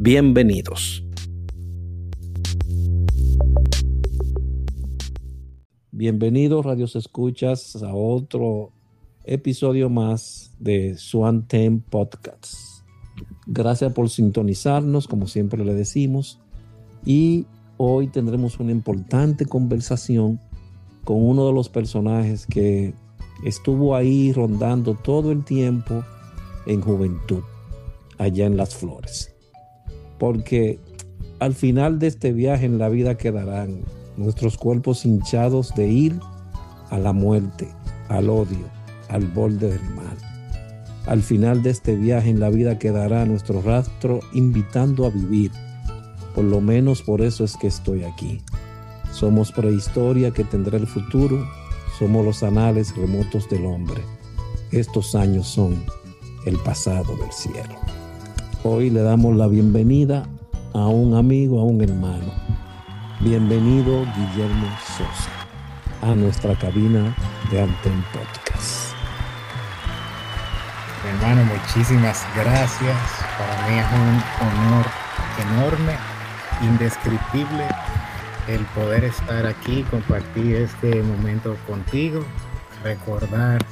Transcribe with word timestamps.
Bienvenidos. 0.00 1.02
Bienvenidos, 5.90 6.64
radios 6.64 6.94
escuchas, 6.94 7.82
a 7.82 7.92
otro 7.92 8.70
episodio 9.24 9.90
más 9.90 10.52
de 10.60 10.96
Swan 10.96 11.48
Ten 11.48 11.80
Podcasts. 11.80 12.84
Gracias 13.48 13.92
por 13.92 14.08
sintonizarnos, 14.08 15.08
como 15.08 15.26
siempre 15.26 15.64
le 15.64 15.74
decimos. 15.74 16.38
Y 17.04 17.46
hoy 17.76 18.06
tendremos 18.06 18.60
una 18.60 18.70
importante 18.70 19.46
conversación 19.46 20.40
con 21.02 21.16
uno 21.20 21.44
de 21.44 21.52
los 21.52 21.68
personajes 21.68 22.46
que 22.46 22.94
estuvo 23.44 23.96
ahí 23.96 24.32
rondando 24.32 24.94
todo 24.94 25.32
el 25.32 25.44
tiempo 25.44 26.04
en 26.66 26.82
juventud, 26.82 27.42
allá 28.16 28.46
en 28.46 28.56
las 28.56 28.76
flores 28.76 29.34
porque 30.18 30.78
al 31.40 31.54
final 31.54 31.98
de 31.98 32.08
este 32.08 32.32
viaje 32.32 32.66
en 32.66 32.78
la 32.78 32.88
vida 32.88 33.16
quedarán 33.16 33.82
nuestros 34.16 34.56
cuerpos 34.56 35.04
hinchados 35.04 35.74
de 35.74 35.88
ir 35.88 36.20
a 36.90 36.98
la 36.98 37.12
muerte, 37.12 37.68
al 38.08 38.28
odio, 38.30 38.66
al 39.08 39.26
borde 39.26 39.70
del 39.70 39.90
mal. 39.94 40.16
Al 41.06 41.22
final 41.22 41.62
de 41.62 41.70
este 41.70 41.96
viaje 41.96 42.28
en 42.28 42.40
la 42.40 42.50
vida 42.50 42.78
quedará 42.78 43.24
nuestro 43.24 43.62
rastro 43.62 44.20
invitando 44.34 45.06
a 45.06 45.10
vivir. 45.10 45.50
Por 46.34 46.44
lo 46.44 46.60
menos 46.60 47.02
por 47.02 47.22
eso 47.22 47.44
es 47.44 47.56
que 47.56 47.68
estoy 47.68 48.04
aquí. 48.04 48.42
Somos 49.12 49.50
prehistoria 49.52 50.32
que 50.32 50.44
tendrá 50.44 50.76
el 50.76 50.86
futuro. 50.86 51.48
Somos 51.98 52.24
los 52.24 52.42
anales 52.42 52.94
remotos 52.94 53.48
del 53.48 53.64
hombre. 53.64 54.02
Estos 54.70 55.14
años 55.14 55.46
son 55.46 55.82
el 56.44 56.58
pasado 56.58 57.16
del 57.16 57.32
cielo. 57.32 57.87
Hoy 58.64 58.90
le 58.90 59.02
damos 59.02 59.36
la 59.36 59.46
bienvenida 59.46 60.26
a 60.74 60.88
un 60.88 61.14
amigo, 61.14 61.60
a 61.60 61.64
un 61.64 61.80
hermano. 61.80 62.32
Bienvenido 63.20 64.04
Guillermo 64.16 64.66
Sosa 64.84 65.30
a 66.02 66.14
nuestra 66.16 66.56
cabina 66.56 67.14
de 67.52 67.62
Anten 67.62 68.04
Podcast. 68.12 68.94
Hermano, 71.06 71.44
muchísimas 71.44 72.26
gracias. 72.34 72.96
Para 73.38 73.68
mí 73.68 73.78
es 73.78 73.86
un 73.92 74.48
honor 74.48 74.86
enorme, 75.52 75.92
indescriptible 76.62 77.64
el 78.48 78.64
poder 78.74 79.04
estar 79.04 79.46
aquí, 79.46 79.84
compartir 79.84 80.56
este 80.56 81.00
momento 81.04 81.56
contigo, 81.68 82.24
recordar 82.82 83.64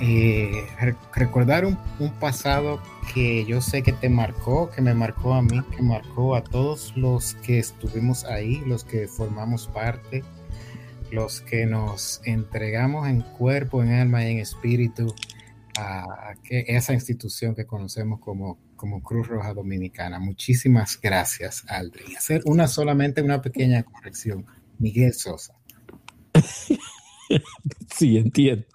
eh, 0.00 0.66
recordar 1.12 1.66
un, 1.66 1.76
pasado 2.18 2.80
que 3.12 3.44
yo 3.44 3.60
sé 3.60 3.82
que 3.82 3.92
te 3.92 4.08
marcó, 4.08 4.70
que 4.70 4.82
me 4.82 4.94
marcó 4.94 5.34
a 5.34 5.42
mí, 5.42 5.60
que 5.76 5.82
marcó 5.82 6.34
a 6.34 6.44
todos 6.44 6.96
los 6.96 7.34
que 7.34 7.58
estuvimos 7.58 8.24
ahí, 8.24 8.62
los 8.66 8.84
que 8.84 9.08
formamos 9.08 9.66
parte, 9.66 10.22
los 11.10 11.40
que 11.40 11.66
nos 11.66 12.20
entregamos 12.24 13.08
en 13.08 13.22
cuerpo, 13.22 13.82
en 13.82 13.92
alma 13.92 14.24
y 14.24 14.32
en 14.32 14.38
espíritu 14.38 15.14
a, 15.76 16.34
esa 16.48 16.94
institución 16.94 17.54
que 17.54 17.66
conocemos 17.66 18.20
como, 18.20 18.58
como 18.76 19.02
Cruz 19.02 19.28
Roja 19.28 19.54
Dominicana. 19.54 20.18
Muchísimas 20.18 21.00
gracias, 21.00 21.64
Aldrin. 21.68 22.16
Hacer 22.16 22.42
una 22.44 22.68
solamente 22.68 23.22
una 23.22 23.42
pequeña 23.42 23.82
corrección. 23.82 24.46
Miguel 24.78 25.12
Sosa. 25.12 25.54
sí, 27.94 28.16
entiendo. 28.16 28.66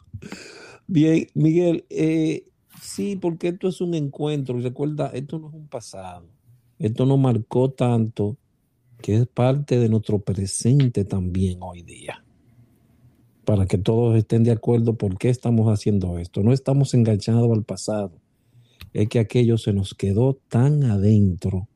Bien, 0.88 1.28
Miguel, 1.34 1.85
eh, 1.90 2.47
sí, 2.95 3.16
porque 3.16 3.50
esto 3.50 3.67
es 3.67 3.81
un 3.81 3.94
encuentro 3.94 4.59
recuerda, 4.59 5.07
esto 5.13 5.38
no 5.39 5.50
es 5.50 5.53
un 5.53 5.67
pasado, 5.67 6.28
esto 6.79 7.06
nos 7.06 7.19
marcó 7.19 7.69
tanto 7.72 8.38
que 9.01 9.17
es 9.17 9.28
parte 9.28 9.78
de 9.78 9.89
nuestro 9.89 10.19
presente 10.19 11.03
también 11.03 11.59
hoy 11.61 11.81
día. 11.81 12.23
Para 13.44 13.67
que 13.67 13.78
todos 13.78 14.16
estén 14.17 14.44
de 14.44 14.51
acuerdo 14.51 14.97
por 14.97 15.17
qué 15.17 15.29
estamos 15.29 15.67
haciendo 15.67 16.17
esto. 16.17 16.41
No 16.41 16.51
estamos 16.51 16.94
enganchados 16.95 17.51
al 17.51 17.63
pasado, 17.63 18.13
es 18.94 19.07
que 19.09 19.19
aquello 19.19 19.57
se 19.57 19.73
nos 19.73 19.94
quedó 19.94 20.39
tan 20.47 20.84
adentro 20.84 21.67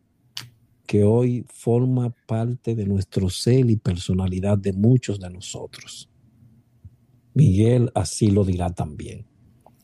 que 0.88 1.04
hoy 1.04 1.46
forma 1.48 2.16
parte 2.26 2.74
de 2.74 2.88
nuestro 2.88 3.30
ser 3.30 3.70
y 3.70 3.76
personalidad 3.76 4.58
de 4.58 4.74
muchos 4.74 5.20
de 5.20 5.30
nosotros. 5.30 6.10
Miguel 7.36 7.92
así 7.94 8.32
lo 8.32 8.44
dirá 8.44 8.74
también. 8.74 9.29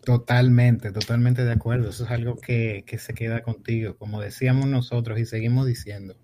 Totalmente, 0.05 0.91
totalmente 0.91 1.43
de 1.43 1.51
acuerdo. 1.51 1.89
Eso 1.89 2.05
es 2.05 2.11
algo 2.11 2.35
que, 2.35 2.85
se 2.99 3.13
queda 3.15 3.41
contigo, 3.41 3.97
como 3.97 4.21
decíamos 4.21 4.67
nosotros 4.67 5.19
y 5.19 5.25
seguimos 5.25 5.65
diciendo. 5.65 6.15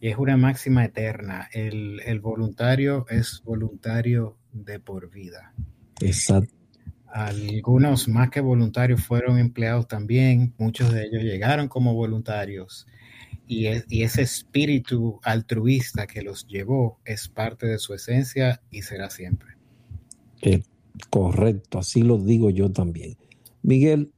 Y 0.00 0.08
es 0.08 0.16
una 0.16 0.38
máxima 0.38 0.86
eterna. 0.86 1.48
El, 1.52 2.00
voluntario 2.20 3.06
es 3.10 3.42
voluntario 3.44 4.38
de 4.52 4.80
por 4.80 5.10
vida. 5.10 5.52
Exacto. 6.00 6.54
Algunos 7.06 8.08
más 8.08 8.30
que 8.30 8.40
voluntarios 8.40 9.04
fueron 9.04 9.38
empleados 9.38 9.86
también, 9.86 10.54
muchos 10.58 10.92
de 10.92 11.04
ellos 11.04 11.22
llegaron 11.22 11.68
como 11.68 11.94
voluntarios 11.94 12.88
y, 13.46 13.68
y, 13.88 14.02
ese 14.02 14.22
espíritu 14.22 15.20
altruista 15.22 16.08
que 16.08 16.22
los 16.22 16.44
llevó 16.48 16.98
es 17.04 17.28
parte 17.28 17.66
de 17.66 17.78
su 17.78 17.94
esencia 17.94 18.62
y 18.68 18.82
será 18.82 19.10
siempre. 19.10 19.54
Correcto, 21.10 21.78
así 21.78 22.02
lo 22.02 22.18
digo 22.18 22.50
yo 22.50 22.70
también. 22.70 23.16
Miguel, 23.62 24.12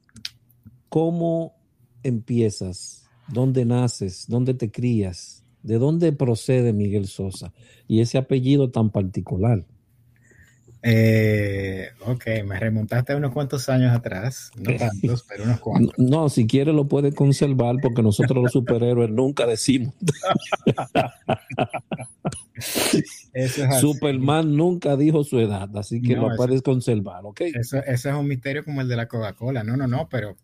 ¿cómo 0.88 1.54
empiezas? 2.02 3.08
¿Dónde 3.28 3.64
naces? 3.64 4.26
¿Dónde 4.28 4.54
te 4.54 4.70
crías? 4.70 5.44
¿De 5.62 5.78
dónde 5.78 6.12
procede 6.12 6.72
Miguel 6.72 7.06
Sosa? 7.06 7.52
Y 7.88 8.00
ese 8.00 8.18
apellido 8.18 8.70
tan 8.70 8.90
particular. 8.90 9.66
Eh, 10.82 11.88
ok, 12.04 12.24
me 12.44 12.60
remontaste 12.60 13.14
unos 13.14 13.32
cuantos 13.32 13.68
años 13.68 13.92
atrás, 13.94 14.50
no 14.56 14.76
tantos, 14.76 15.24
pero 15.28 15.44
unos 15.44 15.60
cuantos. 15.60 15.94
No, 15.98 16.28
si 16.28 16.46
quieres 16.46 16.74
lo 16.74 16.86
puedes 16.86 17.14
conservar 17.14 17.76
porque 17.82 18.02
nosotros 18.02 18.42
los 18.42 18.52
superhéroes 18.52 19.10
nunca 19.10 19.46
decimos. 19.46 19.94
Superman 23.80 24.56
nunca 24.56 24.96
dijo 24.96 25.24
su 25.24 25.38
edad, 25.38 25.68
así 25.76 26.00
que 26.00 26.14
lo 26.14 26.34
puedes 26.36 26.62
conservar, 26.62 27.24
¿ok? 27.24 27.40
Eso, 27.54 27.78
es 27.78 28.04
un 28.06 28.28
misterio 28.28 28.64
como 28.64 28.80
el 28.80 28.88
de 28.88 28.96
la 28.96 29.08
Coca-Cola. 29.08 29.62
No, 29.62 29.76
no, 29.76 29.86
no, 29.86 30.08
pero 30.08 30.36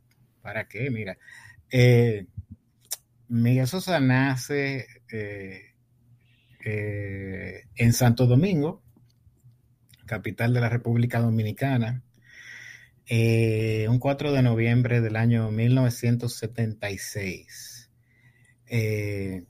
¿para 0.43 0.69
qué? 0.69 0.91
Mira, 0.91 1.17
eh, 1.71 2.27
Miguel 3.29 3.67
Sosa 3.67 3.99
nace 4.01 4.87
eh, 5.11 5.63
eh, 6.65 7.65
en 7.77 7.93
Santo 7.93 8.27
Domingo, 8.27 8.83
capital 10.07 10.55
de 10.55 10.61
la 10.61 10.69
República 10.69 11.19
Dominicana, 11.21 12.03
eh, 13.07 13.87
un 13.89 13.99
4 13.99 14.33
de 14.33 14.43
noviembre 14.43 15.01
del 15.01 15.17
año 15.17 15.51
1976. 15.51 17.91
Eh, 18.67 19.45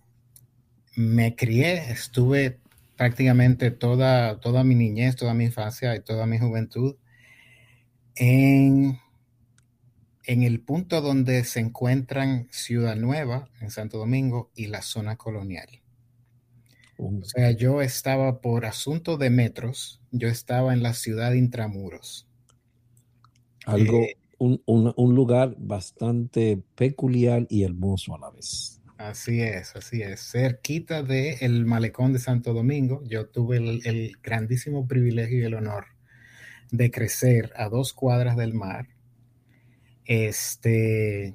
me 0.97 1.37
crié, 1.37 1.91
estuve 1.91 2.59
prácticamente 2.97 3.71
toda, 3.71 4.41
toda 4.41 4.65
mi 4.65 4.75
niñez, 4.75 5.17
toda 5.17 5.35
mi 5.35 5.45
infancia 5.45 5.95
y 5.95 6.01
toda 6.01 6.27
mi 6.27 6.39
juventud 6.39 6.97
en, 8.15 8.99
en 10.25 10.43
el 10.43 10.61
punto 10.61 11.01
donde 11.01 11.45
se 11.45 11.61
encuentran 11.61 12.49
Ciudad 12.51 12.97
Nueva, 12.97 13.49
en 13.61 13.71
Santo 13.71 13.99
Domingo, 13.99 14.51
y 14.55 14.67
la 14.67 14.83
zona 14.83 15.17
colonial. 15.17 15.82
O 17.05 17.25
sea, 17.25 17.51
yo 17.51 17.83
estaba 17.83 18.41
por 18.41 18.65
asunto 18.65 19.17
de 19.17 19.29
metros, 19.29 20.01
yo 20.13 20.29
estaba 20.29 20.73
en 20.73 20.85
la 20.85 20.95
ciudad 20.95 21.33
de 21.33 21.39
Intramuros. 21.39 22.29
Algo, 23.67 24.03
eh, 24.03 24.17
un, 24.39 25.15
lugar 25.15 25.57
bastante 25.59 26.63
peculiar 26.77 27.47
y 27.49 27.65
hermoso 27.65 28.15
a 28.15 28.21
la 28.21 28.31
vez. 28.31 28.81
Así 28.99 29.41
es, 29.41 29.75
así 29.75 30.03
es. 30.03 30.31
Cerquita 30.31 31.03
del 31.03 31.37
el 31.41 31.65
malecón 31.65 32.13
de 32.13 32.21
Santo 32.21 32.53
Domingo, 32.53 33.03
yo 33.05 33.27
tuve 33.27 33.57
el, 33.57 34.13
grandísimo 34.23 34.87
privilegio 34.87 35.41
y 35.41 35.45
el 35.45 35.55
honor 35.55 35.87
de 36.71 36.93
crecer 36.93 37.53
a 37.57 37.69
dos 37.69 37.93
cuadras 37.93 38.37
del 38.37 38.55
mar. 38.55 38.87
Este, 40.05 41.35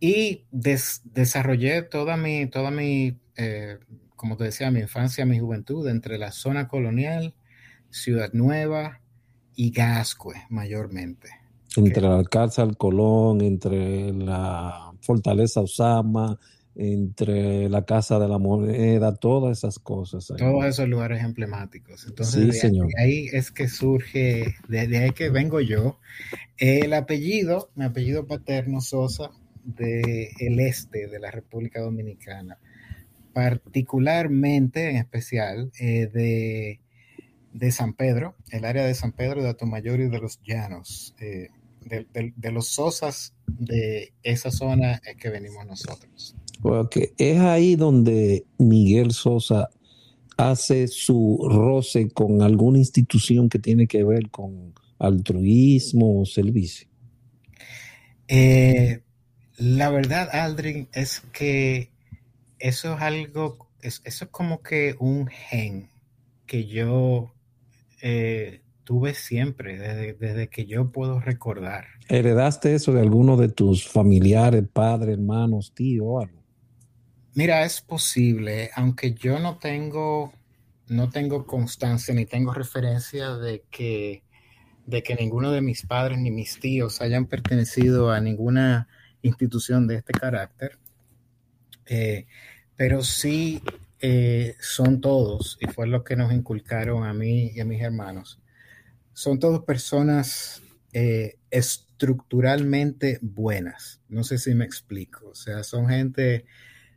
Y 0.00 0.44
desarrollé 0.50 1.82
toda 1.82 2.16
mi, 2.16 2.46
toda 2.46 2.70
mi 2.70 3.18
eh, 3.36 3.78
como 4.24 4.38
te 4.38 4.44
decía, 4.44 4.70
mi 4.70 4.80
infancia, 4.80 5.26
mi 5.26 5.38
juventud, 5.38 5.86
entre 5.86 6.16
la 6.16 6.32
zona 6.32 6.66
colonial, 6.66 7.34
Ciudad 7.90 8.30
Nueva 8.32 9.02
y 9.54 9.70
Gascue, 9.70 10.46
mayormente. 10.48 11.28
Entre 11.76 12.00
la 12.00 12.16
Alcázar 12.16 12.74
Colón, 12.78 13.42
entre 13.42 14.14
la 14.14 14.94
Fortaleza 15.02 15.60
Osama, 15.60 16.40
entre 16.74 17.68
la 17.68 17.84
Casa 17.84 18.18
de 18.18 18.26
la 18.26 18.38
Moneda, 18.38 19.14
todas 19.14 19.58
esas 19.58 19.78
cosas. 19.78 20.32
Todos 20.38 20.64
esos 20.64 20.88
lugares 20.88 21.22
emblemáticos. 21.22 22.06
Entonces, 22.06 22.58
sí, 22.62 22.70
de, 22.70 22.88
ahí 22.98 23.26
es 23.30 23.50
que 23.50 23.68
surge, 23.68 24.54
desde 24.68 25.04
ahí 25.04 25.10
que 25.10 25.28
vengo 25.28 25.60
yo. 25.60 25.98
El 26.56 26.94
apellido, 26.94 27.68
mi 27.74 27.84
apellido 27.84 28.26
paterno, 28.26 28.80
Sosa, 28.80 29.32
del 29.64 30.28
el 30.38 30.60
este 30.60 31.08
de 31.08 31.20
la 31.20 31.30
República 31.30 31.82
Dominicana, 31.82 32.58
particularmente, 33.34 34.90
en 34.90 34.96
especial, 34.96 35.70
eh, 35.78 36.06
de, 36.06 36.80
de, 37.52 37.70
San 37.72 37.92
Pedro, 37.92 38.36
el 38.50 38.64
área 38.64 38.86
de 38.86 38.94
San 38.94 39.12
Pedro, 39.12 39.42
de 39.42 39.50
Atomayor 39.50 40.00
y 40.00 40.08
de 40.08 40.20
los 40.20 40.40
Llanos. 40.42 41.14
Eh, 41.20 41.48
de, 41.84 42.50
los 42.50 42.68
Sosas 42.68 43.34
de 43.46 44.14
esa 44.22 44.50
zona 44.50 45.02
es 45.04 45.16
que 45.16 45.28
venimos 45.28 45.66
nosotros. 45.66 46.34
Porque 46.62 47.12
es 47.18 47.38
ahí 47.40 47.76
donde 47.76 48.46
Miguel 48.56 49.12
Sosa 49.12 49.68
hace 50.36 50.88
su 50.88 51.46
roce 51.50 52.08
con 52.08 52.40
alguna 52.40 52.78
institución 52.78 53.48
que 53.48 53.58
tiene 53.58 53.86
que 53.86 54.02
ver 54.02 54.30
con 54.30 54.72
altruismo 54.98 56.22
o 56.22 56.24
servicio. 56.24 56.88
Eh, 58.28 59.02
la 59.58 59.90
verdad, 59.90 60.28
Aldrin, 60.32 60.88
es 60.92 61.20
que 61.32 61.90
eso 62.64 62.94
es 62.94 63.02
algo, 63.02 63.68
eso 63.82 64.00
es 64.06 64.24
como 64.30 64.62
que 64.62 64.96
un 64.98 65.26
gen 65.26 65.90
que 66.46 66.64
yo 66.64 67.34
eh, 68.00 68.62
tuve 68.84 69.12
siempre, 69.12 69.76
desde, 70.18 70.48
que 70.48 70.64
yo 70.64 70.90
puedo 70.90 71.20
recordar. 71.20 71.84
¿Heredaste 72.08 72.74
eso 72.74 72.94
de 72.94 73.02
alguno 73.02 73.36
de 73.36 73.48
tus 73.50 73.86
familiares, 73.86 74.64
padres, 74.72 75.18
hermanos, 75.18 75.74
tíos 75.74 76.06
o 76.08 76.20
algo? 76.20 76.42
Mira, 77.34 77.66
es 77.66 77.82
posible, 77.82 78.70
aunque 78.74 79.12
yo 79.12 79.38
no 79.38 79.58
tengo, 79.58 80.32
no 80.88 81.10
tengo 81.10 81.46
constancia 81.46 82.14
ni 82.14 82.24
tengo 82.24 82.54
referencia 82.54 83.36
de 83.36 83.62
que, 83.70 84.22
de 84.86 85.02
que 85.02 85.16
ninguno 85.16 85.52
de 85.52 85.60
mis 85.60 85.84
padres 85.84 86.18
ni 86.18 86.30
mis 86.30 86.58
tíos 86.58 87.02
hayan 87.02 87.26
pertenecido 87.26 88.10
a 88.10 88.20
ninguna 88.20 88.88
institución 89.20 89.86
de 89.86 89.96
este 89.96 90.14
carácter. 90.14 90.78
Eh, 91.86 92.26
pero 92.76 93.02
sí 93.02 93.62
eh, 94.00 94.56
son 94.60 95.00
todos, 95.00 95.58
y 95.60 95.66
fue 95.66 95.86
lo 95.86 96.04
que 96.04 96.16
nos 96.16 96.32
inculcaron 96.32 97.04
a 97.04 97.14
mí 97.14 97.50
y 97.54 97.60
a 97.60 97.64
mis 97.64 97.82
hermanos, 97.82 98.40
son 99.12 99.38
todos 99.38 99.64
personas 99.64 100.62
eh, 100.92 101.38
estructuralmente 101.50 103.18
buenas. 103.22 104.00
No 104.08 104.24
sé 104.24 104.38
si 104.38 104.54
me 104.54 104.64
explico. 104.64 105.28
O 105.28 105.34
sea, 105.34 105.62
son 105.64 105.88
gente, 105.88 106.44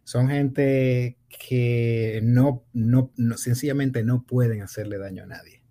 son 0.04 0.28
gente 0.30 1.18
que 1.30 2.20
no, 2.24 2.64
no, 2.74 3.12
sencillamente 3.38 4.04
no 4.04 4.24
pueden 4.24 4.62
hacerle 4.62 4.98
daño 4.98 5.24
a 5.24 5.28
nadie. 5.28 5.62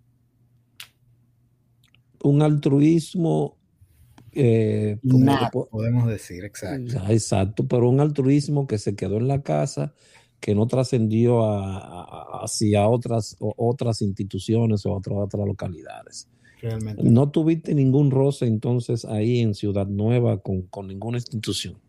Un 2.23 2.41
altruismo. 2.41 3.56
Eh, 4.39 4.99
podemos 5.71 6.07
decir, 6.07 6.45
exacto. 6.45 7.01
Exacto, 7.09 7.67
pero 7.67 7.89
un 7.89 7.99
altruismo 7.99 8.67
que 8.67 8.77
se 8.77 8.95
quedó 8.95 9.17
en 9.17 9.27
la 9.27 9.41
casa, 9.41 9.95
que 10.39 10.53
no 10.53 10.67
trascendió 10.67 11.41
hacia 12.43 12.87
otras, 12.87 13.35
otras 13.39 14.03
instituciones 14.03 14.85
o 14.85 14.93
otras, 14.93 15.17
otras 15.17 15.47
localidades. 15.47 16.27
Realmente. 16.61 17.03
No 17.03 17.29
tuviste 17.29 17.75
ningún 17.75 18.11
roce 18.11 18.45
entonces 18.45 19.05
ahí 19.05 19.39
en 19.39 19.53
Ciudad 19.53 19.87
Nueva 19.87 20.41
con, 20.41 20.67
ninguna 20.87 21.17
institución. 21.17 21.79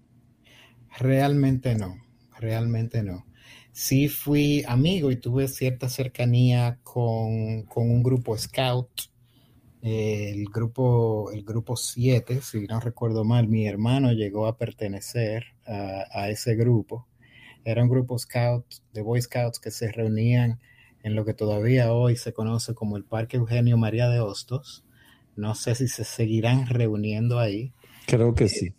Realmente 0.98 1.74
no, 1.74 1.96
realmente 2.38 3.02
no. 3.02 3.26
Sí 3.72 4.08
fui 4.08 4.64
amigo 4.66 5.10
y 5.10 5.16
tuve 5.16 5.48
cierta 5.48 5.88
cercanía 5.88 6.80
con, 6.82 7.66
un 7.76 8.02
grupo 8.02 8.36
scout, 8.36 8.88
el 9.88 10.44
grupo 10.46 11.31
el 11.32 11.44
grupo 11.44 11.76
7, 11.76 12.40
si 12.43 12.67
no 12.67 12.81
recuerdo 12.81 13.25
mal, 13.25 13.49
mi 13.49 13.67
hermano 13.67 14.12
llegó 14.12 14.46
a 14.46 14.56
pertenecer 14.56 15.44
a, 15.67 16.05
a 16.11 16.31
ese 16.31 16.55
grupo. 16.55 17.06
Era 17.64 17.82
un 17.82 17.88
grupo 17.88 18.19
scout 18.19 18.64
de 18.93 19.02
Boy 19.02 19.20
Scouts 19.20 19.61
que 19.61 19.70
se 19.70 19.93
reunían 19.93 20.61
en 21.02 21.14
lo 21.14 21.25
que 21.25 21.35
todavía 21.35 21.93
hoy 21.93 22.17
se 22.17 22.32
conoce 22.32 22.75
como 22.75 22.96
el 22.96 23.05
Parque 23.05 23.37
Eugenio 23.37 23.76
María 23.76 24.08
de 24.08 24.20
Hostos. 24.20 24.85
No 25.37 25.55
sé 25.55 25.75
si 25.75 25.88
se 25.88 26.05
seguirán 26.05 26.67
reuniendo 26.67 27.38
ahí. 27.38 27.73
Creo 28.06 28.35
que 28.35 28.49
sí. 28.49 28.75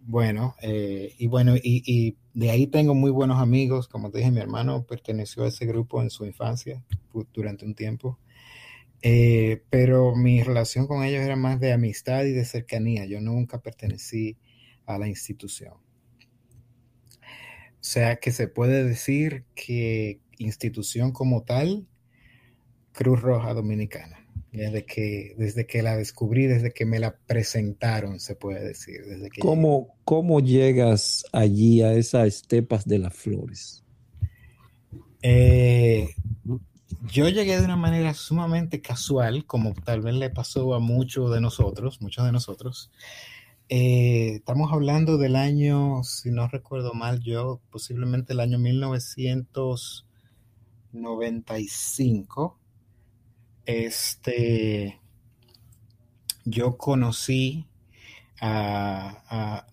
Bueno, 0.00 0.54
eh, 0.62 1.14
y 1.18 1.26
bueno, 1.26 1.54
y, 1.62 2.16
de 2.32 2.50
ahí 2.50 2.66
tengo 2.66 2.94
muy 2.94 3.10
buenos 3.10 3.40
amigos. 3.40 3.88
Como 3.88 4.10
te 4.10 4.18
dije, 4.18 4.30
mi 4.30 4.40
hermano 4.40 4.84
perteneció 4.84 5.44
a 5.44 5.48
ese 5.48 5.66
grupo 5.66 6.00
en 6.00 6.10
su 6.10 6.24
infancia 6.24 6.82
durante 7.34 7.66
un 7.66 7.74
tiempo. 7.74 8.18
Eh, 9.02 9.62
pero 9.70 10.16
mi 10.16 10.42
relación 10.42 10.86
con 10.86 11.04
ellos 11.04 11.22
era 11.22 11.36
más 11.36 11.60
de 11.60 11.72
amistad 11.72 12.24
y 12.24 12.32
de 12.32 12.44
cercanía. 12.44 13.04
Yo 13.06 13.20
nunca 13.20 13.60
pertenecí 13.60 14.36
a 14.86 14.98
la 14.98 15.08
institución. 15.08 15.74
O 17.80 17.84
sea 17.90 18.16
que 18.16 18.32
se 18.32 18.48
puede 18.48 18.84
decir 18.84 19.44
que 19.54 20.20
institución 20.38 21.12
como 21.12 21.42
tal, 21.44 21.86
Cruz 22.92 23.20
Roja 23.20 23.54
Dominicana. 23.54 24.16
Desde 24.50 24.84
que, 24.84 25.34
desde 25.36 25.66
que 25.66 25.82
la 25.82 25.96
descubrí, 25.96 26.46
desde 26.46 26.72
que 26.72 26.86
me 26.86 26.98
la 26.98 27.16
presentaron, 27.16 28.18
se 28.18 28.34
puede 28.34 28.66
decir. 28.66 29.04
Desde 29.04 29.30
que 29.30 29.40
¿Cómo, 29.40 29.94
¿Cómo 30.04 30.40
llegas 30.40 31.24
allí 31.32 31.82
a 31.82 31.92
esas 31.92 32.26
estepas 32.26 32.86
de 32.86 32.98
las 32.98 33.14
flores? 33.14 33.84
Eh, 35.22 36.08
yo 37.02 37.28
llegué 37.28 37.58
de 37.58 37.64
una 37.64 37.76
manera 37.76 38.14
sumamente 38.14 38.80
casual, 38.80 39.44
como 39.44 39.74
tal 39.74 40.00
vez 40.00 40.14
le 40.14 40.30
pasó 40.30 40.74
a 40.74 40.80
muchos 40.80 41.30
de 41.32 41.40
nosotros, 41.40 42.00
muchos 42.00 42.24
de 42.24 42.32
nosotros. 42.32 42.90
Eh, 43.68 44.36
estamos 44.36 44.72
hablando 44.72 45.18
del 45.18 45.36
año, 45.36 46.02
si 46.04 46.30
no 46.30 46.48
recuerdo 46.48 46.94
mal 46.94 47.20
yo, 47.20 47.60
posiblemente 47.70 48.32
el 48.32 48.40
año 48.40 48.58
1900. 48.58 50.06
95, 50.92 52.58
este, 53.66 55.00
yo 56.44 56.76
conocí 56.76 57.66
a, 58.40 59.66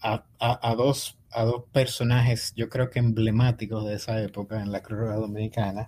dos, 0.77 1.17
a 1.31 1.43
dos 1.43 1.63
personajes, 1.72 2.53
yo 2.55 2.69
creo 2.69 2.89
que 2.89 3.00
emblemáticos 3.00 3.86
de 3.86 3.95
esa 3.95 4.22
época 4.22 4.62
en 4.62 4.72
la 4.72 4.81
Cruz 4.81 5.13
Dominicana, 5.15 5.88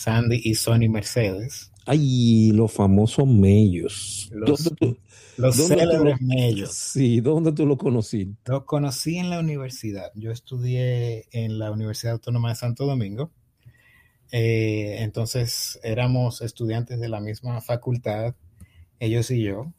Sandy 0.00 0.40
y 0.44 0.54
Sonny 0.54 0.88
Mercedes. 0.88 1.72
Ay, 1.86 2.52
los 2.52 2.72
famosos 2.72 3.26
mellos. 3.26 4.30
Los, 4.32 4.72
los 5.36 5.56
célebres 5.56 6.20
mellos. 6.20 6.72
Sí, 6.72 7.20
¿dónde 7.20 7.52
tú 7.52 7.66
lo 7.66 7.76
conociste? 7.76 8.34
Los 8.46 8.64
conocí 8.64 9.18
en 9.18 9.30
la 9.30 9.40
universidad. 9.40 10.10
Yo 10.14 10.30
estudié 10.30 11.26
en 11.32 11.58
la 11.58 11.70
Universidad 11.70 12.14
Autónoma 12.14 12.50
de 12.50 12.54
Santo 12.54 12.86
Domingo 12.86 13.30
eh, 14.32 14.98
entonces 15.00 15.80
éramos 15.82 16.40
estudiantes 16.40 17.00
de 17.00 17.08
la 17.08 17.20
misma 17.20 17.60
facultad, 17.60 18.34
ellos 19.00 19.30
y 19.30 19.42
yo. 19.42 19.72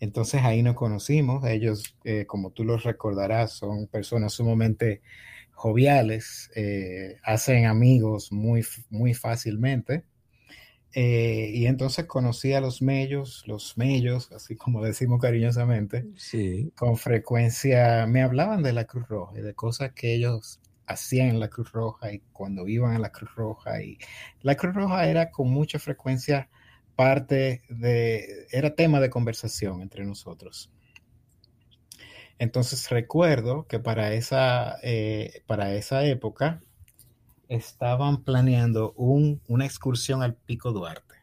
Entonces 0.00 0.42
ahí 0.44 0.62
nos 0.62 0.74
conocimos. 0.76 1.44
Ellos, 1.44 1.94
eh, 2.04 2.26
como 2.26 2.50
tú 2.50 2.64
los 2.64 2.84
recordarás, 2.84 3.52
son 3.52 3.86
personas 3.86 4.32
sumamente 4.34 5.02
joviales, 5.58 6.52
eh, 6.54 7.16
hacen 7.24 7.66
amigos 7.66 8.30
muy, 8.30 8.64
muy 8.90 9.12
fácilmente. 9.12 10.04
y 10.94 11.66
entonces 11.66 12.06
conocí 12.06 12.52
a 12.54 12.60
los 12.60 12.80
mellos, 12.82 13.44
los 13.46 13.76
mellos, 13.76 14.32
así 14.32 14.56
como 14.56 14.82
decimos 14.82 15.20
cariñosamente, 15.20 16.06
sí. 16.16 16.72
con 16.76 16.96
frecuencia 16.96 18.06
me 18.06 18.22
hablaban 18.22 18.62
de 18.62 18.72
la 18.72 18.84
Cruz 18.84 19.06
Roja 19.08 19.38
y 19.38 19.42
de 19.42 19.54
cosas 19.54 19.92
que 19.92 20.14
ellos 20.14 20.60
hacían 20.86 21.28
en 21.28 21.40
la 21.40 21.48
Cruz 21.48 21.72
Roja 21.72 22.12
y 22.12 22.20
cuando 22.32 22.66
iban 22.66 22.94
a 22.96 22.98
la 22.98 23.10
Cruz 23.10 23.34
Roja. 23.34 23.82
Y 23.82 23.98
la 24.42 24.56
Cruz 24.56 24.74
Roja 24.74 25.08
era 25.08 25.30
con 25.30 25.50
mucha 25.50 25.78
frecuencia 25.78 26.48
parte 26.96 27.62
de, 27.68 28.46
era 28.50 28.74
tema 28.74 29.00
de 29.00 29.10
conversación 29.10 29.82
entre 29.82 30.04
nosotros. 30.04 30.72
Entonces 32.38 32.88
recuerdo 32.90 33.66
que 33.66 33.80
para 33.80 34.12
esa, 34.12 34.78
eh, 34.82 35.42
para 35.46 35.74
esa 35.74 36.04
época 36.04 36.62
estaban 37.48 38.22
planeando 38.22 38.92
una 38.96 39.64
excursión 39.64 40.22
al 40.22 40.34
Pico 40.34 40.72
Duarte. 40.72 41.16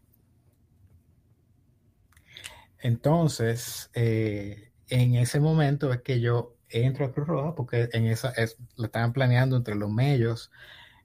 Entonces, 2.79 3.89
eh, 3.93 4.71
en 4.89 5.15
ese 5.15 5.39
momento 5.39 5.91
es 5.93 6.01
que 6.01 6.19
yo 6.19 6.55
entro 6.69 7.05
a 7.05 7.13
Cruz 7.13 7.27
Roja 7.27 7.55
porque 7.55 7.89
en 7.93 8.05
esa 8.07 8.31
es, 8.31 8.57
lo 8.75 8.85
estaban 8.85 9.13
planeando 9.13 9.55
entre 9.55 9.75
los 9.75 9.89
medios. 9.89 10.51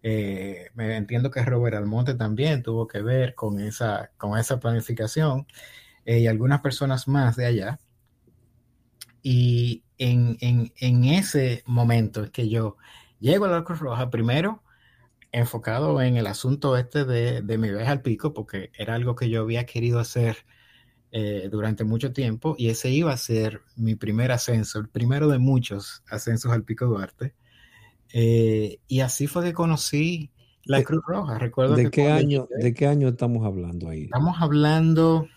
Eh, 0.03 0.71
me 0.75 0.97
entiendo 0.97 1.31
que 1.31 1.43
Robert 1.45 1.77
Almonte 1.77 2.15
también 2.15 2.63
tuvo 2.63 2.87
que 2.89 3.03
ver 3.03 3.35
con 3.35 3.61
esa, 3.61 4.11
con 4.17 4.39
esa 4.39 4.59
planificación 4.59 5.47
y 6.05 6.27
algunas 6.27 6.61
personas 6.61 7.07
más 7.07 7.37
de 7.37 7.47
allá. 7.47 7.79
Y 9.23 9.85
en, 10.01 10.37
en, 10.41 10.73
en, 10.79 11.05
ese 11.05 11.63
momento 11.67 12.25
es 12.25 12.31
que 12.31 12.49
yo 12.49 12.77
llego 13.21 13.45
a 13.45 13.51
la 13.51 13.65
Cruz 13.65 13.81
Roja 13.81 14.11
primero 14.11 14.63
enfocado 15.31 16.01
en 16.01 16.17
el 16.17 16.27
asunto 16.27 16.77
este 16.77 17.05
de, 17.05 17.43
de 17.43 17.59
mi 17.59 17.71
viaje 17.71 17.87
al 17.87 18.03
pico, 18.03 18.33
porque 18.33 18.73
era 18.77 18.95
algo 18.95 19.15
que 19.15 19.29
yo 19.29 19.43
había 19.43 19.67
querido 19.67 20.01
hacer 20.01 20.39
eh, 21.13 21.49
durante 21.51 21.85
mucho 21.85 22.13
tiempo 22.13 22.55
y 22.57 22.69
ese 22.69 22.89
iba 22.91 23.13
a 23.13 23.17
ser 23.17 23.63
mi 23.77 23.95
primer 23.95 24.33
ascenso, 24.33 24.79
el 24.79 24.89
primero 24.89 25.29
de 25.29 25.39
muchos 25.39 26.03
ascensos 26.09 26.51
al 26.51 26.65
Pico 26.65 26.87
Duarte. 26.87 27.35
Eh, 28.13 28.79
y 28.89 29.01
así 29.01 29.27
fue 29.27 29.45
que 29.45 29.53
conocí 29.53 30.31
la 30.65 30.83
Cruz 30.83 31.03
Roja. 31.07 31.39
Recuerdo 31.39 31.75
¿De, 31.75 31.91
qué 31.91 32.11
año, 32.11 32.49
¿De 32.59 32.73
qué 32.73 32.87
año 32.87 33.09
estamos 33.09 33.45
hablando 33.45 33.89
ahí? 33.89 34.05
Estamos 34.05 34.37
hablando, 34.41 35.29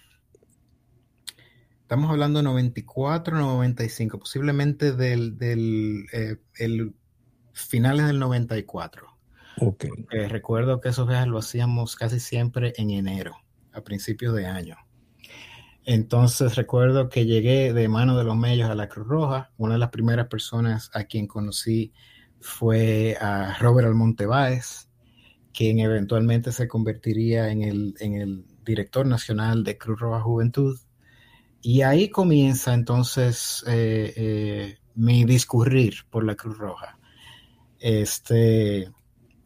estamos 1.83 2.09
hablando 2.09 2.41
94, 2.41 3.37
95, 3.37 4.19
posiblemente 4.19 4.93
del, 4.93 5.37
del 5.37 6.05
eh, 6.11 6.37
el 6.57 6.95
finales 7.53 8.07
del 8.07 8.19
94. 8.19 9.07
Ok. 9.59 9.85
recuerdo 10.09 10.81
que 10.81 10.89
esos 10.89 11.07
viajes 11.07 11.27
lo 11.27 11.37
hacíamos 11.37 11.95
casi 11.95 12.19
siempre 12.19 12.73
en 12.77 12.89
enero, 12.89 13.35
a 13.71 13.81
principios 13.81 14.33
de 14.35 14.47
año. 14.47 14.77
Entonces 15.85 16.55
recuerdo 16.55 17.09
que 17.09 17.25
llegué 17.25 17.73
de 17.73 17.87
mano 17.87 18.17
de 18.17 18.23
los 18.23 18.37
medios 18.37 18.69
a 18.69 18.75
la 18.75 18.87
Cruz 18.87 19.07
Roja. 19.07 19.51
Una 19.57 19.73
de 19.73 19.79
las 19.79 19.89
primeras 19.89 20.27
personas 20.27 20.89
a 20.93 21.03
quien 21.03 21.27
conocí 21.27 21.93
fue 22.39 23.17
a 23.19 23.57
Robert 23.59 23.87
Almonte 23.87 24.25
Báez, 24.25 24.89
quien 25.53 25.79
eventualmente 25.79 26.51
se 26.51 26.67
convertiría 26.67 27.51
en 27.51 27.61
el, 27.61 27.93
en 27.99 28.15
el 28.15 28.45
director 28.63 29.05
nacional 29.05 29.63
de 29.63 29.77
Cruz 29.77 29.99
Roja 29.99 30.21
Juventud. 30.21 30.79
Y 31.65 31.81
ahí 31.81 32.09
comienza 32.09 32.73
entonces 32.73 33.63
eh, 33.67 34.13
eh, 34.17 34.77
mi 34.95 35.23
discurrir 35.23 35.93
por 36.09 36.25
la 36.25 36.35
Cruz 36.35 36.57
Roja. 36.57 36.99
Este, 37.79 38.91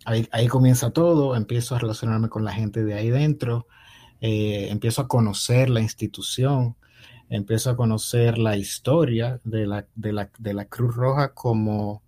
ahí, 0.03 0.47
comienza 0.47 0.89
todo, 0.89 1.35
empiezo 1.35 1.75
a 1.75 1.79
relacionarme 1.79 2.27
con 2.27 2.43
la 2.43 2.53
gente 2.53 2.83
de 2.83 2.95
ahí 2.95 3.09
dentro 3.11 3.67
eh, 4.19 4.69
empiezo 4.71 5.03
a 5.03 5.07
conocer 5.07 5.69
la 5.69 5.79
institución, 5.79 6.75
empiezo 7.29 7.69
a 7.69 7.77
conocer 7.77 8.39
la 8.39 8.57
historia 8.57 9.39
de 9.43 9.67
la, 9.67 9.85
de 9.93 10.11
la, 10.11 10.31
de 10.39 10.55
la 10.55 10.65
Cruz 10.65 10.95
Roja 10.95 11.35
como 11.35 12.01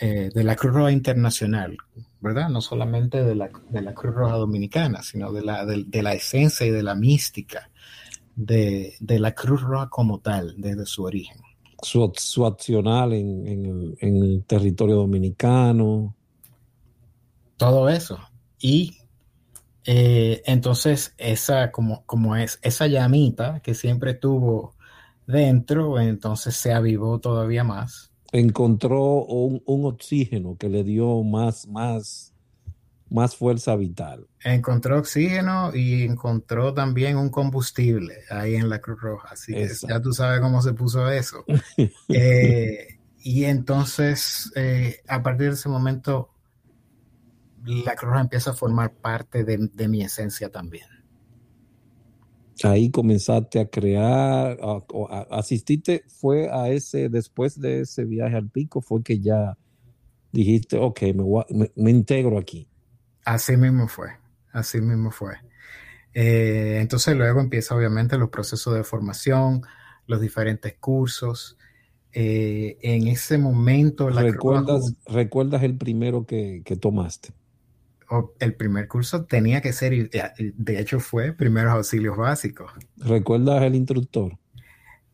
de 0.00 0.44
la 0.44 0.54
Cruz 0.54 0.74
Roja 0.74 0.92
Internacional, 0.92 1.76
¿verdad? 2.20 2.48
No 2.50 2.60
solamente 2.60 3.24
de 3.24 3.34
la, 3.34 3.50
de 3.68 3.82
la 3.82 3.94
Cruz 3.94 4.14
Roja 4.14 4.36
Dominicana, 4.36 5.02
sino 5.02 5.32
de 5.32 5.42
la, 5.42 5.66
de 5.66 6.02
la 6.04 6.12
esencia 6.14 6.64
y 6.64 6.70
de 6.70 6.84
la 6.84 6.94
mística 6.94 7.68
de, 8.38 8.94
de, 9.00 9.18
la 9.18 9.34
Cruz 9.34 9.62
Roja 9.62 9.88
como 9.88 10.20
tal, 10.20 10.54
desde 10.56 10.86
su 10.86 11.02
origen. 11.02 11.38
Su, 11.82 12.12
su 12.16 12.46
accional 12.46 13.12
en, 13.12 13.46
en, 13.46 13.66
el, 13.66 13.98
en 14.00 14.22
el 14.22 14.44
territorio 14.44 14.96
dominicano. 14.96 16.14
Todo 17.56 17.88
eso. 17.88 18.18
Y 18.60 18.98
eh, 19.84 20.42
entonces, 20.46 21.14
esa, 21.18 21.72
como, 21.72 22.04
como 22.06 22.36
es, 22.36 22.60
esa 22.62 22.86
llamita 22.86 23.60
que 23.60 23.74
siempre 23.74 24.14
tuvo 24.14 24.74
dentro, 25.26 25.98
entonces 25.98 26.54
se 26.56 26.72
avivó 26.72 27.18
todavía 27.18 27.64
más. 27.64 28.12
Encontró 28.30 29.24
un, 29.24 29.62
un 29.66 29.86
oxígeno 29.86 30.56
que 30.56 30.68
le 30.68 30.84
dio 30.84 31.22
más, 31.24 31.66
más, 31.66 32.27
más 33.10 33.36
fuerza 33.36 33.76
vital. 33.76 34.26
Encontró 34.44 34.98
oxígeno 34.98 35.74
y 35.74 36.02
encontró 36.02 36.74
también 36.74 37.16
un 37.16 37.30
combustible 37.30 38.14
ahí 38.30 38.54
en 38.54 38.68
la 38.68 38.80
Cruz 38.80 39.00
Roja. 39.00 39.28
Así 39.32 39.52
que 39.52 39.68
ya 39.88 40.00
tú 40.00 40.12
sabes 40.12 40.40
cómo 40.40 40.60
se 40.62 40.74
puso 40.74 41.10
eso. 41.10 41.44
eh, 42.08 42.98
y 43.18 43.44
entonces, 43.44 44.52
eh, 44.54 45.00
a 45.08 45.22
partir 45.22 45.48
de 45.48 45.54
ese 45.54 45.68
momento, 45.68 46.30
la 47.64 47.94
Cruz 47.94 48.10
Roja 48.10 48.22
empieza 48.22 48.50
a 48.50 48.54
formar 48.54 48.94
parte 48.94 49.44
de, 49.44 49.68
de, 49.72 49.88
mi 49.88 50.02
esencia 50.02 50.50
también. 50.50 50.86
Ahí 52.64 52.90
comenzaste 52.90 53.60
a 53.60 53.68
crear, 53.68 54.58
a, 54.60 54.82
a, 55.10 55.20
asististe, 55.30 56.04
fue 56.08 56.50
a 56.50 56.68
ese, 56.70 57.08
después 57.08 57.60
de 57.60 57.80
ese 57.80 58.04
viaje 58.04 58.36
al 58.36 58.50
pico, 58.50 58.80
fue 58.80 59.02
que 59.02 59.20
ya 59.20 59.56
dijiste, 60.32 60.76
ok, 60.76 61.02
me, 61.14 61.24
me, 61.50 61.72
me 61.74 61.90
integro 61.90 62.38
aquí. 62.38 62.67
Así 63.28 63.58
mismo 63.58 63.88
fue, 63.88 64.08
así 64.52 64.80
mismo 64.80 65.10
fue. 65.10 65.34
Eh, 66.14 66.78
entonces 66.80 67.14
luego 67.14 67.40
empieza 67.40 67.76
obviamente 67.76 68.16
los 68.16 68.30
procesos 68.30 68.74
de 68.74 68.84
formación, 68.84 69.60
los 70.06 70.18
diferentes 70.22 70.76
cursos. 70.80 71.58
Eh, 72.10 72.78
en 72.80 73.06
ese 73.06 73.36
momento... 73.36 74.08
La 74.08 74.22
¿Recuerdas, 74.22 74.94
¿Recuerdas 75.06 75.62
el 75.62 75.76
primero 75.76 76.24
que, 76.24 76.62
que 76.64 76.76
tomaste? 76.76 77.34
el 78.40 78.54
primer 78.54 78.88
curso 78.88 79.26
tenía 79.26 79.60
que 79.60 79.74
ser, 79.74 80.08
de 80.08 80.80
hecho 80.80 80.98
fue 80.98 81.34
primeros 81.34 81.74
auxilios 81.74 82.16
básicos. 82.16 82.72
¿Recuerdas 82.96 83.62
el 83.62 83.74
instructor? 83.74 84.38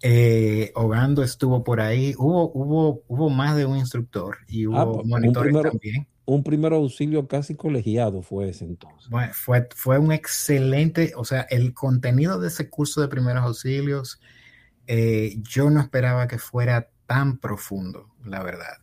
Eh, 0.00 0.70
Ogando 0.76 1.24
estuvo 1.24 1.64
por 1.64 1.80
ahí, 1.80 2.14
hubo, 2.16 2.52
hubo, 2.52 3.02
hubo 3.08 3.30
más 3.30 3.56
de 3.56 3.66
un 3.66 3.76
instructor 3.76 4.36
y 4.46 4.68
hubo 4.68 5.00
ah, 5.00 5.02
monitores 5.04 5.52
un 5.52 5.60
primero, 5.62 5.70
también. 5.72 6.06
Un 6.26 6.42
primer 6.42 6.72
auxilio 6.72 7.28
casi 7.28 7.54
colegiado 7.54 8.22
fue 8.22 8.48
ese 8.48 8.64
entonces. 8.64 9.10
Bueno, 9.10 9.32
fue, 9.34 9.68
fue 9.74 9.98
un 9.98 10.12
excelente, 10.12 11.12
o 11.16 11.24
sea, 11.24 11.42
el 11.50 11.74
contenido 11.74 12.40
de 12.40 12.48
ese 12.48 12.70
curso 12.70 13.00
de 13.00 13.08
primeros 13.08 13.44
auxilios, 13.44 14.20
eh, 14.86 15.36
yo 15.42 15.68
no 15.70 15.80
esperaba 15.80 16.26
que 16.26 16.38
fuera 16.38 16.88
tan 17.06 17.38
profundo, 17.38 18.08
la 18.24 18.42
verdad. 18.42 18.78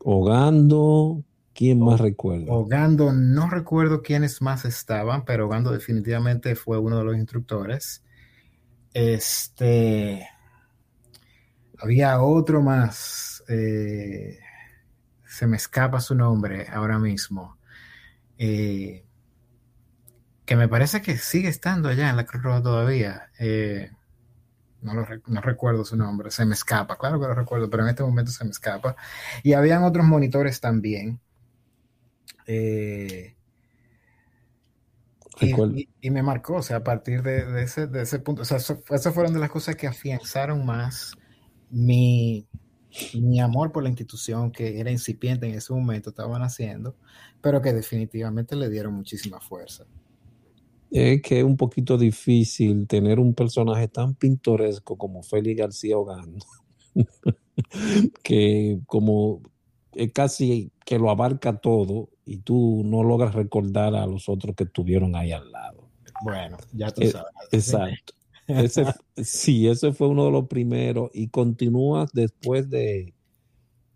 Ogando, 0.00 1.24
¿Quién 1.56 1.80
más 1.80 2.00
recuerda? 2.00 2.52
Ogando, 2.52 3.14
no 3.14 3.48
recuerdo 3.48 4.02
quiénes 4.02 4.42
más 4.42 4.66
estaban, 4.66 5.24
pero 5.24 5.46
Ogando 5.46 5.72
definitivamente 5.72 6.54
fue 6.54 6.78
uno 6.78 6.98
de 6.98 7.04
los 7.04 7.16
instructores. 7.16 8.04
Este. 8.92 10.28
Había 11.78 12.20
otro 12.20 12.60
más. 12.60 13.42
Eh, 13.48 14.38
se 15.36 15.46
me 15.46 15.58
escapa 15.58 16.00
su 16.00 16.14
nombre 16.14 16.66
ahora 16.72 16.98
mismo. 16.98 17.58
Eh, 18.38 19.04
que 20.46 20.56
me 20.56 20.66
parece 20.66 21.02
que 21.02 21.18
sigue 21.18 21.48
estando 21.48 21.90
allá 21.90 22.08
en 22.08 22.16
la 22.16 22.24
Cruz 22.24 22.42
Roja 22.42 22.62
todavía. 22.62 23.28
Eh, 23.38 23.90
no, 24.80 24.94
lo, 24.94 25.06
no, 25.26 25.40
recuerdo 25.42 25.84
su 25.84 25.94
nombre, 25.94 26.30
se 26.30 26.46
me 26.46 26.54
escapa, 26.54 26.96
claro 26.96 27.20
que 27.20 27.26
lo 27.26 27.34
recuerdo, 27.34 27.68
pero 27.68 27.82
en 27.82 27.90
este 27.90 28.02
momento 28.02 28.30
se 28.32 28.44
me 28.44 28.50
escapa. 28.50 28.96
Y 29.42 29.52
habían 29.52 29.84
otros 29.84 30.06
monitores 30.06 30.58
también. 30.58 31.20
Eh, 32.46 33.36
y, 35.38 35.80
y, 35.80 35.88
y, 36.00 36.10
me 36.10 36.22
marcó, 36.22 36.54
o 36.54 36.62
sea, 36.62 36.78
a 36.78 36.84
partir 36.84 37.22
de, 37.22 37.44
de, 37.44 37.62
ese, 37.62 37.88
de 37.88 38.02
ese, 38.02 38.20
punto, 38.20 38.40
o 38.40 38.44
sea, 38.46 38.56
eso, 38.56 38.82
esas 38.88 39.12
fueron 39.12 39.34
de 39.34 39.40
las 39.40 39.50
cosas 39.50 39.76
que 39.76 39.86
afianzaron 39.86 40.64
más 40.64 41.12
mi, 41.68 42.48
mi 43.12 43.40
amor 43.40 43.72
por 43.72 43.82
la 43.82 43.88
institución 43.90 44.50
que 44.52 44.80
era 44.80 44.90
incipiente 44.90 45.46
en 45.48 45.54
ese 45.54 45.72
momento, 45.72 46.10
estaban 46.10 46.42
haciendo, 46.42 46.96
pero 47.40 47.60
que 47.62 47.72
definitivamente 47.72 48.56
le 48.56 48.70
dieron 48.70 48.94
muchísima 48.94 49.40
fuerza. 49.40 49.86
Es 50.90 51.22
que 51.22 51.38
es 51.38 51.44
un 51.44 51.56
poquito 51.56 51.98
difícil 51.98 52.86
tener 52.88 53.18
un 53.20 53.34
personaje 53.34 53.88
tan 53.88 54.14
pintoresco 54.14 54.96
como 54.96 55.22
Félix 55.22 55.58
García 55.60 55.98
Ogando, 55.98 56.44
que 58.22 58.80
como 58.86 59.42
es 59.92 60.12
casi 60.12 60.72
que 60.84 60.98
lo 60.98 61.10
abarca 61.10 61.58
todo 61.58 62.10
y 62.24 62.38
tú 62.38 62.82
no 62.84 63.02
logras 63.02 63.34
recordar 63.34 63.94
a 63.94 64.06
los 64.06 64.28
otros 64.28 64.54
que 64.56 64.64
estuvieron 64.64 65.16
ahí 65.16 65.32
al 65.32 65.50
lado. 65.50 65.90
Bueno, 66.18 66.56
ya 66.72 66.90
tú 66.92 67.02
Eh, 67.02 67.12
sabes. 67.12 67.32
exacto. 67.50 68.14
Sí, 69.22 69.68
ese 69.68 69.92
fue 69.92 70.08
uno 70.08 70.26
de 70.26 70.30
los 70.30 70.46
primeros 70.46 71.10
y 71.12 71.28
continúas 71.28 72.10
después 72.12 72.70
de, 72.70 73.14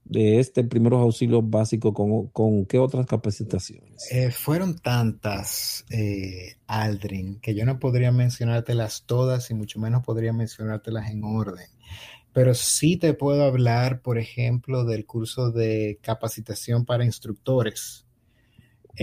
de 0.04 0.40
este 0.40 0.64
primeros 0.64 1.00
auxilios 1.00 1.48
básicos 1.48 1.94
con, 1.94 2.28
con 2.28 2.66
qué 2.66 2.78
otras 2.78 3.06
capacitaciones. 3.06 4.10
Eh, 4.10 4.30
fueron 4.30 4.78
tantas, 4.78 5.84
eh, 5.90 6.56
Aldrin, 6.66 7.40
que 7.40 7.54
yo 7.54 7.64
no 7.64 7.78
podría 7.78 8.10
mencionártelas 8.10 9.04
todas 9.06 9.50
y 9.50 9.54
mucho 9.54 9.78
menos 9.78 10.02
podría 10.02 10.32
mencionártelas 10.32 11.10
en 11.10 11.22
orden. 11.24 11.68
Pero 12.32 12.54
sí 12.54 12.96
te 12.96 13.14
puedo 13.14 13.44
hablar, 13.44 14.02
por 14.02 14.18
ejemplo, 14.18 14.84
del 14.84 15.04
curso 15.04 15.50
de 15.50 15.98
capacitación 16.02 16.84
para 16.84 17.04
instructores 17.04 18.06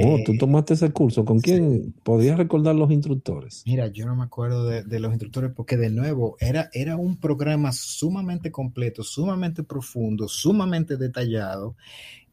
Oh, 0.04 0.20
tú 0.24 0.38
tomaste 0.38 0.76
ese 0.76 0.92
curso. 0.92 1.26
¿Con 1.26 1.40
quién? 1.40 1.94
¿Podrías 2.04 2.38
recordar 2.38 2.76
los 2.76 2.92
instructores? 2.92 3.64
Mira, 3.66 3.88
yo 3.88 4.06
no 4.06 4.16
me 4.16 4.24
acuerdo 4.24 4.66
de, 4.66 5.00
los 5.00 5.12
instructores 5.12 5.52
porque 5.56 5.78
de 5.78 5.90
nuevo 5.90 6.38
era, 6.40 6.70
era 6.74 6.98
un 6.98 7.20
programa 7.20 7.72
sumamente 7.72 8.52
completo, 8.52 9.04
sumamente 9.04 9.64
profundo, 9.64 10.28
sumamente 10.28 10.98
detallado 10.98 11.76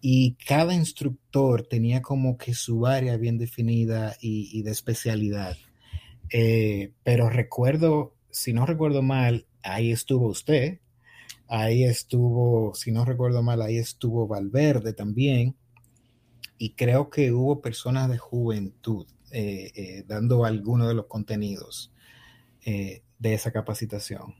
y 0.00 0.35
cada 0.47 0.75
instructor 0.75 1.62
tenía 1.62 2.02
como 2.02 2.37
que 2.37 2.54
su 2.54 2.87
área 2.87 3.16
bien 3.16 3.38
definida 3.38 4.16
y, 4.21 4.62
de 4.62 4.71
especialidad. 4.71 5.56
Eh, 6.30 6.92
pero 7.02 7.30
recuerdo, 7.30 8.14
si 8.30 8.52
no 8.52 8.66
recuerdo 8.66 9.02
mal, 9.02 9.47
ahí 9.62 9.92
estuvo 9.92 10.28
usted, 10.28 10.80
ahí 11.49 11.85
estuvo, 11.85 12.75
si 12.75 12.92
no 12.92 13.04
recuerdo 13.04 13.42
mal, 13.42 13.62
ahí 13.62 13.78
estuvo 13.78 14.26
Valverde 14.26 14.92
también 14.92 15.56
y 16.64 16.71
creo 16.71 17.11
que 17.11 17.30
hubo 17.30 17.61
personas 17.61 18.09
de 18.09 18.16
juventud 18.16 19.06
eh, 19.30 19.71
eh, 19.75 20.04
dando 20.09 20.47
algunos 20.47 20.88
de 20.88 20.94
los 20.94 21.04
contenidos 21.04 21.92
eh, 22.64 23.02
de 23.18 23.35
esa 23.35 23.52
capacitación. 23.52 24.35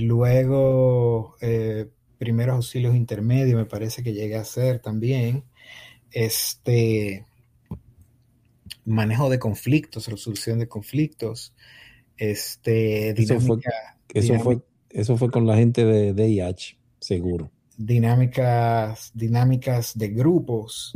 luego, 0.00 1.36
primeros 2.18 2.56
auxilios 2.56 2.96
intermedios, 2.96 3.56
me 3.56 3.66
parece 3.66 4.02
que 4.02 4.14
llegué 4.14 4.34
a 4.36 4.40
hacer 4.40 4.80
también. 4.80 5.44
Este 6.10 7.24
manejo 8.84 9.30
de 9.30 9.38
conflictos, 9.38 10.08
resolución 10.08 10.58
de 10.58 10.66
conflictos, 10.66 11.54
este, 12.16 13.14
dinámica, 13.14 13.70
eso 14.12 14.40
fue, 14.40 14.60
eso 14.90 15.16
fue, 15.16 15.30
con 15.30 15.46
la 15.46 15.54
gente 15.54 15.84
de 15.84 16.12
DIH, 16.14 16.80
seguro 16.98 17.52
dinámicas, 17.76 19.10
dinámicas 19.14 19.96
de 19.96 20.08
grupos 20.08 20.92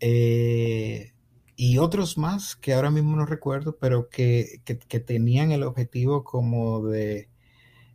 eh, 0.00 1.12
y 1.56 1.78
otros 1.78 2.16
más 2.18 2.54
que 2.54 2.72
ahora 2.72 2.90
mismo 2.90 3.16
no 3.16 3.26
recuerdo, 3.26 3.76
pero 3.80 4.08
que, 4.08 4.60
tenían 5.06 5.50
el 5.50 5.64
objetivo 5.64 6.22
como 6.22 6.86
de, 6.86 7.28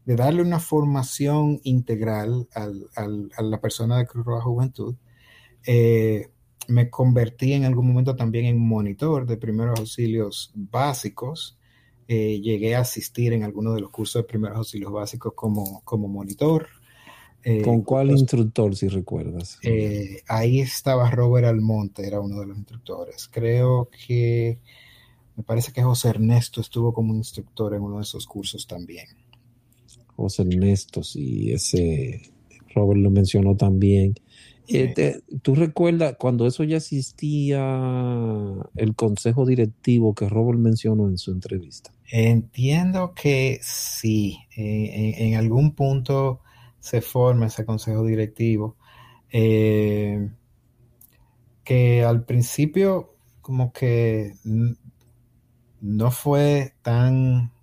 darle 0.06 0.42
una 0.42 0.60
formación 0.60 1.62
integral 1.64 2.48
a 2.56 3.42
la 3.42 3.62
persona 3.62 3.98
de 3.98 4.06
Cruz 4.06 4.26
Roja 4.26 4.44
Juventud. 4.44 4.96
Eh, 5.66 6.30
me 6.68 6.90
convertí 6.90 7.54
en 7.54 7.66
algún 7.66 7.88
momento 7.88 8.16
también 8.16 8.46
en 8.46 8.58
monitor 8.58 9.26
de 9.26 9.38
primeros 9.38 9.80
auxilios 9.80 10.52
básicos. 10.56 11.58
Eh, 12.08 12.42
llegué 12.42 12.76
a 12.76 12.82
asistir 12.82 13.34
en 13.34 13.44
algunos 13.44 13.76
de 13.76 13.82
los 13.82 13.90
cursos 13.90 14.22
de 14.22 14.28
primeros 14.28 14.58
auxilios 14.58 14.92
básicos 14.92 15.34
como, 15.36 15.82
como 15.84 16.08
monitor. 16.08 16.68
Eh, 17.46 17.62
¿Con 17.62 17.82
cuál 17.82 18.12
instructor, 18.12 18.74
si 18.76 18.88
recuerdas? 18.88 19.60
Eh, 19.64 20.22
ahí 20.28 20.62
estaba 20.62 21.12
Robert 21.12 21.48
Almonte, 21.48 22.08
era 22.08 22.22
uno 22.22 22.40
de 22.40 22.48
los 22.48 22.58
instructores. 22.58 23.28
Creo 23.30 23.90
que, 23.90 24.60
me 25.36 25.44
parece 25.44 25.74
que 25.74 25.84
José 25.84 26.10
Ernesto 26.10 26.62
estuvo 26.62 26.94
como 26.94 27.14
instructor 27.14 27.74
en 27.74 27.82
uno 27.82 27.98
de 27.98 28.04
esos 28.04 28.28
cursos 28.28 28.66
también. 28.66 29.08
José 30.16 30.44
Ernesto, 30.44 31.04
sí, 31.04 31.52
ese 31.52 32.22
Robert 32.74 33.02
lo 33.02 33.10
mencionó 33.10 33.58
también. 33.58 34.16
Eh, 34.70 35.20
¿Tú 35.42 35.56
recuerdas 35.56 36.16
cuando 36.18 36.48
eso 36.48 36.64
ya 36.64 36.78
existía 36.78 37.60
el 38.78 38.96
consejo 38.96 39.46
directivo 39.46 40.16
que 40.16 40.30
Robert 40.30 40.60
mencionó 40.60 41.10
en 41.10 41.18
su 41.18 41.32
entrevista? 41.32 41.92
Entiendo 42.10 43.14
que 43.14 43.60
sí, 43.62 44.38
en 44.56 45.36
algún 45.36 45.74
punto 45.74 46.43
se 46.84 47.00
forma 47.00 47.46
ese 47.46 47.66
consejo 47.66 48.04
directivo, 48.04 48.76
eh, 49.32 50.30
que 51.64 52.04
al 52.04 52.26
principio 52.26 53.16
como 53.40 53.72
que 53.72 54.34
no 55.80 56.12
fue 56.12 56.76
tan, 56.82 57.54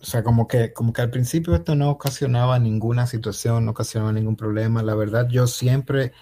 o 0.00 0.04
sea, 0.04 0.24
como 0.24 0.48
que, 0.48 0.72
como 0.72 0.92
que 0.92 1.02
al 1.02 1.10
principio 1.10 1.54
esto 1.54 1.76
no 1.76 1.88
ocasionaba 1.88 2.58
ninguna 2.58 3.06
situación, 3.06 3.64
no 3.64 3.70
ocasionaba 3.70 4.12
ningún 4.12 4.34
problema. 4.34 4.82
La 4.82 4.96
verdad, 4.96 5.28
yo 5.30 5.46
siempre, 5.46 6.14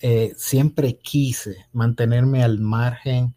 eh, 0.00 0.32
siempre 0.36 0.98
quise 0.98 1.66
mantenerme 1.72 2.42
al 2.42 2.58
margen 2.58 3.35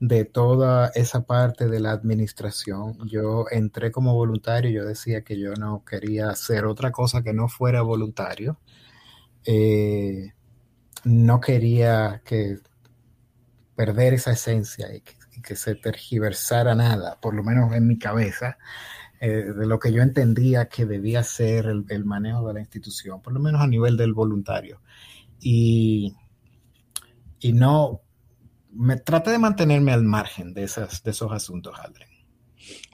de 0.00 0.24
toda 0.24 0.88
esa 0.94 1.26
parte 1.26 1.68
de 1.68 1.80
la 1.80 1.92
administración. 1.92 2.96
Yo 3.08 3.46
entré 3.50 3.90
como 3.90 4.14
voluntario, 4.14 4.70
yo 4.70 4.86
decía 4.86 5.22
que 5.22 5.38
yo 5.38 5.54
no 5.54 5.84
quería 5.84 6.30
hacer 6.30 6.66
otra 6.66 6.92
cosa 6.92 7.22
que 7.22 7.32
no 7.32 7.48
fuera 7.48 7.82
voluntario. 7.82 8.58
Eh, 9.44 10.32
no 11.04 11.40
quería 11.40 12.22
que 12.24 12.58
perder 13.74 14.14
esa 14.14 14.32
esencia 14.32 14.94
y 14.94 15.00
que, 15.00 15.56
se 15.56 15.76
tergiversara 15.76 16.74
nada, 16.74 17.18
por 17.20 17.34
lo 17.34 17.44
menos 17.44 17.72
en 17.72 17.86
mi 17.86 17.98
cabeza, 17.98 18.58
eh, 19.20 19.28
de 19.28 19.66
lo 19.66 19.78
que 19.78 19.92
yo 19.92 20.02
entendía 20.02 20.68
que 20.68 20.84
debía 20.84 21.22
ser 21.22 21.66
el, 21.66 21.84
el, 21.88 22.04
manejo 22.04 22.48
de 22.48 22.54
la 22.54 22.60
institución, 22.60 23.22
por 23.22 23.32
lo 23.32 23.40
menos 23.40 23.62
a 23.62 23.66
nivel 23.66 23.96
del 23.96 24.14
voluntario. 24.14 24.82
Y, 25.40 26.14
y 27.40 27.52
no, 27.52 28.02
me 28.78 28.96
traté 28.96 29.32
de 29.32 29.38
mantenerme 29.38 29.92
al 29.92 30.04
margen 30.04 30.54
de, 30.54 30.62
esas, 30.62 31.02
de 31.02 31.10
esos 31.10 31.32
asuntos, 31.32 31.74
Aldrin. 31.78 32.08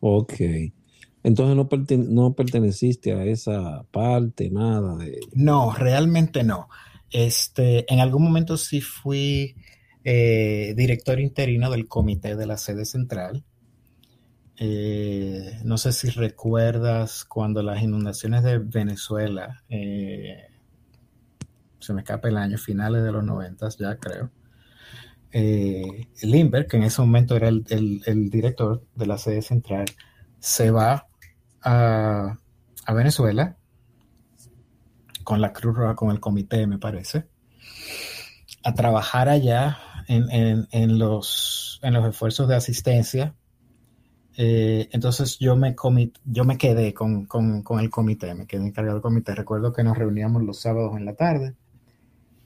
Ok. 0.00 0.34
Entonces 1.22 1.56
no, 1.56 1.68
no 1.98 2.34
perteneciste 2.34 3.12
a 3.12 3.24
esa 3.24 3.84
parte, 3.90 4.50
nada 4.50 4.96
de... 4.96 5.20
No, 5.34 5.72
realmente 5.74 6.42
no. 6.42 6.68
Este, 7.10 7.90
en 7.92 8.00
algún 8.00 8.22
momento 8.22 8.56
sí 8.56 8.80
fui 8.80 9.56
eh, 10.04 10.74
director 10.76 11.20
interino 11.20 11.70
del 11.70 11.86
comité 11.86 12.34
de 12.34 12.46
la 12.46 12.56
sede 12.56 12.86
central. 12.86 13.44
Eh, 14.56 15.60
no 15.64 15.76
sé 15.76 15.92
si 15.92 16.08
recuerdas 16.10 17.24
cuando 17.26 17.62
las 17.62 17.82
inundaciones 17.82 18.42
de 18.42 18.58
Venezuela, 18.58 19.62
eh, 19.68 20.46
se 21.78 21.92
me 21.92 22.00
escapa 22.00 22.28
el 22.28 22.38
año, 22.38 22.56
finales 22.56 23.02
de 23.02 23.12
los 23.12 23.24
noventas 23.24 23.76
ya 23.76 23.96
creo, 23.96 24.30
eh, 25.36 26.06
Lindbergh, 26.22 26.68
que 26.68 26.76
en 26.76 26.84
ese 26.84 27.02
momento 27.02 27.34
era 27.34 27.48
el, 27.48 28.30
director 28.30 28.84
de 28.94 29.06
la 29.06 29.18
sede 29.18 29.42
central, 29.42 29.86
se 30.38 30.70
va 30.70 31.08
a, 31.60 32.38
Venezuela 32.94 33.56
con 35.24 35.40
la 35.40 35.52
Cruz 35.52 35.76
Roja, 35.76 35.96
con 35.96 36.12
el 36.12 36.20
comité, 36.20 36.68
me 36.68 36.78
parece, 36.78 37.26
a 38.62 38.74
trabajar 38.74 39.28
allá 39.28 39.78
en, 40.06 40.98
los, 41.00 41.80
en 41.82 41.94
los 41.94 42.08
esfuerzos 42.08 42.46
de 42.46 42.54
asistencia. 42.54 43.34
Eh, 44.36 44.88
entonces 44.92 45.38
yo 45.40 45.56
me, 45.56 45.74
yo 46.26 46.44
me 46.44 46.58
quedé 46.58 46.94
con, 46.94 47.26
el 47.80 47.90
comité, 47.90 48.34
me 48.36 48.46
quedé 48.46 48.64
encargado 48.64 48.98
del 48.98 49.02
comité. 49.02 49.34
Recuerdo 49.34 49.72
que 49.72 49.82
nos 49.82 49.98
reuníamos 49.98 50.44
los 50.44 50.60
sábados 50.60 50.96
en 50.96 51.06
la 51.06 51.14
tarde. 51.14 51.56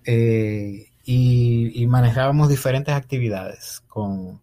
Eh, 0.06 0.86
y, 1.10 1.86
manejábamos 1.86 2.50
diferentes 2.50 2.94
actividades 2.94 3.82
con, 3.86 4.40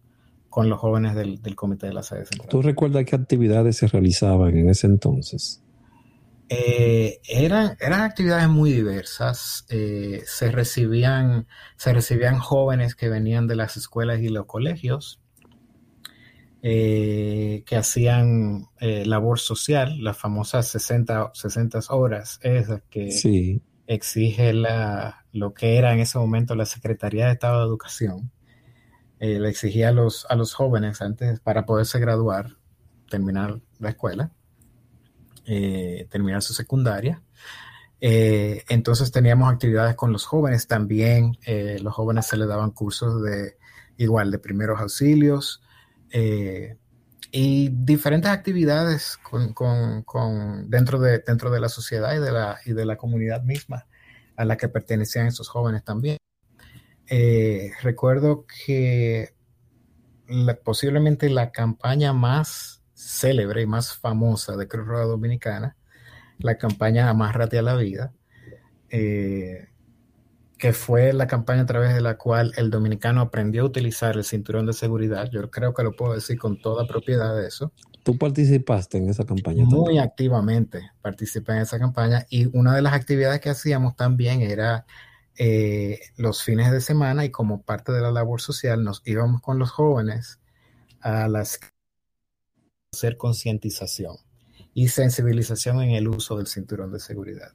los 0.56 0.80
jóvenes 0.80 1.14
del, 1.14 1.54
comité 1.54 1.86
de 1.86 1.92
la 1.92 2.02
sede 2.02 2.26
central. 2.26 2.48
¿Tú 2.48 2.60
recuerdas 2.60 3.04
qué 3.04 3.14
actividades 3.14 3.76
se 3.76 3.86
realizaban 3.86 4.56
en 4.56 4.70
ese 4.70 4.88
entonces? 4.88 5.62
Eh, 6.48 7.20
eran, 7.28 7.76
eran 7.78 8.00
actividades 8.00 8.48
muy 8.48 8.72
diversas. 8.72 9.64
Eh, 9.68 10.22
se, 10.26 10.50
recibían, 10.50 11.46
se 11.76 11.92
recibían 11.92 12.38
jóvenes 12.38 12.96
que 12.96 13.08
venían 13.08 13.46
de 13.46 13.54
las 13.54 13.76
escuelas 13.76 14.20
y 14.20 14.28
los 14.28 14.46
colegios, 14.46 15.20
eh, 16.62 17.62
que 17.64 17.76
hacían 17.76 18.66
labor 18.80 19.38
social, 19.38 20.02
las 20.02 20.18
famosas 20.18 20.66
60, 20.66 21.30
60 21.32 21.78
horas 21.90 22.40
esas 22.42 22.82
que 22.90 23.12
sí 23.12 23.62
exige 23.86 24.52
la, 24.52 25.24
lo 25.32 25.54
que 25.54 25.78
era 25.78 25.92
en 25.92 26.00
ese 26.00 26.18
momento 26.18 26.54
la 26.54 26.66
Secretaría 26.66 27.26
de 27.26 27.32
Estado 27.32 27.60
de 27.60 27.66
Educación. 27.66 28.30
Eh, 29.18 29.38
le 29.40 29.48
exigía 29.48 29.88
a 29.88 29.92
los, 29.92 30.26
a 30.28 30.34
los 30.34 30.54
jóvenes 30.54 31.00
antes 31.00 31.40
para 31.40 31.64
poderse 31.64 31.98
graduar, 31.98 32.56
terminar 33.10 33.60
la 33.78 33.90
escuela, 33.90 34.30
eh, 35.46 36.06
terminar 36.10 36.42
su 36.42 36.52
secundaria. 36.52 37.22
Eh, 38.00 38.64
entonces 38.68 39.10
teníamos 39.10 39.50
actividades 39.50 39.94
con 39.94 40.12
los 40.12 40.26
jóvenes 40.26 40.66
también. 40.66 41.38
los 41.80 41.94
jóvenes 41.94 42.26
se 42.26 42.36
les 42.36 42.48
daban 42.48 42.72
cursos 42.72 43.22
de 43.22 43.56
igual 43.96 44.30
de 44.30 44.38
primeros 44.38 44.80
auxilios 44.80 45.62
y 47.30 47.68
diferentes 47.68 48.30
actividades 48.30 49.18
con, 49.18 50.04
dentro, 50.68 51.00
de, 51.00 51.18
dentro 51.18 51.50
de 51.50 51.60
la 51.60 51.68
sociedad 51.68 52.14
y 52.14 52.20
de 52.20 52.32
la, 52.32 52.58
y 52.64 52.72
de 52.72 52.84
la 52.84 52.96
comunidad 52.96 53.42
misma 53.42 53.86
a 54.36 54.44
la 54.44 54.56
que 54.56 54.68
pertenecían 54.68 55.26
esos 55.26 55.48
jóvenes 55.48 55.84
también. 55.84 56.18
Eh, 57.08 57.72
recuerdo 57.82 58.46
que 58.46 59.34
posiblemente 60.64 61.30
la 61.30 61.52
campaña 61.52 62.12
más 62.12 62.82
célebre 62.94 63.62
y 63.62 63.66
más 63.66 63.96
famosa 63.96 64.56
de 64.56 64.66
Cruz 64.66 64.86
Roja 64.86 65.04
Dominicana, 65.04 65.76
la 66.38 66.58
campaña 66.58 67.08
Amárrate 67.08 67.58
a 67.58 67.62
la 67.62 67.76
Vida, 67.76 68.12
eh, 68.90 69.68
que 70.58 70.72
fue 70.72 71.12
la 71.12 71.26
campaña 71.26 71.62
a 71.62 71.66
través 71.66 71.94
de 71.94 72.00
la 72.00 72.16
cual 72.16 72.52
el 72.56 72.70
dominicano 72.70 73.20
aprendió 73.20 73.62
a 73.62 73.66
utilizar 73.66 74.16
el 74.16 74.24
cinturón 74.24 74.66
de 74.66 74.72
seguridad. 74.72 75.28
Yo 75.30 75.50
creo 75.50 75.74
que 75.74 75.82
lo 75.82 75.92
puedo 75.92 76.14
decir 76.14 76.38
con 76.38 76.60
toda 76.60 76.86
propiedad 76.86 77.36
de 77.36 77.46
eso. 77.46 77.72
¿Tú 78.02 78.16
participaste 78.16 78.98
en 78.98 79.10
esa 79.10 79.24
campaña? 79.24 79.64
Muy 79.64 79.98
activamente 79.98 80.92
participé 81.02 81.52
en 81.52 81.58
esa 81.58 81.78
campaña 81.78 82.26
y 82.30 82.46
una 82.56 82.74
de 82.74 82.82
las 82.82 82.94
actividades 82.94 83.40
que 83.40 83.50
hacíamos 83.50 83.96
también 83.96 84.40
era 84.40 84.86
eh, 85.36 86.00
los 86.16 86.42
fines 86.42 86.70
de 86.70 86.80
semana 86.80 87.24
y 87.24 87.30
como 87.30 87.62
parte 87.62 87.92
de 87.92 88.00
la 88.00 88.10
labor 88.10 88.40
social 88.40 88.82
nos 88.82 89.02
íbamos 89.04 89.42
con 89.42 89.58
los 89.58 89.70
jóvenes 89.70 90.40
a 91.00 91.28
las 91.28 91.60
hacer 92.92 93.18
concientización 93.18 94.16
y 94.72 94.88
sensibilización 94.88 95.82
en 95.82 95.90
el 95.90 96.08
uso 96.08 96.38
del 96.38 96.46
cinturón 96.46 96.92
de 96.92 97.00
seguridad. 97.00 97.52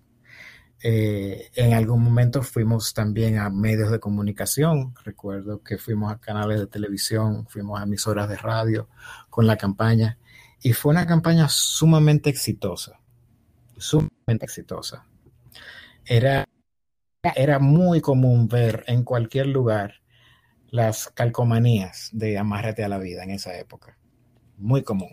Eh, 0.83 1.51
en 1.55 1.73
algún 1.73 2.03
momento 2.03 2.41
fuimos 2.41 2.93
también 2.93 3.37
a 3.37 3.49
medios 3.49 3.91
de 3.91 3.99
comunicación. 3.99 4.93
Recuerdo 5.03 5.61
que 5.63 5.77
fuimos 5.77 6.11
a 6.11 6.19
canales 6.19 6.59
de 6.59 6.67
televisión, 6.67 7.47
fuimos 7.47 7.79
a 7.79 7.83
emisoras 7.83 8.27
de 8.29 8.37
radio 8.37 8.89
con 9.29 9.47
la 9.47 9.57
campaña. 9.57 10.17
Y 10.61 10.73
fue 10.73 10.91
una 10.91 11.07
campaña 11.07 11.47
sumamente 11.49 12.29
exitosa. 12.29 12.99
Sumamente 13.77 14.45
exitosa. 14.45 15.05
Era, 16.05 16.47
era 17.35 17.59
muy 17.59 18.01
común 18.01 18.47
ver 18.47 18.83
en 18.87 19.03
cualquier 19.03 19.47
lugar 19.47 20.01
las 20.69 21.09
calcomanías 21.09 22.09
de 22.13 22.37
Amárrate 22.37 22.83
a 22.83 22.89
la 22.89 22.97
vida 22.97 23.23
en 23.23 23.31
esa 23.31 23.57
época. 23.57 23.97
Muy 24.57 24.83
común 24.83 25.11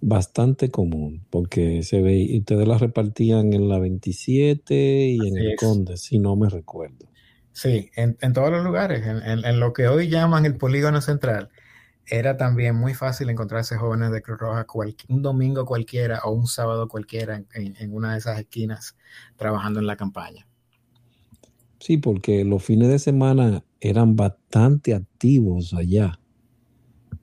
bastante 0.00 0.70
común, 0.70 1.24
porque 1.30 1.82
se 1.82 2.00
ve, 2.00 2.16
y 2.16 2.38
ustedes 2.38 2.66
las 2.66 2.80
repartían 2.80 3.52
en 3.52 3.68
la 3.68 3.78
27 3.78 4.74
y 4.74 5.18
en 5.28 5.36
el 5.36 5.56
Conde, 5.56 5.96
si 5.96 6.18
no 6.18 6.36
me 6.36 6.48
recuerdo. 6.48 7.06
Sí, 7.52 7.90
en, 7.96 8.16
todos 8.32 8.50
los 8.50 8.64
lugares, 8.64 9.04
en, 9.06 9.60
lo 9.60 9.72
que 9.72 9.88
hoy 9.88 10.08
llaman 10.08 10.46
el 10.46 10.56
polígono 10.56 11.00
central, 11.00 11.50
era 12.06 12.36
también 12.36 12.76
muy 12.76 12.94
fácil 12.94 13.28
encontrarse 13.28 13.76
jóvenes 13.76 14.10
de 14.12 14.22
Cruz 14.22 14.38
Roja 14.38 14.66
un 15.08 15.22
domingo 15.22 15.64
cualquiera 15.64 16.20
o 16.24 16.32
un 16.32 16.46
sábado 16.46 16.88
cualquiera 16.88 17.42
en, 17.54 17.92
una 17.92 18.12
de 18.12 18.18
esas 18.18 18.38
esquinas 18.38 18.96
trabajando 19.36 19.80
en 19.80 19.86
la 19.86 19.96
campaña. 19.96 20.46
Sí, 21.78 21.96
porque 21.96 22.44
los 22.44 22.62
fines 22.62 22.88
de 22.88 22.98
semana 22.98 23.64
eran 23.80 24.16
bastante 24.16 24.94
activos 24.94 25.72
allá. 25.72 26.19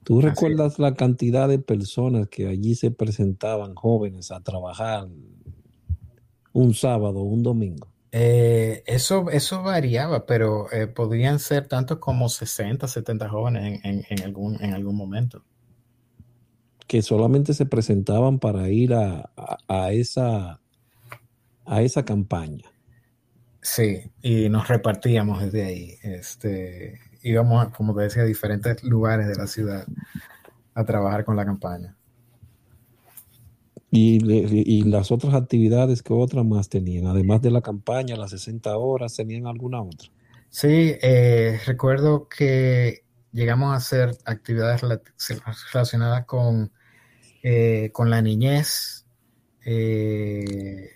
¿Tú 0.08 0.22
recuerdas 0.22 0.78
la 0.78 0.94
cantidad 0.94 1.46
de 1.48 1.58
personas 1.58 2.28
que 2.28 2.48
allí 2.48 2.74
se 2.74 2.90
presentaban 2.90 3.74
jóvenes 3.74 4.30
a 4.30 4.40
trabajar 4.40 5.06
un 6.54 6.72
sábado, 6.72 7.20
un 7.20 7.42
domingo? 7.42 7.88
Eh, 8.10 8.82
eso, 8.86 9.28
eso 9.28 9.62
variaba, 9.62 10.24
pero 10.24 10.72
eh, 10.72 10.86
podrían 10.86 11.38
ser 11.38 11.68
tantos 11.68 11.98
como 11.98 12.30
60, 12.30 12.88
70 12.88 13.28
jóvenes 13.28 13.80
en, 13.84 14.22
algún, 14.22 14.56
en 14.64 14.72
algún 14.72 14.96
momento. 14.96 15.44
Que 16.86 17.02
solamente 17.02 17.52
se 17.52 17.66
presentaban 17.66 18.38
para 18.38 18.70
ir 18.70 18.94
a, 18.94 19.30
esa, 19.92 20.58
a 21.66 21.82
esa 21.82 22.06
campaña. 22.06 22.64
Sí, 23.60 24.10
y 24.22 24.48
nos 24.48 24.68
repartíamos 24.68 25.42
desde 25.42 25.64
ahí. 25.66 25.98
Este, 26.02 26.98
íbamos, 27.22 27.68
como 27.76 27.94
te 27.94 28.02
decía, 28.02 28.22
a 28.22 28.26
diferentes 28.26 28.82
lugares 28.84 29.28
de 29.28 29.36
la 29.36 29.46
ciudad 29.46 29.86
a 30.74 30.84
trabajar 30.84 31.24
con 31.24 31.36
la 31.36 31.44
campaña. 31.44 31.96
¿Y, 33.90 34.82
las 34.84 35.10
otras 35.10 35.34
actividades 35.34 36.02
que 36.02 36.12
otras 36.12 36.44
más 36.44 36.68
tenían? 36.68 37.06
Además 37.06 37.40
de 37.40 37.50
la 37.50 37.62
campaña, 37.62 38.16
las 38.16 38.30
60 38.32 38.76
horas, 38.76 39.16
¿tenían 39.16 39.46
alguna 39.46 39.82
otra? 39.82 40.10
Sí, 40.50 40.96
eh, 41.00 41.58
recuerdo 41.66 42.28
que 42.28 43.04
llegamos 43.32 43.72
a 43.72 43.76
hacer 43.76 44.16
actividades 44.24 44.82
relacionadas 45.72 46.26
con, 46.26 46.70
eh, 47.42 47.90
con 47.92 48.10
la 48.10 48.20
niñez. 48.20 49.06
Eh, 49.64 50.90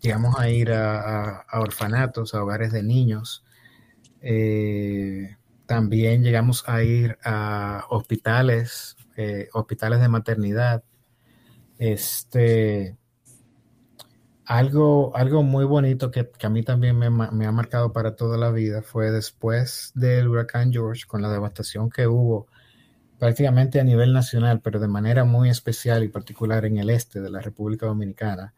llegamos 0.00 0.38
a 0.38 0.48
ir 0.50 0.72
a, 0.72 1.46
orfanatos, 1.54 2.34
a 2.34 2.42
hogares 2.42 2.72
de 2.72 2.82
niños. 2.82 3.44
También 5.66 6.22
llegamos 6.22 6.64
a 6.68 6.82
ir 6.82 7.18
a 7.24 7.86
hospitales, 7.88 8.96
eh, 9.16 9.48
hospitales 9.52 10.00
de 10.00 10.08
maternidad. 10.08 10.84
Este, 11.78 12.96
algo, 14.46 15.16
algo 15.16 15.42
muy 15.42 15.64
bonito 15.64 16.10
que, 16.10 16.30
a 16.42 16.48
mí 16.50 16.62
también 16.62 16.98
me, 16.98 17.06
ha 17.06 17.52
marcado 17.52 17.92
para 17.92 18.14
toda 18.14 18.36
la 18.36 18.50
vida 18.50 18.82
fue 18.82 19.10
después 19.10 19.92
del 19.94 20.28
huracán 20.28 20.72
George, 20.72 21.04
con 21.06 21.22
la 21.22 21.32
devastación 21.32 21.88
que 21.88 22.06
hubo 22.06 22.46
prácticamente 23.18 23.80
a 23.80 23.84
nivel 23.84 24.12
nacional, 24.12 24.60
pero 24.60 24.80
de 24.80 24.88
manera 24.88 25.24
muy 25.24 25.48
especial 25.48 26.04
y 26.04 26.08
particular 26.08 26.66
en 26.66 26.76
el 26.76 26.90
este 26.90 27.20
de 27.20 27.30
la 27.30 27.40
República 27.40 27.86
Dominicana, 27.86 28.54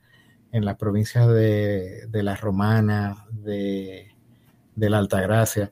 en 0.50 0.64
las 0.64 0.76
provincias 0.76 1.28
de, 1.28 2.08
La 2.12 2.34
Romana, 2.34 3.24
de, 3.30 4.12
de 4.74 4.90
la 4.90 4.98
Altagracia. 4.98 5.70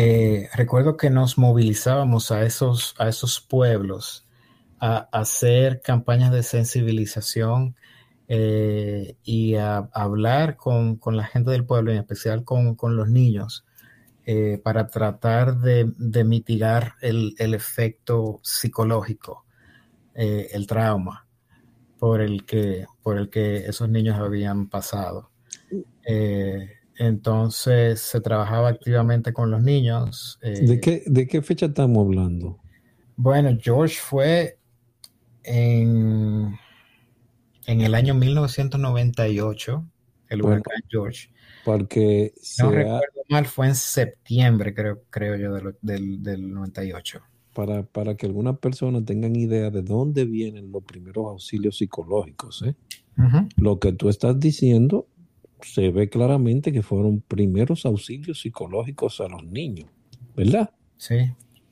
Eh, 0.00 0.48
recuerdo 0.54 0.96
que 0.96 1.10
nos 1.10 1.38
movilizábamos 1.38 2.30
a 2.30 2.44
esos, 2.44 2.94
a 3.00 3.08
esos 3.08 3.40
pueblos 3.40 4.28
a, 4.78 5.08
hacer 5.10 5.82
campañas 5.82 6.30
de 6.30 6.44
sensibilización 6.44 7.74
eh, 8.28 9.16
y 9.24 9.56
a, 9.56 9.88
hablar 9.92 10.56
con, 10.56 11.00
la 11.04 11.24
gente 11.24 11.50
del 11.50 11.66
pueblo, 11.66 11.90
en 11.90 11.98
especial 11.98 12.44
con, 12.44 12.76
los 12.96 13.08
niños, 13.08 13.66
eh, 14.24 14.60
para 14.62 14.86
tratar 14.86 15.56
de, 15.58 15.92
mitigar 16.24 16.92
el, 17.00 17.34
efecto 17.36 18.38
psicológico, 18.44 19.46
el 20.14 20.64
trauma 20.68 21.26
por 21.98 22.20
el, 22.20 22.44
que, 22.44 22.86
por 23.02 23.18
el 23.18 23.30
que 23.30 23.66
esos 23.66 23.88
niños 23.88 24.16
habían 24.20 24.68
pasado. 24.68 25.32
Entonces 26.98 28.00
se 28.00 28.20
trabajaba 28.20 28.68
activamente 28.68 29.32
con 29.32 29.52
los 29.52 29.62
niños. 29.62 30.38
¿De, 30.42 30.74
eh, 30.74 30.80
qué, 30.80 31.04
¿De 31.06 31.28
qué 31.28 31.42
fecha 31.42 31.66
estamos 31.66 32.04
hablando? 32.04 32.58
Bueno, 33.16 33.56
George 33.60 33.96
fue 34.00 34.58
en, 35.44 36.58
en 37.66 37.80
el 37.80 37.94
año 37.94 38.14
1998, 38.14 39.84
el 40.28 40.42
huracán 40.42 40.82
George. 40.88 41.30
Porque 41.64 42.32
no 42.60 42.70
recuerdo 42.70 43.22
mal, 43.28 43.46
fue 43.46 43.68
en 43.68 43.74
septiembre, 43.76 44.74
creo, 44.74 45.02
creo 45.10 45.36
yo, 45.36 45.72
del, 45.80 46.22
del, 46.22 46.52
98. 46.52 47.20
Para, 47.54 47.82
para, 47.84 48.16
que 48.16 48.26
algunas 48.26 48.58
personas 48.58 49.04
tengan 49.04 49.36
idea 49.36 49.70
de 49.70 49.82
dónde 49.82 50.24
vienen 50.24 50.72
los 50.72 50.82
primeros 50.84 51.26
auxilios 51.26 51.78
psicológicos. 51.78 52.62
¿eh? 52.62 52.74
Lo 53.56 53.78
que 53.78 53.92
tú 53.92 54.08
estás 54.08 54.38
diciendo 54.38 55.06
se 55.62 55.90
ve 55.90 56.08
claramente 56.08 56.72
que 56.72 56.82
fueron 56.82 57.20
primeros 57.20 57.86
auxilios 57.86 58.40
psicológicos 58.40 59.20
a 59.20 59.28
los 59.28 59.44
niños, 59.44 59.90
¿verdad? 60.36 60.70
Sí, 60.96 61.16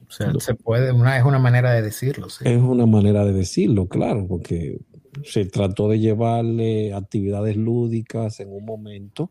o 0.08 0.10
sea, 0.10 0.32
se 0.38 0.54
puede, 0.54 0.92
una, 0.92 1.18
es 1.18 1.24
una 1.24 1.38
manera 1.38 1.72
de 1.72 1.82
decirlo. 1.82 2.28
Sí. 2.28 2.44
Es 2.46 2.60
una 2.60 2.86
manera 2.86 3.24
de 3.24 3.32
decirlo, 3.32 3.86
claro, 3.88 4.26
porque 4.26 4.78
se 5.24 5.46
trató 5.46 5.88
de 5.88 5.98
llevarle 5.98 6.92
actividades 6.92 7.56
lúdicas 7.56 8.40
en 8.40 8.52
un 8.52 8.64
momento 8.64 9.30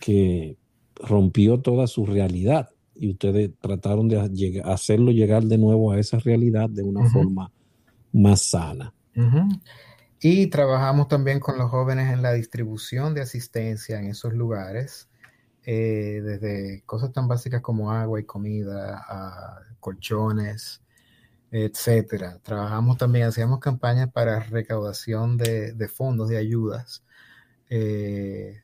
que 0.00 0.56
rompió 0.94 1.60
toda 1.60 1.86
su 1.86 2.06
realidad 2.06 2.70
y 2.94 3.10
ustedes 3.10 3.50
trataron 3.60 4.08
de 4.08 4.62
hacerlo 4.64 5.12
llegar 5.12 5.44
de 5.44 5.58
nuevo 5.58 5.92
a 5.92 5.98
esa 5.98 6.18
realidad 6.18 6.68
de 6.68 6.82
una 6.82 7.08
forma 7.10 7.52
más 8.12 8.42
sana. 8.42 8.92
Y 10.20 10.48
trabajamos 10.48 11.06
también 11.08 11.38
con 11.38 11.58
los 11.58 11.70
jóvenes 11.70 12.12
en 12.12 12.22
la 12.22 12.32
distribución 12.32 13.14
de 13.14 13.20
asistencia 13.22 14.00
en 14.00 14.06
esos 14.06 14.32
lugares, 14.32 15.08
eh, 15.64 16.20
desde 16.24 16.82
cosas 16.86 17.12
tan 17.12 17.28
básicas 17.28 17.62
como 17.62 17.92
agua 17.92 18.18
y 18.20 18.24
comida, 18.24 19.04
a 19.06 19.60
colchones, 19.78 20.82
etcétera. 21.52 22.40
Trabajamos 22.42 22.98
también, 22.98 23.26
hacíamos 23.26 23.60
campañas 23.60 24.10
para 24.12 24.40
recaudación 24.40 25.36
de, 25.36 25.88
fondos, 25.88 26.28
de 26.28 26.38
ayudas, 26.38 27.04
eh, 27.70 28.62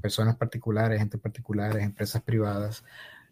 personas 0.00 0.36
particulares, 0.36 0.98
gente 0.98 1.18
particulares, 1.18 1.82
empresas 1.84 2.22
privadas, 2.22 2.84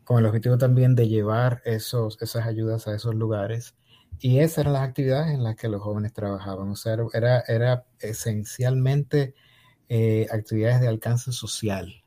con 0.05 0.19
el 0.19 0.27
objetivo 0.27 0.59
también 0.59 0.95
de 0.95 1.09
llevar 1.09 1.63
esos, 1.65 2.19
esas 2.21 2.47
ayudas 2.47 2.87
a 2.89 2.95
esos 2.95 3.15
lugares 3.15 3.75
y 4.21 4.39
esas 4.39 4.59
eran 4.59 4.73
las 4.75 4.83
actividades 4.83 5.35
en 5.35 5.43
las 5.43 5.57
que 5.57 5.69
los 5.69 5.83
jóvenes 5.83 6.13
trabajaban. 6.13 6.69
O 6.69 6.77
sea, 6.77 6.97
era, 7.13 7.41
era 7.47 7.87
esencialmente 8.01 9.35
eh, 9.89 10.27
actividades 10.31 10.81
de 10.81 10.89
alcance 10.89 11.33
social 11.33 12.03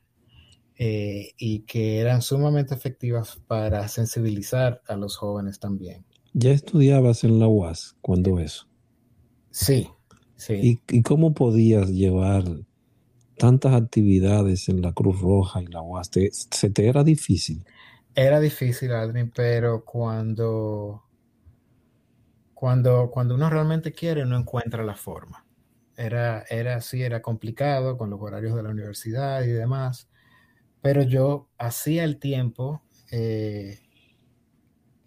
eh, 0.78 1.34
y 1.38 1.62
que 1.62 2.00
eran 2.00 2.22
sumamente 2.22 2.74
efectivas 2.74 3.40
para 3.48 3.88
sensibilizar 3.88 4.82
a 4.88 4.96
los 4.96 5.18
jóvenes 5.18 5.60
también. 5.60 6.06
¿Ya 6.34 6.52
estudiabas 6.52 7.24
en 7.24 7.40
la 7.40 7.48
UAS 7.48 7.96
cuando 8.02 8.40
eso? 8.40 8.68
Sí, 9.52 9.90
sí. 10.36 10.80
¿Y, 10.88 11.02
cómo 11.02 11.34
podías 11.34 11.90
llevar 11.90 12.44
tantas 13.38 13.74
actividades 13.74 14.70
en 14.70 14.82
la 14.82 14.94
Cruz 14.94 15.20
Roja 15.20 15.62
y 15.62 15.68
la 15.68 15.82
UAS, 15.82 16.12
¿se 16.32 16.70
te 16.70 16.88
era 16.88 17.04
difícil? 17.04 17.64
Era 18.16 18.40
difícil, 18.40 18.92
Adrián, 18.92 19.32
pero 19.34 19.84
cuando, 19.86 21.04
cuando, 22.60 23.10
cuando 23.10 23.36
uno 23.36 23.50
realmente 23.50 23.94
quiere, 23.94 24.26
no 24.26 24.38
encuentra 24.38 24.84
la 24.84 24.96
forma. 24.96 25.46
Era, 25.96 26.44
era 26.50 26.76
así, 26.76 27.02
era 27.02 27.22
complicado 27.22 27.98
con 27.98 28.10
los 28.10 28.20
horarios 28.20 28.54
de 28.54 28.64
la 28.64 28.70
universidad 28.70 29.44
y 29.44 29.48
demás, 29.48 30.10
pero 30.82 31.02
yo 31.04 31.48
hacía 31.58 32.04
el 32.04 32.20
tiempo 32.20 32.82
eh, 33.12 33.80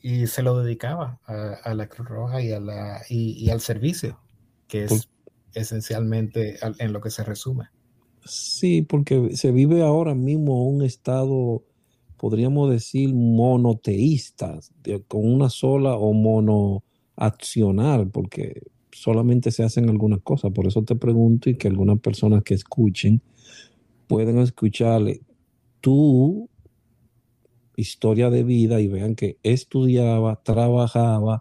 y 0.00 0.28
se 0.28 0.42
lo 0.42 0.62
dedicaba 0.62 1.20
a, 1.26 1.74
la 1.74 1.90
Cruz 1.90 2.08
Roja 2.08 2.40
y, 2.40 2.52
a 2.52 2.58
la, 2.58 3.02
y, 3.10 3.50
al 3.50 3.60
servicio, 3.60 4.18
que 4.66 4.84
es 4.84 5.10
esencialmente 5.52 6.58
en 6.78 6.90
lo 6.94 7.02
que 7.02 7.10
se 7.10 7.22
resume. 7.22 7.66
Sí, 8.24 8.80
porque 8.80 9.36
se 9.36 9.52
vive 9.52 9.82
ahora 9.82 10.14
mismo 10.14 10.66
un 10.66 10.82
estado, 10.82 11.66
podríamos 12.16 12.70
decir, 12.70 13.12
monoteísta, 13.12 14.58
con 15.06 15.30
una 15.30 15.50
sola 15.50 15.96
o 15.96 16.14
monoaccional, 17.16 18.08
porque 18.08 18.62
solamente 18.90 19.50
se 19.50 19.62
hacen 19.62 19.88
algunas 19.88 20.20
cosas. 20.22 20.52
Por 20.52 20.66
eso 20.66 20.82
te 20.82 20.96
pregunto 20.96 21.50
y 21.50 21.56
que 21.56 21.68
algunas 21.68 22.00
personas 22.00 22.42
que 22.42 22.54
escuchen 22.54 23.22
pueden 24.06 24.38
escucharle 24.38 25.22
tu 25.80 26.48
historia 27.76 28.30
de 28.30 28.44
vida 28.44 28.80
y 28.80 28.88
vean 28.88 29.14
que 29.14 29.38
estudiaba, 29.42 30.42
trabajaba 30.42 31.40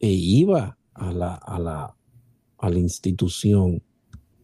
e 0.00 0.08
iba 0.10 0.78
a 0.94 1.12
la, 1.12 1.34
a 1.34 1.58
la, 1.58 1.94
a 2.58 2.70
la 2.70 2.78
institución 2.78 3.82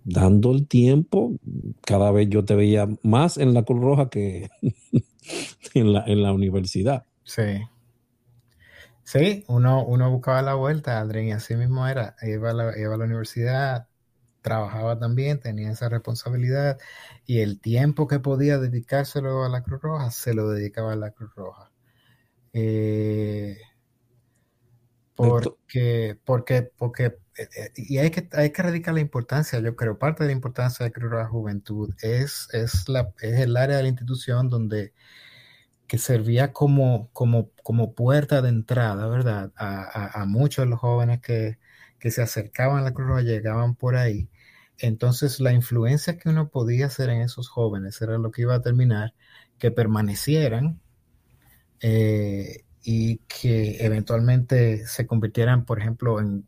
dando 0.04 0.52
el 0.52 0.66
tiempo, 0.66 1.34
cada 1.82 2.10
vez 2.12 2.28
yo 2.30 2.44
te 2.44 2.54
veía 2.54 2.88
más 3.02 3.36
en 3.36 3.52
la 3.52 3.64
Cruz 3.64 3.80
Roja 3.80 4.08
que 4.08 4.48
en, 5.74 5.92
la, 5.92 6.04
en 6.06 6.22
la 6.22 6.32
universidad. 6.32 7.04
Sí. 7.24 7.42
Sí, 9.08 9.42
uno, 9.48 9.86
uno 9.86 10.10
buscaba 10.10 10.42
la 10.42 10.52
vuelta, 10.52 11.00
Adrián, 11.00 11.28
y 11.28 11.32
así 11.32 11.56
mismo 11.56 11.88
era. 11.88 12.14
Iba 12.20 12.50
a, 12.50 12.52
la, 12.52 12.78
iba 12.78 12.94
a 12.94 12.98
la 12.98 13.06
universidad, 13.06 13.88
trabajaba 14.42 14.98
también, 14.98 15.40
tenía 15.40 15.70
esa 15.70 15.88
responsabilidad, 15.88 16.78
y 17.24 17.40
el 17.40 17.58
tiempo 17.58 18.06
que 18.06 18.20
podía 18.20 18.58
dedicárselo 18.58 19.44
a 19.44 19.48
la 19.48 19.62
Cruz 19.62 19.80
Roja, 19.80 20.10
se 20.10 20.34
lo 20.34 20.50
dedicaba 20.50 20.92
a 20.92 20.96
la 20.96 21.12
Cruz 21.12 21.34
Roja. 21.34 21.72
Eh, 22.52 23.56
porque, 25.14 26.20
porque, 26.26 26.70
porque, 26.76 27.06
eh, 27.06 27.48
eh, 27.56 27.72
y 27.76 27.96
hay 27.96 28.10
que, 28.10 28.28
hay 28.32 28.52
que 28.52 28.62
radicar 28.62 28.92
la 28.92 29.00
importancia, 29.00 29.58
yo 29.58 29.74
creo, 29.74 29.98
parte 29.98 30.24
de 30.24 30.28
la 30.28 30.34
importancia 30.34 30.84
de 30.84 30.92
Cruz 30.92 31.10
Roja 31.10 31.28
Juventud 31.28 31.94
es, 32.02 32.48
es, 32.52 32.90
la, 32.90 33.14
es 33.22 33.40
el 33.40 33.56
área 33.56 33.78
de 33.78 33.84
la 33.84 33.88
institución 33.88 34.50
donde 34.50 34.92
que 35.88 35.98
servía 35.98 36.52
como, 36.52 37.10
como, 37.12 37.50
como 37.62 37.94
puerta 37.94 38.42
de 38.42 38.50
entrada, 38.50 39.08
¿verdad? 39.08 39.52
A, 39.56 40.24
muchos 40.26 40.64
de 40.64 40.70
los 40.70 40.78
jóvenes 40.78 41.20
que, 41.20 41.58
que, 41.98 42.10
se 42.10 42.22
acercaban 42.22 42.78
a 42.78 42.82
la 42.82 42.92
Cruz 42.94 43.08
Roja, 43.08 43.22
llegaban 43.22 43.74
por 43.74 43.96
ahí. 43.96 44.28
Entonces, 44.78 45.40
la 45.40 45.52
influencia 45.52 46.18
que 46.18 46.28
uno 46.28 46.50
podía 46.50 46.86
hacer 46.86 47.10
en 47.10 47.22
esos 47.22 47.48
jóvenes 47.48 48.00
era 48.02 48.18
lo 48.18 48.30
que 48.30 48.42
iba 48.42 48.54
a 48.54 48.62
terminar 48.62 49.14
que 49.58 49.70
permanecieran 49.70 50.80
eh, 51.80 52.64
y 52.82 53.18
que 53.28 53.84
eventualmente 53.84 54.86
se 54.86 55.06
convirtieran, 55.06 55.64
por 55.64 55.80
ejemplo, 55.80 56.20
en, 56.20 56.44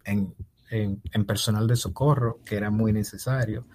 personal 1.26 1.66
de 1.66 1.76
socorro, 1.76 2.40
que 2.44 2.56
era 2.56 2.70
muy 2.70 2.92
necesario, 2.92 3.66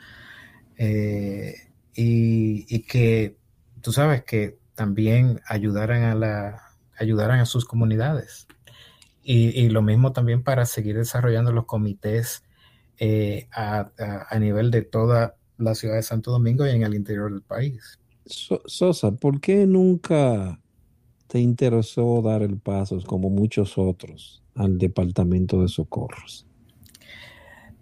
eh, 0.78 1.54
y, 1.94 2.80
que 2.84 3.38
tú 3.82 3.92
sabes 3.92 4.24
que 4.24 4.58
también 4.76 5.42
ayudaran 5.48 6.04
a, 6.04 6.16
la, 6.16 6.62
ayudaran 6.98 7.40
a 7.40 7.46
sus 7.46 7.66
comunidades. 7.66 8.48
Y, 9.28 9.70
lo 9.70 9.82
mismo 9.82 10.12
también 10.12 10.44
para 10.44 10.68
seguir 10.68 10.98
desarrollando 10.98 11.52
los 11.52 11.66
comités 11.66 12.44
eh, 13.00 13.48
a, 13.52 13.90
nivel 14.40 14.70
de 14.70 14.84
toda 14.84 15.36
la 15.58 15.74
ciudad 15.74 15.96
de 15.96 16.04
Santo 16.04 16.30
Domingo 16.30 16.68
y 16.68 16.70
en 16.70 16.84
el 16.84 16.94
interior 16.94 17.32
del 17.32 17.42
país. 17.42 18.00
Sosa, 18.28 19.12
¿por 19.14 19.42
qué 19.42 19.66
nunca 19.66 20.62
te 21.26 21.40
interesó 21.40 22.22
dar 22.22 22.44
el 22.44 22.60
paso, 22.60 23.02
como 23.02 23.32
muchos 23.32 23.80
otros, 23.80 24.44
al 24.54 24.78
departamento 24.78 25.60
de 25.60 25.70
socorros? 25.70 26.46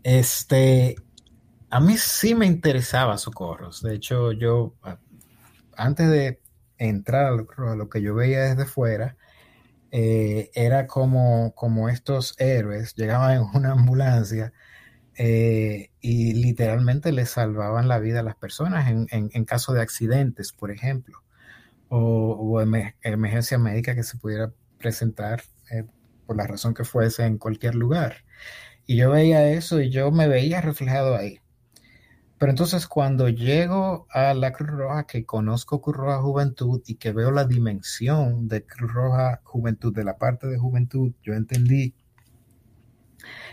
Este, 0.01 0.95
a 1.69 1.81
mí 1.81 1.97
sí 1.97 2.35
me 2.35 2.45
interesaba 2.45 3.17
socorros. 3.17 3.81
De 3.81 3.95
hecho, 3.95 4.31
yo, 4.31 4.75
antes 5.75 6.09
de 6.09 6.39
entrar 6.89 7.25
a 7.25 7.75
lo, 7.75 7.89
que 7.89 8.01
yo 8.01 8.15
veía 8.15 8.41
desde 8.41 8.65
fuera, 8.65 9.17
eh, 9.91 10.51
era 10.55 10.87
como, 10.87 11.53
como 11.55 11.89
estos 11.89 12.35
héroes 12.39 12.95
llegaban 12.95 13.37
en 13.37 13.43
una 13.53 13.71
ambulancia 13.73 14.53
eh, 15.15 15.91
y 16.01 16.33
literalmente 16.33 17.11
le 17.11 17.25
salvaban 17.25 17.87
la 17.87 17.99
vida 17.99 18.21
a 18.21 18.23
las 18.23 18.35
personas 18.35 18.89
en, 18.89 19.07
en 19.11 19.45
caso 19.45 19.73
de 19.73 19.81
accidentes, 19.81 20.53
por 20.53 20.71
ejemplo 20.71 21.23
o, 21.95 22.61
emergencia 23.03 23.57
médica 23.57 23.95
que 23.95 24.03
se 24.03 24.17
pudiera 24.17 24.51
presentar 24.79 25.43
eh, 25.71 25.83
por 26.25 26.35
la 26.37 26.47
razón 26.47 26.73
que 26.73 26.83
fuese 26.83 27.25
en 27.25 27.37
cualquier 27.37 27.75
lugar. 27.75 28.25
Y 28.85 28.97
yo 28.97 29.11
veía 29.11 29.49
eso 29.49 29.79
y 29.79 29.89
yo 29.89 30.11
me 30.11 30.27
veía 30.27 30.61
reflejado 30.61 31.15
ahí. 31.15 31.39
Pero 32.43 32.51
entonces 32.51 32.87
cuando 32.87 33.29
llego 33.29 34.05
a 34.09 34.33
la 34.33 34.51
Cruz 34.51 34.71
Roja, 34.71 35.07
que 35.07 35.25
conozco 35.25 35.79
Cruz 35.79 35.95
Roja 35.95 36.21
Juventud 36.21 36.81
y 36.85 36.95
que 36.95 37.13
veo 37.13 37.31
la 37.31 37.45
dimensión 37.45 38.49
de 38.49 38.65
Cruz 38.65 38.91
Roja 38.91 39.39
Juventud, 39.45 39.95
de 39.95 40.03
la 40.03 40.17
parte 40.17 40.47
de 40.47 40.57
juventud, 40.57 41.13
yo 41.21 41.35
entendí 41.35 41.95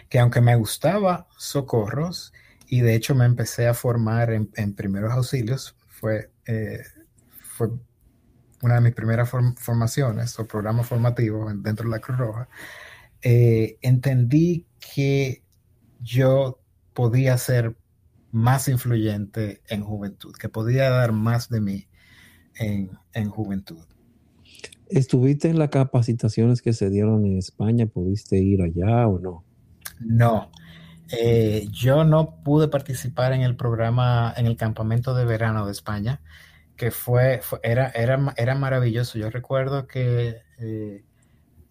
que 0.09 0.18
aunque 0.18 0.40
me 0.40 0.57
gustaba 0.57 1.29
socorros, 1.38 2.33
y 2.66 2.81
de 2.81 2.96
hecho 2.96 3.14
me 3.14 3.26
empecé 3.26 3.68
a 3.68 3.74
formar 3.74 4.33
en, 4.33 4.74
primeros 4.74 5.12
auxilios, 5.12 5.76
fue, 5.87 6.33
eh, 6.46 6.83
fue 7.29 7.68
una 8.61 8.74
de 8.74 8.81
mis 8.81 8.94
primeras 8.94 9.31
formaciones 9.31 10.37
o 10.37 10.48
programas 10.48 10.88
formativos 10.88 11.53
dentro 11.62 11.88
de 11.88 11.92
la 11.92 12.00
Cruz 12.00 12.18
Roja, 12.18 12.48
eh, 13.22 13.79
entendí 13.83 14.66
que 14.81 15.44
yo 16.00 16.59
podía 16.92 17.38
ser 17.38 17.76
más 18.33 18.69
influyente 18.69 19.62
en 19.69 19.83
juventud, 19.83 20.35
que 20.35 20.49
podía 20.49 20.90
dar 20.90 21.12
más 21.12 21.49
de 21.49 21.61
mí 21.61 21.88
en, 22.55 23.31
juventud. 23.31 23.85
¿Estuviste 24.88 25.49
en 25.49 25.59
las 25.59 25.71
capacitaciones 25.71 26.62
que 26.62 26.73
se 26.73 26.90
dieron 26.90 27.25
en 27.25 27.38
España? 27.38 27.87
¿Pudiste 27.87 28.37
ir 28.38 28.62
allá 28.62 29.07
o 29.07 29.19
no? 29.19 29.45
No. 29.99 30.51
Eh, 31.12 31.69
yo 31.73 32.05
no 32.05 32.43
pude 32.45 32.69
participar 32.69 33.33
en 33.33 33.43
el 33.43 33.57
programa, 33.57 34.33
en 34.37 34.47
el 34.47 34.57
campamento 34.57 35.14
de 35.14 35.25
verano 35.25 35.66
de 35.66 35.73
España 35.73 36.21
que 36.81 36.90
fue, 36.90 37.43
era, 37.62 37.90
era, 37.90 38.33
era, 38.38 38.55
maravilloso. 38.55 39.19
Yo 39.19 39.29
recuerdo 39.29 39.87
que 39.87 40.40
eh, 40.59 41.05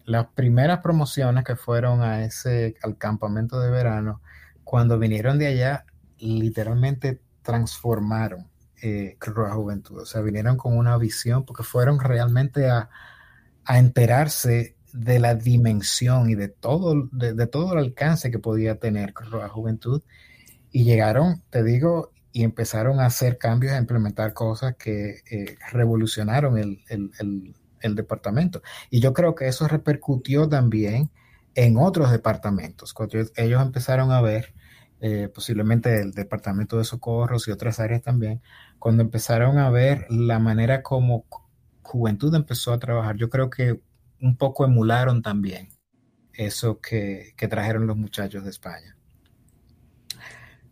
las 0.04 0.26
primeras 0.36 0.78
promociones 0.82 1.42
que 1.42 1.56
fueron 1.56 2.00
a 2.00 2.22
ese, 2.22 2.76
al 2.84 2.96
campamento 2.96 3.58
de 3.58 3.72
verano, 3.72 4.22
cuando 4.62 5.00
vinieron 5.00 5.36
de 5.36 5.48
allá, 5.48 5.84
literalmente 6.20 7.20
transformaron 7.42 8.48
eh, 8.82 9.16
Cruz 9.18 9.52
Juventud. 9.52 9.98
O 9.98 10.06
sea, 10.06 10.20
vinieron 10.22 10.56
con 10.56 10.76
una 10.76 10.96
visión 10.96 11.44
porque 11.44 11.62
fueron 11.62 12.00
realmente 12.00 12.68
a, 12.68 12.88
enterarse 13.68 14.76
de 14.92 15.20
la 15.20 15.36
dimensión 15.36 16.28
y 16.28 16.34
de 16.34 16.48
todo, 16.48 17.08
de, 17.12 17.46
todo 17.46 17.74
el 17.74 17.78
alcance 17.78 18.30
que 18.30 18.40
podía 18.40 18.80
tener 18.80 19.12
Cruz 19.12 19.30
Juventud. 19.50 20.02
Y 20.72 20.84
llegaron, 20.84 21.42
te 21.50 21.62
digo, 21.62 22.12
y 22.32 22.44
empezaron 22.44 23.00
a 23.00 23.06
hacer 23.06 23.38
cambios, 23.38 23.72
a 23.72 23.78
implementar 23.78 24.32
cosas 24.32 24.76
que 24.76 25.22
eh, 25.30 25.56
revolucionaron 25.72 26.58
el, 26.58 27.94
departamento. 27.94 28.62
Y 28.90 29.00
yo 29.00 29.12
creo 29.12 29.34
que 29.34 29.48
eso 29.48 29.68
repercutió 29.68 30.48
también 30.48 31.10
en 31.54 31.76
otros 31.76 32.10
departamentos. 32.10 32.92
Cuando 32.92 33.18
ellos 33.36 33.62
empezaron 33.62 34.12
a 34.12 34.20
ver, 34.20 34.54
eh, 35.00 35.28
posiblemente 35.32 36.00
el 36.00 36.12
departamento 36.12 36.78
de 36.78 36.84
socorros 36.84 37.48
y 37.48 37.50
otras 37.50 37.80
áreas 37.80 38.02
también, 38.02 38.42
cuando 38.78 39.02
empezaron 39.02 39.58
a 39.58 39.70
ver 39.70 40.06
la 40.10 40.38
manera 40.38 40.82
como 40.82 41.26
juventud 41.82 42.34
empezó 42.34 42.72
a 42.72 42.78
trabajar, 42.78 43.16
yo 43.16 43.28
creo 43.30 43.50
que 43.50 43.80
un 44.20 44.36
poco 44.36 44.64
emularon 44.64 45.22
también 45.22 45.70
eso 46.34 46.80
que 46.80 47.34
trajeron 47.50 47.86
los 47.86 47.96
muchachos 47.96 48.44
de 48.44 48.50
España. 48.50 48.96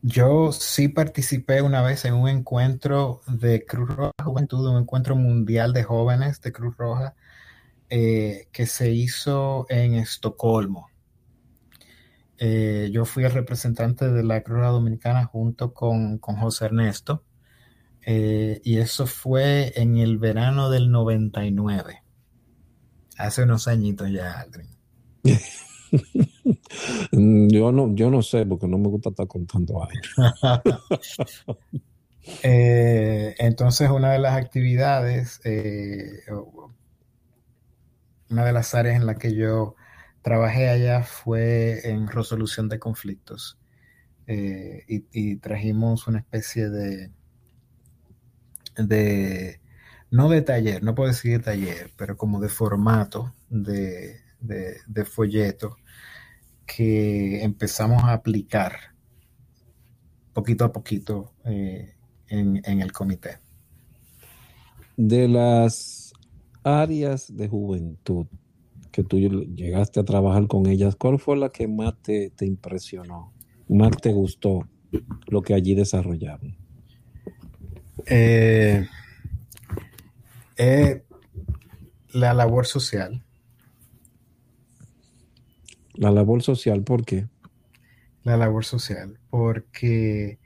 Yo 0.02 0.52
sí 0.52 0.88
participé 0.88 1.60
una 1.60 1.82
vez 1.82 2.04
en 2.04 2.14
un 2.14 2.28
encuentro 2.28 3.20
de 3.26 3.64
Cruz 3.66 3.90
Roja 3.96 4.12
Juventud, 4.22 4.68
un 4.68 4.80
encuentro 4.82 5.16
mundial 5.16 5.72
de 5.72 5.82
jóvenes 5.82 6.40
de 6.40 6.52
Cruz 6.52 6.76
Roja 6.76 7.16
eh, 7.90 8.48
que 8.52 8.66
se 8.66 8.92
hizo 8.92 9.66
en 9.68 9.94
Estocolmo. 9.94 10.88
Eh, 12.38 12.88
yo 12.92 13.04
fui 13.04 13.24
el 13.24 13.32
representante 13.32 14.08
de 14.08 14.22
la 14.22 14.42
Cruz 14.42 14.62
Dominicana 14.62 15.24
junto 15.24 15.74
con, 15.74 16.20
José 16.20 16.66
Ernesto. 16.66 17.24
Eh, 18.06 18.60
y 18.64 18.78
eso 18.78 19.06
fue 19.06 19.72
en 19.76 19.98
el 19.98 20.18
verano 20.18 20.70
del 20.70 20.90
99. 20.90 22.02
Hace 23.18 23.42
unos 23.42 23.66
añitos 23.66 24.10
ya, 24.10 24.40
Aldrin. 24.40 24.68
yo 27.50 27.72
no, 27.72 27.94
yo 27.94 28.10
no 28.10 28.22
sé 28.22 28.46
porque 28.46 28.68
no 28.68 28.78
me 28.78 28.88
gusta 28.88 29.10
estar 29.10 29.26
contando 29.26 29.84
años. 29.84 30.14
Eh, 32.42 33.34
entonces, 33.38 33.88
una 33.88 34.12
de 34.12 34.18
las 34.18 34.36
actividades, 34.36 35.40
una 38.28 38.44
de 38.44 38.52
las 38.52 38.74
áreas 38.74 38.96
en 38.96 39.06
las 39.06 39.16
que 39.16 39.34
yo 39.34 39.76
trabajé 40.22 40.68
allá 40.68 41.02
fue 41.02 41.88
en 41.88 42.08
resolución 42.08 42.68
de 42.68 42.78
conflictos 42.78 43.58
eh, 44.26 44.84
y, 44.86 45.36
trajimos 45.36 46.06
una 46.06 46.18
especie 46.18 46.68
de, 46.68 47.10
de, 48.76 49.60
no 50.10 50.28
de 50.28 50.42
taller, 50.42 50.82
no 50.82 50.94
puedo 50.94 51.08
decir 51.08 51.42
taller, 51.42 51.92
pero 51.96 52.16
como 52.18 52.38
de 52.38 52.50
formato 52.50 53.34
de, 53.48 54.20
folleto 55.06 55.78
que 56.66 57.42
empezamos 57.42 58.04
a 58.04 58.12
aplicar 58.12 58.94
poquito 60.34 60.66
a 60.66 60.72
poquito 60.72 61.32
eh, 61.46 61.94
en, 62.28 62.60
en 62.64 62.82
el 62.82 62.92
comité. 62.92 63.38
De 64.98 65.26
las 65.26 66.12
áreas 66.62 67.34
de 67.34 67.48
juventud 67.48 68.26
que 68.90 69.04
tú 69.04 69.18
llegaste 69.18 70.00
a 70.00 70.04
trabajar 70.04 70.46
con 70.46 70.66
ellas, 70.66 70.96
¿cuál 70.96 71.18
fue 71.18 71.36
la 71.36 71.50
que 71.50 71.68
más 71.68 71.94
te, 72.02 72.32
impresionó, 72.40 73.32
más 73.68 73.90
te 74.00 74.12
gustó 74.12 74.68
lo 75.26 75.42
que 75.42 75.54
allí 75.54 75.74
desarrollaron? 75.74 76.56
Eh, 78.06 78.86
eh, 80.56 81.02
la 82.12 82.34
labor 82.34 82.66
social. 82.66 83.22
La 85.94 86.10
labor 86.10 86.42
social, 86.42 86.82
¿por 86.82 87.04
qué? 87.04 87.26
La 88.22 88.36
labor 88.36 88.64
social, 88.64 89.18
porque 89.30 90.38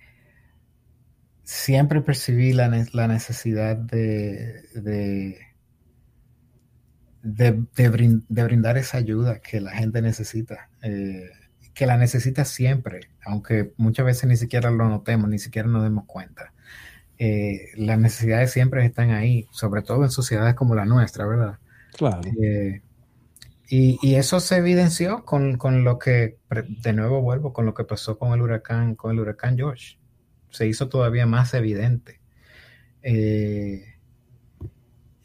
siempre 1.44 2.00
percibí 2.00 2.52
la, 2.52 2.68
necesidad 2.68 3.76
de 3.76 4.62
de, 4.74 5.38
brindar 7.22 8.76
esa 8.78 8.98
ayuda 8.98 9.40
que 9.40 9.60
la 9.60 9.72
gente 9.72 10.02
necesita, 10.02 10.70
eh, 10.82 11.30
que 11.74 11.86
la 11.86 11.96
necesita 11.96 12.44
siempre, 12.44 13.10
aunque 13.24 13.72
muchas 13.76 14.06
veces 14.06 14.28
ni 14.28 14.36
siquiera 14.36 14.70
lo 14.70 14.88
notemos, 14.88 15.30
ni 15.30 15.38
siquiera 15.38 15.68
nos 15.68 15.82
demos 15.82 16.04
cuenta. 16.06 16.52
Eh, 17.18 17.70
las 17.76 17.98
necesidades 17.98 18.50
siempre 18.50 18.84
están 18.84 19.10
ahí, 19.10 19.46
sobre 19.52 19.82
todo 19.82 20.02
en 20.02 20.10
sociedades 20.10 20.54
como 20.54 20.74
la 20.74 20.84
nuestra, 20.84 21.26
¿verdad? 21.26 21.58
Claro. 21.96 22.20
Eh, 22.42 22.82
y, 23.68 24.16
eso 24.16 24.38
se 24.40 24.56
evidenció 24.56 25.24
con, 25.24 25.56
con, 25.56 25.82
lo 25.82 25.98
que, 25.98 26.36
de 26.50 26.92
nuevo 26.92 27.22
vuelvo, 27.22 27.54
con 27.54 27.64
lo 27.64 27.72
que 27.72 27.84
pasó 27.84 28.18
con 28.18 28.34
el 28.34 28.42
huracán, 28.42 28.96
con 28.96 29.12
el 29.12 29.20
huracán 29.20 29.56
George. 29.56 29.98
Se 30.50 30.66
hizo 30.66 30.90
todavía 30.90 31.24
más 31.24 31.54
evidente. 31.54 32.20
Eh, 33.02 33.91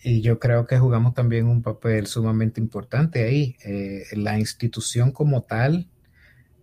y 0.03 0.21
yo 0.21 0.39
creo 0.39 0.67
que 0.67 0.77
jugamos 0.77 1.13
también 1.13 1.47
un 1.47 1.62
papel 1.62 2.07
sumamente 2.07 2.62
importante 2.62 3.23
ahí. 3.23 3.55
Eh, 3.65 4.03
la 4.13 4.39
institución 4.39 5.12
como 5.12 5.43
tal, 5.43 5.89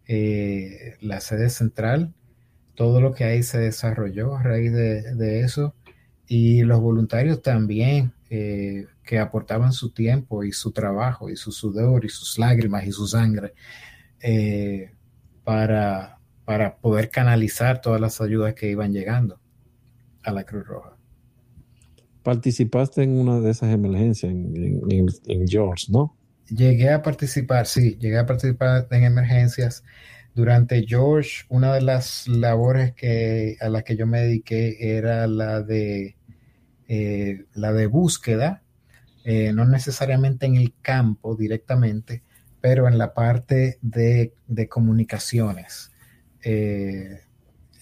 eh, 0.06 0.96
la 1.00 1.20
sede 1.20 1.50
central, 1.50 2.14
todo 2.74 3.00
lo 3.00 3.12
que 3.14 3.24
ahí 3.24 3.42
se 3.42 3.58
desarrolló 3.58 4.36
a 4.36 4.42
raíz 4.42 4.72
de, 4.72 5.40
eso. 5.40 5.74
Y 6.26 6.62
los 6.62 6.80
voluntarios 6.80 7.42
también, 7.42 8.14
eh, 8.30 8.86
que 9.04 9.18
aportaban 9.18 9.72
su 9.72 9.90
tiempo 9.92 10.44
y 10.44 10.52
su 10.52 10.72
trabajo 10.72 11.28
y 11.30 11.36
su 11.36 11.52
sudor 11.52 12.04
y 12.04 12.08
sus 12.08 12.38
lágrimas 12.38 12.86
y 12.86 12.92
su 12.92 13.06
sangre 13.06 13.52
para, 15.44 16.18
para 16.46 16.76
poder 16.78 17.10
canalizar 17.10 17.80
todas 17.82 18.00
las 18.00 18.20
ayudas 18.22 18.54
que 18.54 18.70
iban 18.70 18.92
llegando 18.92 19.38
a 20.22 20.32
la 20.32 20.44
Cruz 20.44 20.66
Roja 20.66 20.93
participaste 22.24 23.02
en 23.02 23.18
una 23.18 23.38
de 23.38 23.50
esas 23.50 23.72
emergencias 23.72 24.32
en, 24.32 25.46
George, 25.46 25.86
¿no? 25.90 26.16
Llegué 26.48 26.90
a 26.90 27.02
participar, 27.02 27.66
sí, 27.66 27.96
llegué 28.00 28.18
a 28.18 28.26
participar 28.26 28.88
en 28.90 29.04
emergencias. 29.04 29.84
Durante 30.34 30.84
George, 30.86 31.44
una 31.48 31.72
de 31.72 31.82
las 31.82 32.26
labores 32.26 32.92
que, 32.94 33.56
a 33.60 33.68
las 33.68 33.84
que 33.84 33.96
yo 33.96 34.06
me 34.06 34.20
dediqué 34.20 34.96
era 34.96 35.26
la 35.28 35.62
de, 35.62 36.16
eh, 36.88 37.44
la 37.54 37.72
de 37.72 37.86
búsqueda, 37.86 38.62
eh, 39.24 39.52
no 39.52 39.64
necesariamente 39.66 40.46
en 40.46 40.56
el 40.56 40.74
campo 40.82 41.36
directamente, 41.36 42.22
pero 42.60 42.88
en 42.88 42.98
la 42.98 43.12
parte 43.14 43.78
de, 43.82 44.32
comunicaciones. 44.68 45.92
Eh, 46.42 47.20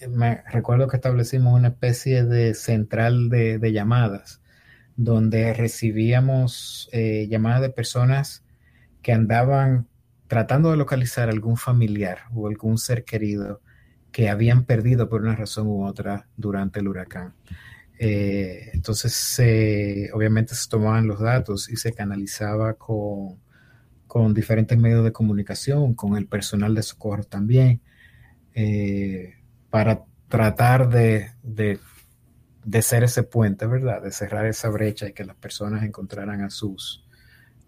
me 0.09 0.43
recuerdo 0.51 0.87
que 0.87 0.97
establecimos 0.97 1.53
una 1.53 1.69
especie 1.69 2.23
de 2.23 2.53
central 2.53 3.29
de, 3.29 3.71
llamadas 3.71 4.41
donde 4.95 5.53
recibíamos 5.53 6.89
eh, 6.91 7.27
llamadas 7.29 7.61
de 7.61 7.69
personas 7.69 8.43
que 9.01 9.11
andaban 9.11 9.87
tratando 10.27 10.71
de 10.71 10.77
localizar 10.77 11.29
algún 11.29 11.57
familiar 11.57 12.19
o 12.33 12.47
algún 12.47 12.77
ser 12.77 13.03
querido 13.03 13.61
que 14.11 14.29
habían 14.29 14.63
perdido 14.65 15.09
por 15.09 15.21
una 15.21 15.35
razón 15.35 15.67
u 15.67 15.85
otra 15.85 16.27
durante 16.37 16.79
el 16.79 16.87
huracán. 16.87 17.33
Eh, 17.99 18.69
entonces, 18.73 19.39
obviamente 20.13 20.55
se 20.55 20.69
tomaban 20.69 21.07
los 21.07 21.19
datos 21.19 21.69
y 21.69 21.77
se 21.77 21.93
canalizaba 21.93 22.75
con, 22.75 23.39
diferentes 24.33 24.77
medios 24.77 25.03
de 25.03 25.11
comunicación, 25.11 25.95
con 25.95 26.15
el 26.15 26.27
personal 26.27 26.75
de 26.75 26.83
socorro 26.83 27.23
también. 27.23 27.81
Eh, 28.53 29.35
para 29.73 30.05
tratar 30.27 30.87
de, 30.87 31.31
de, 31.41 32.81
ser 32.83 33.03
ese 33.03 33.23
puente, 33.23 33.65
¿verdad? 33.65 34.03
De 34.03 34.11
cerrar 34.11 34.45
esa 34.45 34.69
brecha 34.69 35.09
y 35.09 35.13
que 35.13 35.25
las 35.25 35.35
personas 35.35 35.83
encontraran 35.83 36.41
a 36.41 36.51
sus, 36.51 37.03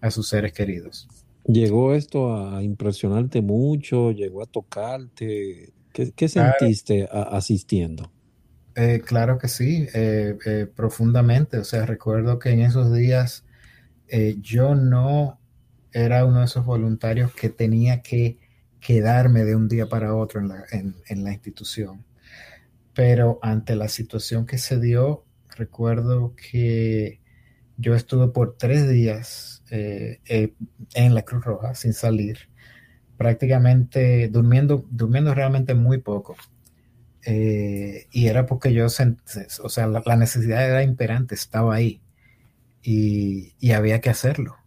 a 0.02 0.12
sus 0.12 0.30
seres 0.30 0.54
queridos. 0.54 1.08
¿Llegó 1.46 1.96
esto 1.96 2.48
a 2.48 2.62
impresionarte 2.62 3.42
mucho? 3.42 4.12
¿Llegó 4.12 4.44
a 4.44 4.46
tocarte? 4.46 5.74
¿Qué, 5.92 6.30
sentiste 6.30 7.10
asistiendo? 7.12 8.12
Eh, 8.76 9.02
claro 9.04 9.40
que 9.40 9.48
sí, 9.48 9.88
eh, 9.96 10.38
eh, 10.46 10.68
profundamente. 10.76 11.58
O 11.58 11.64
sea, 11.64 11.88
recuerdo 11.88 12.38
que 12.38 12.52
en 12.52 12.62
esos 12.62 12.94
días 12.94 13.46
yo 14.42 14.76
no 14.76 15.40
era 15.92 16.24
uno 16.24 16.42
de 16.42 16.46
esos 16.46 16.68
voluntarios 16.68 17.34
que 17.34 17.50
tenía 17.50 18.04
que 18.04 18.38
quedarme 18.86 19.46
de 19.46 19.56
un 19.56 19.68
día 19.68 19.88
para 19.88 20.14
otro 20.14 20.40
en 20.40 20.50
la, 20.50 20.64
en, 20.72 21.24
la 21.24 21.32
institución. 21.32 22.06
Pero 22.94 23.40
ante 23.42 23.76
la 23.76 23.88
situación 23.88 24.46
que 24.46 24.60
se 24.60 24.80
dio, 24.80 25.26
recuerdo 25.58 26.36
que 26.36 27.20
yo 27.78 27.96
estuve 27.96 28.28
por 28.28 28.58
tres 28.58 28.88
días 28.88 29.64
eh, 29.72 30.20
eh, 30.28 30.54
en 30.94 31.16
la 31.16 31.24
Cruz 31.24 31.44
Roja 31.44 31.74
sin 31.74 31.94
salir, 31.94 32.48
prácticamente 33.18 34.28
durmiendo, 34.30 34.86
durmiendo 34.92 35.34
realmente 35.34 35.74
muy 35.74 35.98
poco. 35.98 36.36
Eh, 37.26 38.06
y 38.12 38.28
era 38.28 38.46
porque 38.46 38.72
yo, 38.72 38.86
o 38.86 39.70
sea, 39.70 39.88
la, 39.88 40.16
necesidad 40.16 40.64
era 40.70 40.84
imperante, 40.84 41.34
estaba 41.34 41.74
ahí 41.74 42.02
y 42.84 43.72
había 43.72 44.00
que 44.00 44.12
hacerlo 44.12 44.58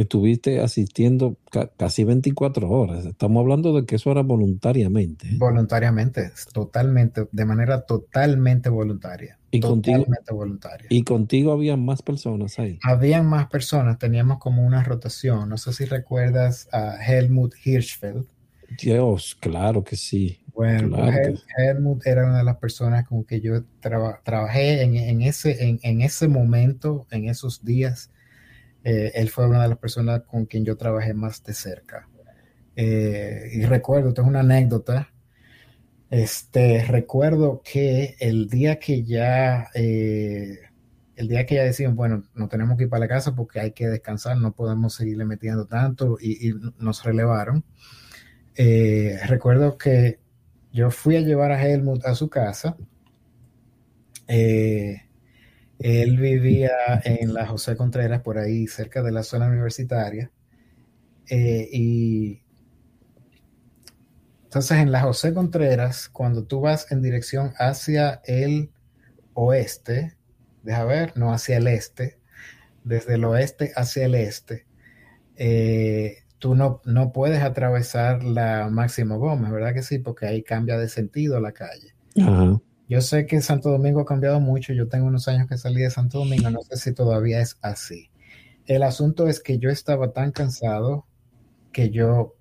estuviste 0.00 0.60
asistiendo 0.60 1.38
casi 1.76 2.04
24 2.04 2.68
horas. 2.68 3.06
Estamos 3.06 3.40
hablando 3.40 3.74
de 3.74 3.86
que 3.86 3.96
eso 3.96 4.10
era 4.10 4.22
voluntariamente. 4.22 5.28
¿eh? 5.28 5.36
Voluntariamente, 5.38 6.30
totalmente, 6.52 7.26
de 7.32 7.44
manera 7.44 7.82
totalmente 7.82 8.68
voluntaria. 8.68 9.38
Y 9.50 9.60
totalmente 9.60 10.06
contigo, 10.16 10.36
voluntaria. 10.36 10.86
Y 10.90 11.02
contigo 11.02 11.52
había 11.52 11.76
más 11.76 12.02
personas 12.02 12.58
ahí. 12.58 12.78
Habían 12.82 13.26
más 13.26 13.48
personas, 13.48 13.98
teníamos 13.98 14.38
como 14.38 14.66
una 14.66 14.82
rotación. 14.82 15.48
No 15.48 15.56
sé 15.56 15.72
si 15.72 15.86
recuerdas 15.86 16.68
a 16.72 16.96
Helmut 17.02 17.54
Hirschfeld. 17.64 18.26
Dios, 18.82 19.36
claro 19.40 19.82
que 19.82 19.96
sí. 19.96 20.40
Bueno, 20.52 20.96
pues, 20.96 21.44
Helmut 21.56 22.06
era 22.06 22.26
una 22.26 22.38
de 22.38 22.44
las 22.44 22.56
personas 22.56 23.06
con 23.06 23.24
que 23.24 23.40
yo 23.40 23.62
trabajé 23.80 24.82
en, 24.82 25.22
ese, 25.22 25.64
en, 25.68 25.78
en 25.82 26.00
ese 26.00 26.28
momento, 26.28 27.06
en 27.10 27.28
esos 27.28 27.64
días 27.64 28.10
eh, 28.88 29.10
él 29.16 29.30
fue 29.30 29.48
una 29.48 29.64
de 29.64 29.68
las 29.68 29.78
personas 29.78 30.22
con 30.22 30.46
quien 30.46 30.64
yo 30.64 30.76
trabajé 30.76 31.12
más 31.12 31.42
de 31.42 31.54
cerca. 31.54 32.08
Eh, 32.76 33.50
y 33.54 33.64
recuerdo, 33.64 34.14
tengo 34.14 34.28
una 34.28 34.40
anécdota. 34.40 35.12
Este, 36.08 36.84
recuerdo 36.84 37.62
que 37.64 38.14
el 38.20 38.48
día 38.48 38.78
que 38.78 39.02
ya 39.02 39.70
eh, 39.74 40.60
el 41.16 41.26
día 41.26 41.46
que 41.46 41.56
ya 41.56 41.64
decían, 41.64 41.96
bueno, 41.96 42.22
no 42.36 42.46
tenemos 42.46 42.76
que 42.76 42.84
ir 42.84 42.88
para 42.88 43.00
la 43.00 43.08
casa 43.08 43.34
porque 43.34 43.58
hay 43.58 43.72
que 43.72 43.88
descansar, 43.88 44.36
no 44.36 44.52
podemos 44.52 44.94
seguirle 44.94 45.24
metiendo 45.24 45.66
tanto 45.66 46.16
y, 46.20 46.54
nos 46.78 47.02
relevaron. 47.02 47.64
Recuerdo 48.54 49.78
que 49.78 50.20
yo 50.72 50.92
fui 50.92 51.16
a 51.16 51.22
llevar 51.22 51.50
a 51.50 51.60
Helmut 51.60 52.04
a 52.06 52.14
su 52.14 52.28
casa. 52.28 52.76
Él 55.78 56.16
vivía 56.18 56.70
en 57.04 57.34
la 57.34 57.46
José 57.46 57.76
Contreras, 57.76 58.22
por 58.22 58.38
ahí 58.38 58.66
cerca 58.66 59.02
de 59.02 59.12
la 59.12 59.22
zona 59.22 59.46
universitaria. 59.46 60.30
Eh, 61.28 61.68
y 61.72 62.42
entonces 64.44 64.78
en 64.78 64.92
la 64.92 65.02
José 65.02 65.34
Contreras, 65.34 66.08
cuando 66.08 66.44
tú 66.44 66.60
vas 66.60 66.90
en 66.90 67.02
dirección 67.02 67.52
hacia 67.58 68.22
el 68.24 68.70
oeste, 69.34 70.16
deja 70.62 70.84
ver, 70.84 71.12
no 71.16 71.32
hacia 71.32 71.58
el 71.58 71.66
este, 71.66 72.18
desde 72.84 73.14
el 73.14 73.24
oeste 73.24 73.72
hacia 73.76 74.06
el 74.06 74.14
este, 74.14 74.66
eh, 75.36 76.18
tú 76.38 76.54
no, 76.54 76.80
no 76.84 77.12
puedes 77.12 77.42
atravesar 77.42 78.22
la 78.22 78.68
Máximo 78.70 79.18
Gómez, 79.18 79.50
¿verdad 79.50 79.74
que 79.74 79.82
sí? 79.82 79.98
Porque 79.98 80.26
ahí 80.26 80.42
cambia 80.42 80.78
de 80.78 80.88
sentido 80.88 81.40
la 81.40 81.52
calle. 81.52 81.94
Yo 82.88 83.00
sé 83.00 83.26
que 83.26 83.40
Santo 83.40 83.70
Domingo 83.70 84.00
ha 84.00 84.06
cambiado 84.06 84.38
mucho, 84.38 84.72
yo 84.72 84.88
tengo 84.88 85.06
unos 85.06 85.26
años 85.28 85.48
que 85.48 85.58
salí 85.58 85.82
de 85.82 85.90
Santo 85.90 86.18
Domingo, 86.18 86.50
no 86.50 86.62
sé 86.62 86.76
si 86.76 86.94
todavía 86.94 87.40
es 87.40 87.58
así. 87.60 88.10
El 88.66 88.82
asunto 88.82 89.26
es 89.28 89.40
que 89.40 89.58
yo 89.58 89.70
estaba 89.70 90.12
tan 90.12 90.32
cansado 90.32 91.06
que 91.72 91.90
yo 91.90 92.34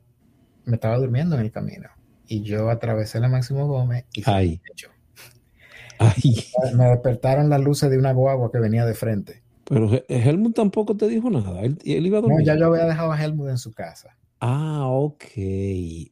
me 0.65 0.75
estaba 0.75 0.97
durmiendo 0.97 1.35
en 1.35 1.41
el 1.41 1.51
camino 1.51 1.89
y 2.27 2.41
yo 2.41 2.69
atravesé 2.69 3.19
la 3.19 3.27
Máximo 3.27 3.67
Gómez 3.67 4.05
y 4.13 4.23
Ay. 4.25 4.61
Me 6.75 6.85
despertaron 6.89 7.49
las 7.49 7.61
luces 7.61 7.89
de 7.89 7.97
una 7.97 8.11
guagua 8.11 8.51
que 8.51 8.59
venía 8.59 8.85
de 8.85 8.93
frente. 8.93 9.43
Pero 9.63 9.89
Helmut 10.07 10.55
tampoco 10.55 10.95
te 10.95 11.07
dijo 11.07 11.29
nada. 11.29 11.61
Él, 11.61 11.79
iba 11.83 12.19
a 12.19 12.21
dormir. 12.21 12.39
No, 12.39 12.45
ya 12.45 12.57
yo 12.57 12.67
había 12.67 12.85
dejado 12.85 13.11
a 13.11 13.23
Helmut 13.23 13.49
en 13.49 13.57
su 13.57 13.73
casa. 13.73 14.15
Ah, 14.39 14.87
ok, 14.87 15.23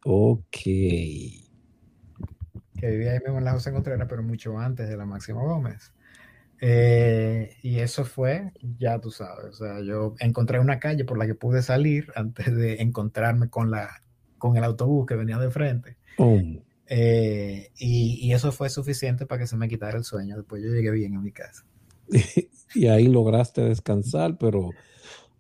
ok. 0.06 0.58
Que 2.84 2.90
vivía 2.90 3.14
ahí 3.14 3.20
mismo 3.20 3.38
en 3.38 3.46
la 3.46 3.54
José 3.54 3.72
Contreras, 3.72 4.08
pero 4.10 4.24
mucho 4.24 4.60
antes 4.60 4.90
de 4.90 4.98
la 4.98 5.06
Máximo 5.06 5.48
Gómez. 5.48 5.94
Eh, 6.60 7.56
y 7.62 7.80
eso 7.80 8.04
fue, 8.04 8.52
ya 8.78 9.00
tú 9.00 9.10
sabes, 9.10 9.46
o 9.46 9.54
sea, 9.54 9.80
yo 9.80 10.16
encontré 10.20 10.60
una 10.60 10.82
calle 10.82 11.06
por 11.06 11.18
la 11.18 11.26
que 11.26 11.34
pude 11.34 11.62
salir 11.62 12.12
antes 12.14 12.54
de 12.54 12.82
encontrarme 12.82 13.48
con, 13.48 13.72
la, 13.72 14.02
con 14.38 14.58
el 14.58 14.66
autobús 14.66 15.06
que 15.06 15.16
venía 15.16 15.38
de 15.38 15.50
frente. 15.50 15.96
Oh. 16.18 16.42
Eh, 16.88 17.72
y, 17.78 18.34
eso 18.34 18.52
fue 18.52 18.70
suficiente 18.70 19.26
para 19.26 19.40
que 19.40 19.48
se 19.48 19.56
me 19.56 19.70
quitara 19.70 19.98
el 19.98 20.04
sueño. 20.04 20.36
Después 20.36 20.62
yo 20.62 20.68
llegué 20.70 20.92
bien 20.92 21.16
a 21.16 21.22
mi 21.22 21.32
casa. 21.32 21.64
y 22.76 22.88
ahí 22.88 23.08
lograste 23.08 23.62
descansar, 23.62 24.38
pero 24.38 24.72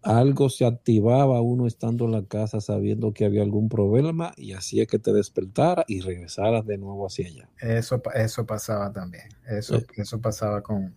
algo 0.04 0.49
se 0.49 0.66
activaba 0.66 1.41
uno 1.41 1.68
estando 1.68 2.06
en 2.06 2.12
la 2.12 2.26
casa 2.26 2.62
sabiendo 2.62 3.14
que 3.14 3.26
había 3.26 3.41
algún 3.41 3.70
problema 3.70 4.34
y 4.38 4.54
hacía 4.54 4.86
que 4.86 4.99
te 4.99 5.14
despertara 5.14 5.86
y 5.88 6.01
regresaras 6.01 6.66
de 6.66 6.78
nuevo 6.78 7.08
hacia 7.08 7.28
allá. 7.28 7.49
Eso, 7.60 8.01
eso 8.14 8.45
pasaba 8.45 8.91
también. 8.91 9.30
Eso, 9.47 9.78
eh. 9.78 9.86
eso 9.95 10.20
pasaba 10.20 10.62
con, 10.62 10.95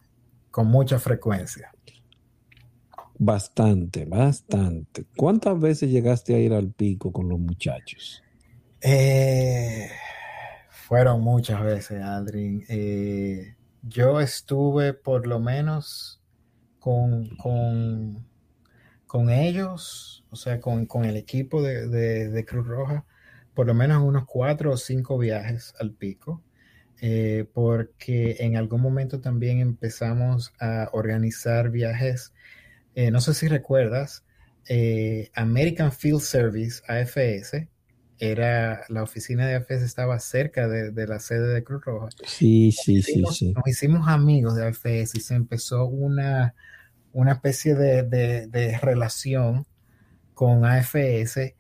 con 0.50 0.66
mucha 0.66 0.98
frecuencia. 0.98 1.72
Bastante, 3.18 4.04
bastante. 4.04 5.06
¿Cuántas 5.16 5.58
veces 5.58 5.90
llegaste 5.90 6.34
a 6.34 6.38
ir 6.38 6.52
al 6.52 6.70
pico 6.70 7.12
con 7.12 7.28
los 7.28 7.38
muchachos? 7.38 8.22
Eh, 8.80 9.88
fueron 10.68 11.22
muchas 11.22 11.62
veces, 11.62 12.02
Aldrin. 12.02 12.64
Eh, 12.68 13.56
yo 13.82 14.20
estuve 14.20 14.92
por 14.92 15.26
lo 15.26 15.40
menos 15.40 16.22
con, 16.78 17.28
con, 17.36 18.26
ellos, 19.30 20.24
o 20.30 20.36
sea, 20.36 20.60
con, 20.60 20.86
el 21.04 21.16
equipo 21.16 21.62
de, 21.62 22.44
Cruz 22.46 22.66
Roja, 22.66 23.04
por 23.54 23.66
lo 23.66 23.74
menos 23.74 24.02
unos 24.02 24.24
cuatro 24.26 24.72
o 24.72 24.76
cinco 24.76 25.18
viajes 25.18 25.74
al 25.80 25.92
pico. 25.92 26.42
Eh, 27.02 27.46
porque 27.52 28.36
en 28.40 28.56
algún 28.56 28.80
momento 28.80 29.20
también 29.20 29.58
empezamos 29.60 30.54
a 30.58 30.88
organizar 30.92 31.70
viajes, 31.70 32.32
eh, 32.94 33.10
no 33.10 33.20
sé 33.20 33.34
si 33.34 33.48
recuerdas, 33.48 34.24
American 35.34 35.92
Field 35.92 36.22
Service, 36.22 36.82
AFS, 36.88 37.68
era 38.18 38.84
la 38.88 39.02
oficina 39.02 39.46
de 39.46 39.56
AFS 39.56 39.82
estaba 39.82 40.18
cerca 40.20 40.68
de, 40.68 41.06
la 41.06 41.18
sede 41.18 41.52
de 41.52 41.64
Cruz 41.64 41.84
Roja. 41.84 42.08
Sí, 42.24 42.72
sí, 42.72 43.02
sí, 43.02 43.22
sí. 43.30 43.52
Nos 43.52 43.66
hicimos 43.66 44.08
amigos 44.08 44.56
de 44.56 44.66
AFS 44.66 45.16
y 45.16 45.20
se 45.20 45.34
empezó 45.34 45.84
una, 45.84 46.54
una 47.16 47.32
especie 47.32 47.74
de, 47.74 48.78
relación 48.82 49.66
con 50.34 50.66
AFS 50.66 51.54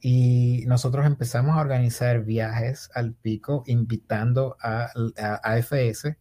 y 0.00 0.64
nosotros 0.68 1.06
empezamos 1.06 1.56
a 1.56 1.60
organizar 1.60 2.22
viajes 2.22 2.88
al 2.94 3.12
pico 3.12 3.64
invitando 3.66 4.56
a, 4.62 4.92
AFS 5.42 6.16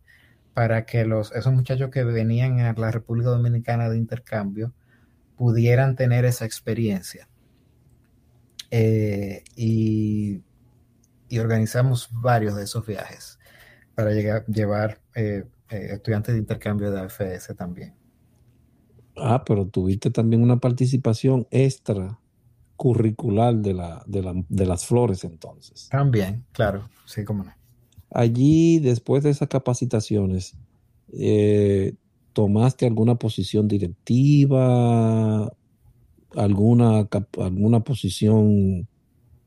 para 0.56 0.88
que 0.88 1.06
los, 1.06 1.32
esos 1.32 1.54
muchachos 1.54 1.92
que 1.92 2.04
venían 2.04 2.60
a 2.60 2.74
la 2.74 2.90
República 2.90 3.30
Dominicana 3.30 3.88
de 3.88 3.98
intercambio 3.98 4.74
pudieran 5.38 5.96
tener 5.96 6.26
esa 6.26 6.46
experiencia. 6.46 7.30
Eh, 8.72 9.44
y, 9.56 10.42
organizamos 11.40 12.10
varios 12.12 12.56
de 12.56 12.64
esos 12.64 12.86
viajes 12.86 13.40
para 13.94 14.12
llegar, 14.12 14.44
llevar 14.48 15.00
eh, 15.14 15.46
eh, 15.70 15.90
estudiantes 15.92 16.34
de 16.34 16.40
intercambio 16.40 16.90
de 16.92 17.02
AFS 17.02 17.56
también. 17.56 18.01
Ah, 19.22 19.44
pero 19.46 19.68
tuviste 19.68 20.10
también 20.12 20.42
una 20.42 20.58
participación 20.58 21.48
extra 21.52 22.20
curricular 22.76 23.56
de, 23.56 23.74
la, 23.74 24.04
de, 24.08 24.66
las 24.66 24.86
flores 24.86 25.24
entonces. 25.24 25.88
También, 25.90 26.46
claro, 26.52 26.90
sí, 27.06 27.24
como 27.24 27.44
no. 27.44 27.52
Allí, 28.10 28.80
después 28.80 29.24
de 29.24 29.30
esas 29.30 29.48
capacitaciones, 29.48 30.58
¿tomaste 32.34 32.88
alguna 32.88 33.16
posición 33.16 33.68
directiva 33.68 35.52
alguna, 36.36 37.08
alguna 37.40 37.84
posición 37.84 38.88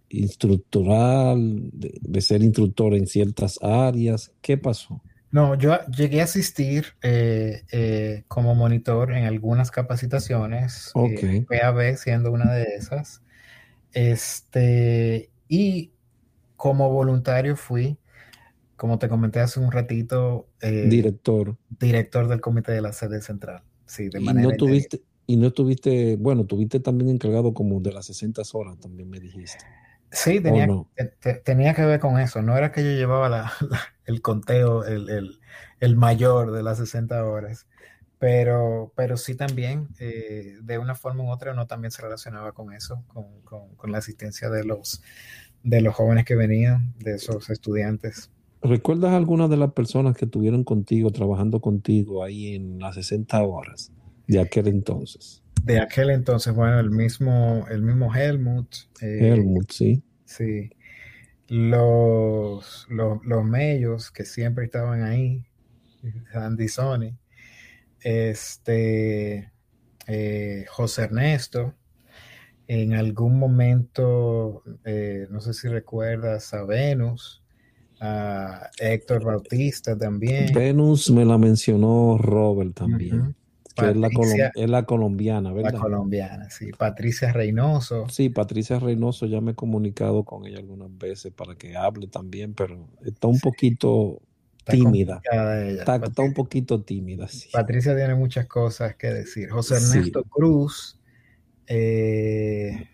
instructoral, 0.08 1.70
de, 1.72 2.20
ser 2.20 2.42
instructor 2.42 2.94
en 2.94 3.06
ciertas 3.06 3.58
áreas? 3.62 4.32
¿Qué 4.40 4.56
pasó? 4.56 5.00
No, 5.34 5.56
yo 5.56 5.76
llegué 5.86 6.20
a 6.20 6.24
asistir 6.24 6.94
eh, 7.02 7.64
eh, 7.72 8.22
como 8.28 8.54
monitor 8.54 9.12
en 9.12 9.24
algunas 9.24 9.72
capacitaciones, 9.72 10.92
okay. 10.94 11.40
PAB 11.40 11.96
siendo 11.96 12.30
una 12.30 12.52
de 12.52 12.76
esas. 12.76 13.20
Este, 13.92 15.30
y 15.48 15.90
como 16.54 16.88
voluntario 16.88 17.56
fui, 17.56 17.98
como 18.76 19.00
te 19.00 19.08
comenté 19.08 19.40
hace 19.40 19.58
un 19.58 19.72
ratito, 19.72 20.46
eh, 20.60 20.86
director. 20.88 21.56
Director 21.80 22.28
del 22.28 22.40
comité 22.40 22.70
de 22.70 22.82
la 22.82 22.92
sede 22.92 23.20
central. 23.20 23.64
Sí, 23.86 24.10
de 24.10 24.20
manera 24.20 24.50
no 24.50 24.56
tuviste, 24.56 25.02
y 25.26 25.36
no 25.36 25.52
tuviste, 25.52 26.14
bueno, 26.14 26.44
tuviste 26.44 26.78
también 26.78 27.10
encargado 27.10 27.52
como 27.54 27.80
de 27.80 27.90
las 27.90 28.06
60 28.06 28.40
horas, 28.52 28.78
también 28.78 29.10
me 29.10 29.18
dijiste. 29.18 29.64
Sí, 30.12 30.40
tenía, 30.40 30.68
tenía 31.44 31.74
que 31.74 31.84
ver 31.84 31.98
con 31.98 32.20
eso. 32.20 32.40
No 32.40 32.56
era 32.56 32.70
que 32.70 32.84
yo 32.84 32.90
llevaba 32.90 33.52
el 34.06 34.20
conteo, 34.22 34.84
el, 34.84 35.96
mayor 35.96 36.52
de 36.52 36.62
las 36.62 36.78
60 36.78 37.24
horas, 37.24 37.66
pero, 38.18 38.92
pero 38.96 39.16
sí 39.16 39.34
también, 39.34 39.88
eh, 39.98 40.56
de 40.62 40.78
una 40.78 40.94
forma 40.94 41.24
u 41.24 41.30
otra, 41.30 41.54
no 41.54 41.66
también 41.66 41.90
se 41.90 42.02
relacionaba 42.02 42.52
con 42.52 42.72
eso, 42.72 43.04
con, 43.08 43.90
la 43.90 43.98
asistencia 43.98 44.48
de 44.50 44.64
los, 44.64 45.02
de 45.62 45.80
los 45.80 45.94
jóvenes 45.94 46.24
que 46.24 46.34
venían, 46.34 46.94
de 46.98 47.16
esos 47.16 47.50
estudiantes. 47.50 48.30
¿Recuerdas 48.62 49.12
alguna 49.12 49.46
de 49.46 49.58
las 49.58 49.72
personas 49.72 50.16
que 50.16 50.24
estuvieron 50.24 50.64
contigo, 50.64 51.10
trabajando 51.10 51.60
contigo 51.60 52.24
ahí 52.24 52.54
en 52.54 52.78
las 52.78 52.94
60 52.94 53.42
horas? 53.42 53.92
de 54.26 54.40
aquel 54.40 54.68
entonces. 54.68 55.42
De 55.62 55.80
aquel 55.80 56.10
entonces, 56.10 56.54
bueno, 56.54 56.78
el 56.78 56.90
mismo, 56.90 57.66
el 57.70 57.82
mismo 57.82 58.14
Helmut. 58.14 58.68
Eh, 59.00 59.32
Helmut, 59.32 59.70
sí. 59.70 60.02
Sí. 60.24 60.70
Los, 61.48 62.86
los, 62.88 63.24
los 63.24 63.44
mellos 63.44 64.10
que 64.10 64.24
siempre 64.24 64.64
estaban 64.64 65.02
ahí, 65.02 65.44
Andy 66.32 66.68
Sony, 66.68 67.18
este, 68.00 69.52
eh, 70.06 70.64
José 70.68 71.02
Ernesto, 71.02 71.74
en 72.66 72.94
algún 72.94 73.38
momento, 73.38 74.62
eh, 74.84 75.26
no 75.30 75.40
sé 75.40 75.52
si 75.52 75.68
recuerdas 75.68 76.54
a 76.54 76.64
Venus, 76.64 77.42
a 78.00 78.70
Héctor 78.78 79.24
Bautista 79.24 79.96
también. 79.96 80.52
Venus 80.52 81.10
me 81.10 81.24
la 81.24 81.36
mencionó 81.36 82.16
Robert 82.18 82.74
también 82.74 83.36
es 83.76 83.96
la, 83.96 84.84
colombiana, 84.84 85.52
¿verdad? 85.52 85.72
La 85.72 85.78
colombiana, 85.78 86.50
sí. 86.50 86.70
Patricia 86.76 87.32
Reynoso. 87.32 88.08
Sí, 88.08 88.28
Patricia 88.28 88.78
Reynoso, 88.78 89.26
ya 89.26 89.40
me 89.40 89.52
he 89.52 89.54
comunicado 89.54 90.24
con 90.24 90.46
ella 90.46 90.58
algunas 90.58 90.96
veces 90.96 91.32
para 91.32 91.56
que 91.56 91.76
hable 91.76 92.06
también, 92.06 92.54
pero 92.54 92.88
está 93.04 93.26
un 93.26 93.40
poquito 93.40 94.22
tímida. 94.64 95.20
Está, 95.68 96.00
un 96.22 96.34
poquito 96.34 96.82
tímida. 96.82 97.28
Patricia 97.52 97.96
tiene 97.96 98.14
muchas 98.14 98.46
cosas 98.46 98.94
que 98.96 99.08
decir. 99.08 99.50
José 99.50 99.76
Ernesto 99.76 100.22
Cruz. 100.24 100.98
Eh, 101.66 102.88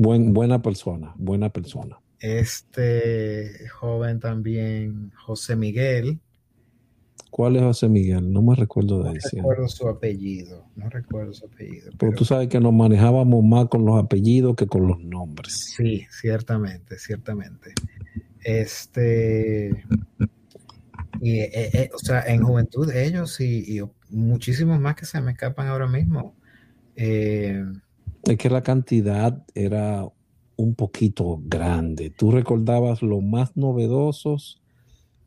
Buen, 0.00 0.32
buena 0.32 0.62
persona, 0.62 1.12
buena 1.18 1.50
persona. 1.50 2.00
Este 2.20 3.68
joven 3.68 4.18
también, 4.18 5.12
José 5.14 5.56
Miguel. 5.56 6.20
¿Cuál 7.30 7.56
es 7.56 7.62
José 7.62 7.88
Miguel? 7.88 8.32
No 8.32 8.42
me 8.42 8.54
recuerdo 8.56 9.02
de 9.04 9.10
él. 9.12 9.18
No 9.32 9.42
recuerdo 9.42 9.68
su 9.68 9.88
apellido, 9.88 10.66
no 10.76 10.88
recuerdo 10.88 11.32
su 11.32 11.46
apellido. 11.46 11.92
Pero, 11.96 12.12
tú 12.12 12.24
sabes 12.24 12.48
que 12.48 12.60
nos 12.60 12.72
manejábamos 12.72 13.44
más 13.44 13.68
con 13.68 13.84
los 13.84 14.02
apellidos 14.02 14.56
que 14.56 14.66
con 14.66 14.86
los 14.86 15.00
nombres. 15.00 15.72
Sí, 15.76 16.06
ciertamente, 16.10 16.98
ciertamente. 16.98 17.72
Este, 18.42 19.84
y, 21.20 21.38
eh, 21.38 21.50
eh, 21.52 21.90
o 21.94 21.98
sea, 21.98 22.22
en 22.26 22.42
juventud 22.42 22.90
ellos 22.90 23.40
y, 23.40 23.80
muchísimos 24.08 24.80
más 24.80 24.96
que 24.96 25.04
se 25.04 25.20
me 25.20 25.32
escapan 25.32 25.68
ahora 25.68 25.86
mismo. 25.86 26.34
Eh, 26.96 27.64
es 28.24 28.36
que 28.36 28.50
la 28.50 28.62
cantidad 28.62 29.44
era 29.54 30.04
un 30.56 30.74
poquito 30.74 31.40
grande. 31.44 32.10
Tú 32.10 32.32
recordabas 32.32 33.02
lo 33.02 33.20
más 33.20 33.56
novedosos 33.56 34.59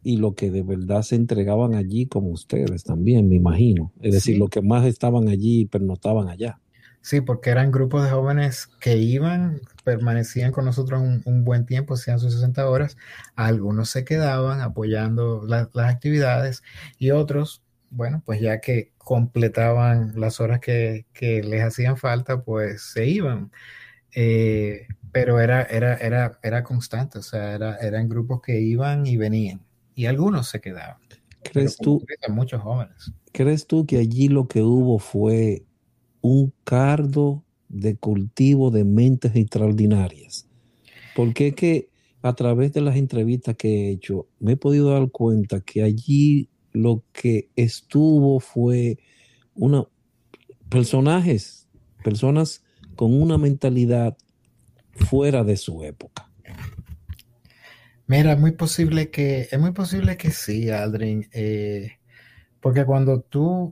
y 0.04 0.18
lo 0.18 0.36
que 0.36 0.52
de 0.52 0.64
verdad 0.64 1.02
se 1.02 1.16
entregaban 1.16 1.76
allí 1.76 2.08
como 2.08 2.30
ustedes 2.30 2.84
también, 2.84 3.30
me 3.30 3.36
imagino. 3.36 3.92
Es 4.02 4.14
decir, 4.14 4.38
lo 4.38 4.48
que 4.48 4.62
más 4.62 4.86
estaban 4.86 5.28
allí 5.30 5.66
pero 5.66 5.86
no 5.86 5.94
estaban 5.94 6.28
allá. 6.28 6.60
Sí, 7.02 7.20
porque 7.22 7.50
eran 7.50 7.72
grupos 7.72 8.04
de 8.04 8.12
jóvenes 8.12 8.68
que 8.80 8.98
iban, 8.98 9.62
permanecían 9.84 10.54
con 10.54 10.66
nosotros 10.66 11.02
un, 11.26 11.44
buen 11.44 11.66
tiempo, 11.66 11.96
hacían 11.96 12.20
sus 12.20 12.34
60 12.34 12.70
horas, 12.70 12.98
algunos 13.36 13.90
se 13.90 14.06
quedaban 14.06 14.62
apoyando 14.62 15.44
las 15.46 15.68
actividades 15.76 16.64
y 16.98 17.12
otros, 17.12 17.62
bueno, 17.90 18.24
pues 18.26 18.40
ya 18.40 18.62
que 18.62 18.94
completaban 18.98 20.14
las 20.20 20.40
horas 20.40 20.62
que, 20.62 21.06
les 21.22 21.62
hacían 21.62 21.98
falta, 21.98 22.42
pues 22.42 22.84
se 22.84 23.06
iban. 23.08 23.52
Eh, 24.16 24.88
pero 25.12 25.40
era, 25.42 25.64
era, 25.64 25.96
era, 25.96 26.40
era 26.44 26.64
constante, 26.64 27.20
o 27.20 27.22
sea, 27.24 27.54
era, 27.54 27.78
eran 27.78 28.10
grupos 28.10 28.42
que 28.42 28.62
iban 28.62 29.06
y 29.06 29.18
venían 29.18 29.62
y 29.96 30.06
algunos 30.06 30.48
se 30.48 30.62
quedaban. 30.62 30.98
¿Crees 31.44 31.78
tú? 31.78 32.04
Muchos 32.30 32.62
jóvenes. 32.62 33.12
¿Crees 33.32 33.68
tú 33.68 33.86
que 33.86 33.98
allí 33.98 34.30
lo 34.30 34.48
que 34.48 34.62
hubo 34.62 35.00
fue 35.00 35.66
un 36.22 36.54
cardo 36.64 37.44
de 37.74 37.98
cultivo 37.98 38.72
de 38.72 38.86
mentes 38.86 39.36
extraordinarias. 39.36 40.48
Porque 41.16 41.48
es 41.48 41.56
que 41.56 41.90
a 42.22 42.34
través 42.34 42.72
de 42.72 42.82
las 42.82 42.96
entrevistas 42.96 43.58
que 43.58 43.68
he 43.68 43.92
hecho, 43.92 44.28
me 44.40 44.54
he 44.54 44.58
podido 44.58 44.92
dar 44.92 45.10
cuenta 45.12 45.60
que 45.60 45.84
allí 45.84 46.50
lo 46.72 47.04
que 47.12 47.50
estuvo 47.56 48.40
fue 48.40 49.00
una 49.56 49.86
personajes, 50.70 51.68
personas 52.04 52.64
con 52.96 53.22
una 53.22 53.38
mentalidad 53.38 54.18
fuera 54.94 55.44
de 55.44 55.58
su 55.58 55.84
época. 55.84 56.32
Mira, 58.08 58.34
es 58.34 58.40
muy 58.40 58.52
posible 58.52 59.10
que, 59.10 59.48
es 59.52 59.60
muy 59.60 59.72
posible 59.72 60.18
que 60.18 60.32
sí, 60.32 60.70
Aldrin, 60.70 61.30
eh, 61.32 62.00
porque 62.60 62.86
cuando 62.86 63.22
tú 63.22 63.72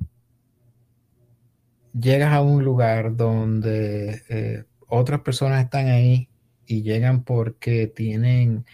llegas 1.93 2.33
a 2.33 2.41
un 2.41 2.63
lugar 2.63 3.15
donde 3.15 4.23
eh, 4.29 4.63
otras 4.87 5.21
personas 5.21 5.63
están 5.63 5.87
ahí 5.87 6.29
y 6.65 6.81
llegan 6.83 7.23
porque 7.23 7.87
tienen 7.87 8.65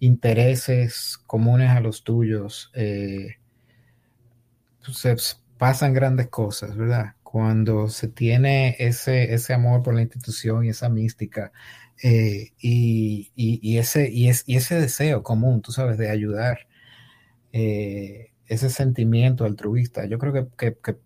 intereses 0.00 1.18
comunes 1.26 1.70
a 1.70 1.80
los 1.80 2.04
tuyos, 2.04 2.70
eh, 2.74 3.36
se 4.80 5.16
pasan 5.58 5.94
grandes 5.94 6.28
cosas, 6.28 6.76
¿verdad? 6.76 7.14
Cuando 7.22 7.88
se 7.88 8.08
tiene 8.08 8.76
ese, 8.78 9.34
ese 9.34 9.54
amor 9.54 9.82
por 9.82 9.94
la 9.94 10.02
institución 10.02 10.64
y 10.64 10.68
esa 10.68 10.88
mística 10.88 11.52
eh, 12.02 12.52
y, 12.60 13.30
ese, 13.78 14.10
y, 14.10 14.28
ese 14.28 14.74
deseo 14.74 15.22
común, 15.22 15.62
tú 15.62 15.72
sabes, 15.72 15.98
de 15.98 16.10
ayudar, 16.10 16.66
ese 17.52 18.70
sentimiento 18.70 19.44
altruista, 19.44 20.04
yo 20.06 20.18
creo 20.18 20.32
que, 20.56 20.76
que 20.82 20.96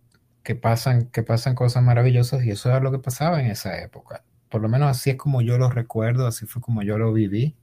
que 0.43 0.55
pasan, 0.55 1.07
que 1.07 1.23
pasan 1.23 1.55
cosas 1.55 1.83
maravillosas 1.83 2.43
y 2.43 2.51
eso 2.51 2.69
era 2.69 2.79
lo 2.79 2.91
que 2.91 2.99
pasaba 2.99 3.41
en 3.41 3.47
esa 3.51 3.81
época. 3.81 4.23
Por 4.49 4.61
lo 4.61 4.69
menos 4.69 4.89
así 4.89 5.11
es 5.11 5.15
como 5.15 5.41
yo 5.41 5.57
lo 5.57 5.69
recuerdo, 5.69 6.27
así 6.27 6.45
fue 6.45 6.61
como 6.61 6.83
yo 6.83 6.97
lo 6.97 7.13
viví. 7.13 7.55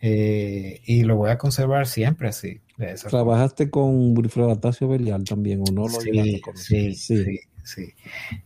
Eh, 0.00 0.80
y 0.84 1.02
lo 1.02 1.16
voy 1.16 1.30
a 1.30 1.38
conservar 1.38 1.86
siempre 1.88 2.28
así. 2.28 2.60
¿Trabajaste 3.08 3.68
con 3.68 4.16
Wilfredo 4.16 4.52
Atacio 4.52 4.86
Belial 4.86 5.24
también 5.24 5.60
o 5.60 5.72
no 5.72 5.88
lo 5.88 6.00
sí, 6.00 6.40
sí, 6.54 6.94
sí, 6.94 7.40
sí, 7.64 7.94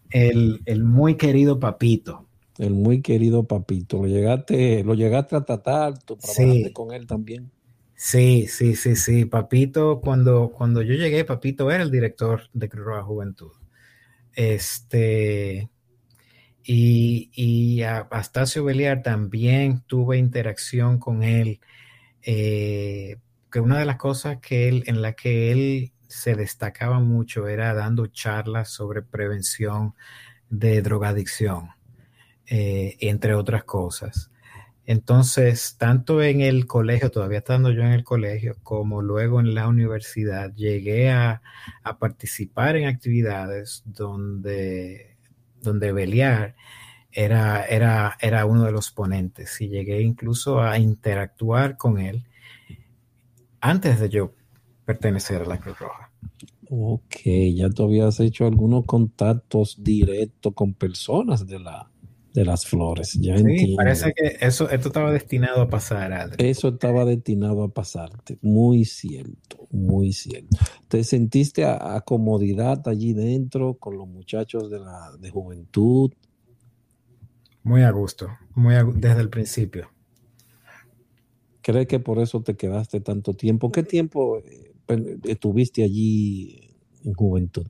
El, 0.08 0.62
el, 0.64 0.84
muy 0.84 1.16
querido 1.16 1.60
Papito. 1.60 2.26
El 2.62 2.74
muy 2.74 3.02
querido 3.02 3.42
Papito. 3.48 3.96
Lo 3.98 4.06
llegaste, 4.06 4.84
lo 4.84 4.94
llegaste 4.94 5.34
a 5.34 5.44
tratar, 5.44 5.98
tú 5.98 6.16
trabajaste 6.16 6.72
con 6.72 6.92
él 6.92 7.08
también. 7.08 7.50
Sí, 7.96 8.46
sí, 8.46 8.76
sí, 8.76 8.94
sí. 8.94 9.24
Papito, 9.24 10.00
cuando, 10.00 10.52
cuando 10.52 10.80
yo 10.80 10.94
llegué, 10.94 11.24
Papito 11.24 11.72
era 11.72 11.82
el 11.82 11.90
director 11.90 12.42
de 12.52 12.68
Cruz 12.68 12.84
Roja 12.84 13.02
Juventud. 13.02 13.50
Este, 14.32 15.70
y, 16.62 17.32
y 17.34 17.82
a 17.82 17.98
Astacio 18.12 18.62
Beliar 18.62 19.02
también 19.02 19.82
tuve 19.88 20.18
interacción 20.18 21.00
con 21.00 21.24
él. 21.24 21.58
Eh, 22.22 23.16
que 23.50 23.58
una 23.58 23.80
de 23.80 23.86
las 23.86 23.96
cosas 23.96 24.38
que 24.38 24.68
él, 24.68 24.84
en 24.86 25.02
la 25.02 25.14
que 25.14 25.50
él 25.50 25.92
se 26.06 26.36
destacaba 26.36 27.00
mucho 27.00 27.48
era 27.48 27.74
dando 27.74 28.06
charlas 28.06 28.70
sobre 28.70 29.02
prevención 29.02 29.94
de 30.48 30.80
drogadicción, 30.80 31.70
eh, 32.46 32.96
entre 33.00 33.34
otras 33.34 33.64
cosas. 33.64 34.30
Entonces, 34.84 35.76
tanto 35.78 36.22
en 36.22 36.40
el 36.40 36.66
colegio, 36.66 37.10
todavía 37.10 37.38
estando 37.38 37.70
yo 37.70 37.82
en 37.82 37.92
el 37.92 38.02
colegio, 38.02 38.56
como 38.62 39.00
luego 39.00 39.38
en 39.40 39.54
la 39.54 39.68
universidad, 39.68 40.52
llegué 40.54 41.10
a, 41.10 41.40
participar 42.00 42.76
en 42.76 42.88
actividades 42.88 43.82
donde, 43.86 45.16
donde 45.60 45.92
Beliar 45.92 46.56
era, 47.12 47.64
era, 47.64 48.16
era 48.20 48.44
uno 48.44 48.64
de 48.64 48.72
los 48.72 48.90
ponentes 48.90 49.60
y 49.60 49.68
llegué 49.68 50.02
incluso 50.02 50.60
a 50.60 50.78
interactuar 50.78 51.76
con 51.76 51.98
él 51.98 52.26
antes 53.60 54.00
de 54.00 54.08
yo 54.08 54.34
pertenecer 54.84 55.42
a 55.42 55.46
la 55.46 55.58
Cruz 55.58 55.78
Roja. 55.78 56.10
Ok, 56.68 57.16
ya 57.54 57.70
tú 57.70 57.84
habías 57.84 58.18
hecho 58.18 58.46
algunos 58.46 58.84
contactos 58.86 59.76
directos 59.78 60.54
con 60.54 60.74
personas 60.74 61.46
de 61.46 61.60
la, 61.60 61.91
de 62.32 62.44
las 62.44 62.66
flores. 62.66 63.18
Ya 63.20 63.36
sí, 63.36 63.74
parece 63.76 64.12
que 64.14 64.38
eso, 64.40 64.68
esto 64.70 64.88
estaba 64.88 65.12
destinado 65.12 65.62
a 65.62 65.68
pasar, 65.68 66.12
Adri. 66.12 66.48
Eso 66.48 66.68
estaba 66.68 67.04
destinado 67.04 67.62
a 67.62 67.68
pasarte. 67.68 68.38
Muy 68.40 68.84
cierto, 68.84 69.66
muy 69.70 70.12
cierto. 70.12 70.56
¿Te 70.88 71.04
sentiste 71.04 71.64
a, 71.64 72.00
comodidad 72.04 72.86
allí 72.88 73.12
dentro 73.12 73.74
con 73.74 73.96
los 73.96 74.08
muchachos 74.08 74.70
de 74.70 74.80
la 74.80 75.12
de 75.18 75.30
juventud? 75.30 76.12
Muy 77.62 77.82
a 77.82 77.90
gusto, 77.90 78.28
muy 78.54 78.74
desde 78.94 79.20
el 79.20 79.28
principio. 79.28 79.90
¿Crees 81.60 81.86
que 81.86 82.00
por 82.00 82.18
eso 82.18 82.42
te 82.42 82.56
quedaste 82.56 83.00
tanto 83.00 83.34
tiempo? 83.34 83.70
¿Qué 83.70 83.84
tiempo 83.84 84.38
eh, 84.38 85.18
estuviste 85.24 85.84
allí 85.84 86.74
en 87.04 87.12
juventud? 87.12 87.66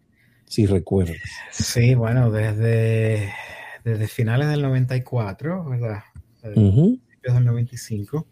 Si 0.46 0.66
recuerdas. 0.66 1.16
Sí, 1.50 1.94
bueno, 1.94 2.30
desde 2.30 3.32
desde 3.84 4.08
finales 4.08 4.48
del 4.48 4.62
94, 4.62 5.64
¿verdad? 5.64 6.02
Uh 6.56 6.98
del 7.22 7.44
95, 7.44 8.26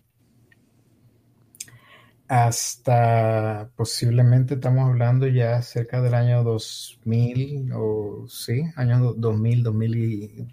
hasta 2.27 3.71
posiblemente 3.77 4.55
estamos 4.55 4.89
hablando 4.89 5.27
ya 5.27 5.63
cerca 5.63 6.01
del 6.01 6.15
año 6.15 6.43
2000, 6.45 7.73
o 7.75 8.27
sí, 8.29 8.63
año 8.77 9.15
2000, 9.15 9.63
2000 9.63 9.97
y 9.97 10.49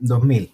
2000. 0.00 0.52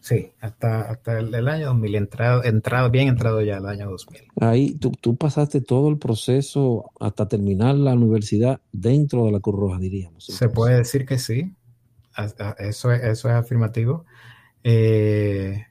Sí, 0.00 0.30
hasta, 0.40 0.82
hasta 0.82 1.18
el, 1.18 1.48
año 1.48 1.66
2000, 1.66 1.94
entrado, 1.96 2.44
entrado, 2.44 2.90
bien 2.90 3.08
entrado 3.08 3.42
ya 3.42 3.58
el 3.58 3.66
año 3.66 3.90
2000. 3.90 4.22
Ahí 4.40 4.74
tú, 4.76 4.92
tú, 4.92 5.16
pasaste 5.16 5.60
todo 5.60 5.90
el 5.90 5.98
proceso 5.98 6.90
hasta 6.98 7.28
terminar 7.28 7.74
la 7.74 7.92
universidad 7.92 8.60
dentro 8.72 9.26
de 9.26 9.32
la 9.32 9.40
Cruz 9.40 9.56
Roja, 9.56 9.78
diríamos. 9.78 10.24
Se 10.24 10.48
puede 10.48 10.76
decir 10.76 11.04
que 11.04 11.18
sí, 11.18 11.54
eso, 12.58 12.92
eso 12.92 13.28
es 13.28 13.34
afirmativo. 13.34 14.04
Eh, 14.64 15.64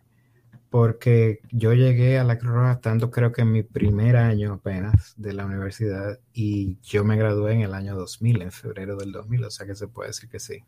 porque 0.69 1.39
yo 1.51 1.73
llegué 1.73 2.17
a 2.19 2.23
la 2.23 2.37
Cruz 2.37 2.53
Roja 2.53 2.73
estando 2.73 3.09
creo 3.09 3.31
que 3.31 3.41
en 3.41 3.51
mi 3.51 3.63
primer 3.63 4.17
año 4.17 4.53
apenas 4.53 5.13
de 5.17 5.33
la 5.33 5.45
universidad 5.45 6.19
y 6.33 6.77
yo 6.81 7.05
me 7.05 7.17
gradué 7.17 7.53
en 7.53 7.61
el 7.61 7.73
año 7.73 7.95
2000, 7.95 8.41
en 8.41 8.51
febrero 8.51 8.97
del 8.97 9.11
2000, 9.11 9.45
o 9.45 9.51
sea 9.51 9.65
que 9.65 9.75
se 9.75 9.87
puede 9.87 10.09
decir 10.09 10.29
que 10.29 10.39
sí. 10.39 10.59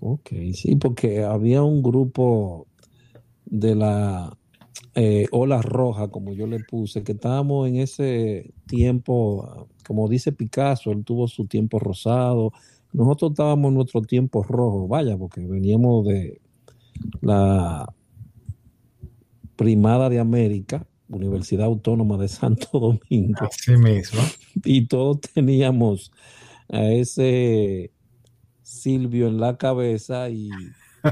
Ok, 0.00 0.30
sí, 0.52 0.76
porque 0.76 1.24
había 1.24 1.62
un 1.62 1.82
grupo 1.82 2.66
de 3.44 3.74
la 3.74 4.36
eh, 4.94 5.26
ola 5.30 5.62
roja, 5.62 6.08
como 6.08 6.34
yo 6.34 6.46
le 6.46 6.60
puse, 6.60 7.02
que 7.02 7.12
estábamos 7.12 7.68
en 7.68 7.76
ese 7.76 8.52
tiempo, 8.66 9.68
como 9.86 10.08
dice 10.08 10.32
Picasso, 10.32 10.90
él 10.90 11.04
tuvo 11.04 11.28
su 11.28 11.46
tiempo 11.46 11.78
rosado, 11.78 12.52
nosotros 12.92 13.32
estábamos 13.32 13.68
en 13.70 13.74
nuestro 13.74 14.02
tiempo 14.02 14.42
rojo, 14.42 14.88
vaya, 14.88 15.16
porque 15.16 15.46
veníamos 15.46 16.06
de 16.06 16.40
la 17.20 17.92
primada 19.56 20.08
de 20.08 20.18
América, 20.18 20.86
Universidad 21.08 21.66
Autónoma 21.66 22.16
de 22.18 22.28
Santo 22.28 22.68
Domingo. 22.72 23.46
Así 23.46 23.76
mismo. 23.76 24.20
Y 24.64 24.86
todos 24.86 25.20
teníamos 25.20 26.12
a 26.68 26.84
ese 26.84 27.92
Silvio 28.62 29.28
en 29.28 29.38
la 29.38 29.56
cabeza 29.56 30.28
y 30.28 30.50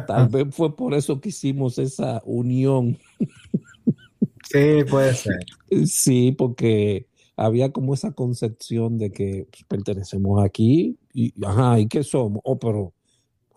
tal 0.06 0.28
vez 0.30 0.46
fue 0.50 0.74
por 0.74 0.94
eso 0.94 1.20
que 1.20 1.28
hicimos 1.28 1.78
esa 1.78 2.20
unión. 2.24 2.98
Sí, 4.50 4.84
puede 4.90 5.14
ser. 5.14 5.38
Sí, 5.86 6.32
porque 6.32 7.06
había 7.36 7.72
como 7.72 7.94
esa 7.94 8.12
concepción 8.12 8.98
de 8.98 9.12
que 9.12 9.46
pues, 9.50 9.64
pertenecemos 9.68 10.44
aquí 10.44 10.98
y, 11.14 11.32
ajá, 11.44 11.78
¿y 11.78 11.88
qué 11.88 12.02
somos? 12.02 12.42
Oh, 12.44 12.58
pero 12.58 12.92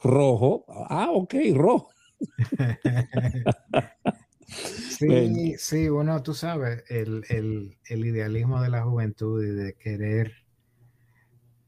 rojo. 0.01 0.65
Ah, 0.69 1.09
ok, 1.11 1.35
rojo. 1.53 1.89
sí, 4.47 5.55
sí, 5.57 5.89
bueno, 5.89 6.23
tú 6.23 6.33
sabes, 6.33 6.83
el, 6.89 7.25
el 7.29 8.05
idealismo 8.05 8.61
de 8.61 8.69
la 8.69 8.83
juventud 8.83 9.43
y 9.43 9.49
de 9.49 9.73
querer 9.73 10.47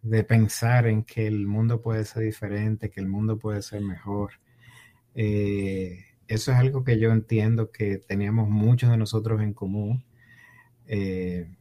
de 0.01 0.23
pensar 0.23 0.87
en 0.87 1.03
que 1.03 1.27
el 1.27 1.45
mundo 1.45 1.81
puede 1.81 2.05
ser 2.05 2.23
diferente, 2.23 2.89
que 2.89 3.01
el 3.01 3.07
mundo 3.07 3.37
puede 3.37 3.61
ser 3.61 3.81
mejor. 3.81 4.33
Eh, 5.15 6.05
eso 6.27 6.51
es 6.51 6.57
algo 6.57 6.83
que 6.83 6.99
yo 6.99 7.11
entiendo 7.11 7.71
que 7.71 7.97
teníamos 7.97 8.49
muchos 8.49 8.91
de 8.91 8.97
nosotros 8.97 9.41
en 9.41 9.53
común. 9.53 10.05
Eh, 10.87 11.51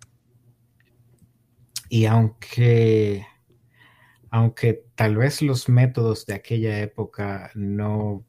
y 1.89 2.07
aunque, 2.07 3.27
aunque 4.31 4.85
tal 4.95 5.17
vez 5.17 5.43
los 5.43 5.69
métodos 5.69 6.27
de 6.27 6.35
aquella 6.35 6.81
época 6.81 7.51
no, 7.55 8.25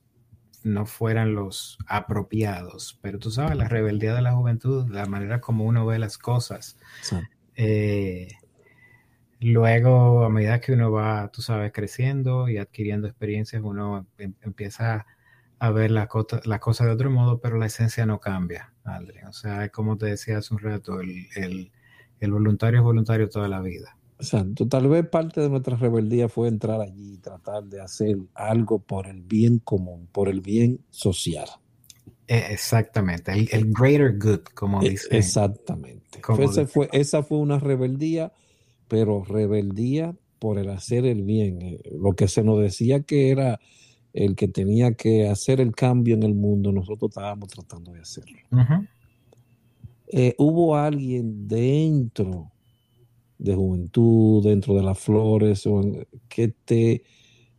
no 0.64 0.86
fueran 0.86 1.34
los 1.36 1.78
apropiados, 1.88 3.00
pero 3.02 3.20
tú 3.20 3.32
sabes, 3.32 3.58
la 3.58 3.68
rebeldía 3.68 4.14
de 4.14 4.22
la 4.22 4.34
juventud, 4.34 4.90
la 4.90 5.06
manera 5.06 5.42
como 5.42 5.66
uno 5.66 5.86
ve 5.86 6.00
las 6.00 6.18
cosas, 6.18 6.78
eh, 7.56 8.28
Luego, 9.42 10.26
a 10.26 10.30
medida 10.30 10.60
que 10.60 10.74
uno 10.74 10.92
va, 10.92 11.30
tú 11.32 11.42
sabes, 11.42 11.72
creciendo 11.72 12.50
y 12.50 12.58
adquiriendo 12.58 13.08
experiencias, 13.08 13.62
uno 13.64 14.06
em, 14.18 14.34
empieza 14.42 15.06
a 15.60 15.72
ver 15.72 15.92
las 15.92 16.08
cosas 16.08 16.88
de 16.88 16.94
otro 16.94 17.10
modo, 17.10 17.40
pero 17.40 17.58
la 17.58 17.68
esencia 17.68 18.06
no 18.06 18.20
cambia, 18.20 18.74
Adri. 18.84 19.20
O 19.28 19.34
sea, 19.34 19.70
como 19.70 19.98
te 19.98 20.08
decía 20.08 20.40
hace 20.40 20.54
un 20.54 20.60
rato, 20.60 21.00
el, 21.00 21.72
voluntario 22.22 22.80
es 22.80 22.84
voluntario 22.84 23.30
toda 23.30 23.48
la 23.48 23.62
vida. 23.62 23.98
Exacto. 24.20 24.68
Tal 24.68 24.88
vez 24.88 25.08
parte 25.08 25.42
de 25.42 25.50
nuestra 25.50 25.78
rebeldía 25.78 26.28
fue 26.28 26.50
entrar 26.50 26.82
allí 26.82 27.14
y 27.14 27.18
tratar 27.18 27.64
de 27.64 27.82
hacer 27.82 28.18
algo 28.34 28.80
por 28.80 29.08
el 29.08 29.22
bien 29.22 29.60
común, 29.60 30.08
por 30.12 30.28
el 30.28 30.42
bien 30.42 30.82
social. 30.90 31.48
E, 32.28 32.54
exactamente, 32.54 33.32
el, 33.32 33.74
greater 33.74 34.20
good, 34.20 34.42
como 34.54 34.84
e, 34.84 34.90
dice. 34.90 35.08
Exactamente. 35.18 36.20
fue, 36.68 36.90
esa 36.92 37.24
fue 37.24 37.38
una 37.40 37.58
rebeldía 37.58 38.32
pero 38.90 39.24
rebeldía 39.24 40.14
por 40.40 40.58
el 40.58 40.70
hacer 40.70 41.06
el 41.06 41.24
bien. 41.24 41.62
Eh, 41.62 41.82
lo 41.98 42.14
que 42.14 42.28
se 42.28 42.44
nos 42.44 42.60
decía 42.60 43.04
que 43.04 43.30
era 43.30 43.62
el 44.12 44.36
que 44.36 44.50
tenía 44.50 44.94
que 44.96 45.30
hacer 45.30 45.62
el 45.62 45.74
cambio 45.74 46.16
en 46.16 46.24
el 46.24 46.34
mundo, 46.34 46.74
nosotros 46.74 47.12
estábamos 47.12 47.48
tratando 47.50 47.94
de 47.94 48.02
hacerlo. 48.02 48.40
Eh, 50.08 50.34
hubo 50.40 50.76
alguien 50.76 51.48
dentro 51.48 52.52
de 53.40 53.56
juventud, 53.56 54.44
dentro 54.44 54.76
de 54.76 54.84
las 54.84 55.00
flores, 55.00 55.68
que 56.28 56.50
te, 56.50 57.04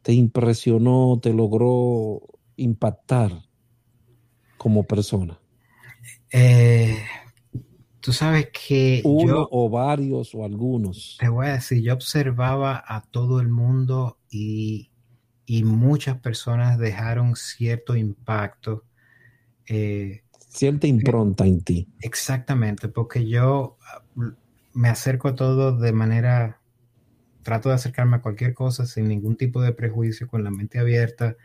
te 0.03 0.13
impresionó, 0.13 1.19
te 1.21 1.33
logró 1.35 2.23
impactar 2.57 3.43
como 4.59 4.85
persona. 4.85 5.39
Eh, 6.33 6.97
Tú 8.01 8.15
sabes 8.15 8.49
que 8.51 9.03
uno 9.05 9.47
o 9.51 9.69
varios 9.69 10.35
o 10.35 10.45
algunos. 10.45 11.17
Te 11.21 11.29
voy 11.29 11.49
a 11.49 11.53
decir, 11.53 11.83
yo 11.83 11.93
observaba 11.93 12.83
a 12.87 13.03
todo 13.03 13.41
el 13.41 13.49
mundo 13.49 14.19
y, 14.31 14.91
y 15.45 15.65
muchas 15.65 16.19
personas 16.19 16.79
dejaron 16.79 17.37
cierto 17.37 17.95
impacto. 17.97 18.85
Eh, 19.67 20.23
Cierta 20.49 20.87
impronta 20.87 21.47
en 21.47 21.61
ti. 21.61 21.89
Exactamente, 22.01 22.89
porque 22.89 23.29
yo 23.29 23.77
me 24.73 24.89
acerco 24.89 25.29
a 25.29 25.35
todo 25.35 25.77
de 25.77 25.93
manera, 25.93 26.61
trato 27.43 27.69
de 27.69 27.77
acercarme 27.77 28.17
a 28.17 28.23
cualquier 28.23 28.55
cosa 28.55 28.87
sin 28.87 29.09
ningún 29.09 29.37
tipo 29.37 29.63
de 29.63 29.73
prejuicio, 29.73 30.29
con 30.29 30.45
la 30.45 30.51
mente 30.51 30.79
abierta 30.79 31.37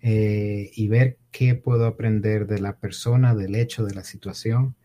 eh, 0.00 0.70
y 0.74 0.88
ver 0.88 1.18
qué 1.30 1.54
puedo 1.54 1.86
aprender 1.86 2.46
de 2.46 2.60
la 2.60 2.76
persona, 2.76 3.34
del 3.34 3.54
hecho, 3.54 3.84
de 3.84 3.94
la 3.94 4.04
situación. 4.04 4.76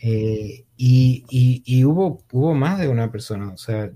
Eh, 0.00 0.64
y, 0.76 1.84
hubo, 1.84 2.22
hubo 2.32 2.54
más 2.54 2.78
de 2.78 2.88
una 2.88 3.10
persona, 3.10 3.52
o 3.52 3.56
sea, 3.56 3.90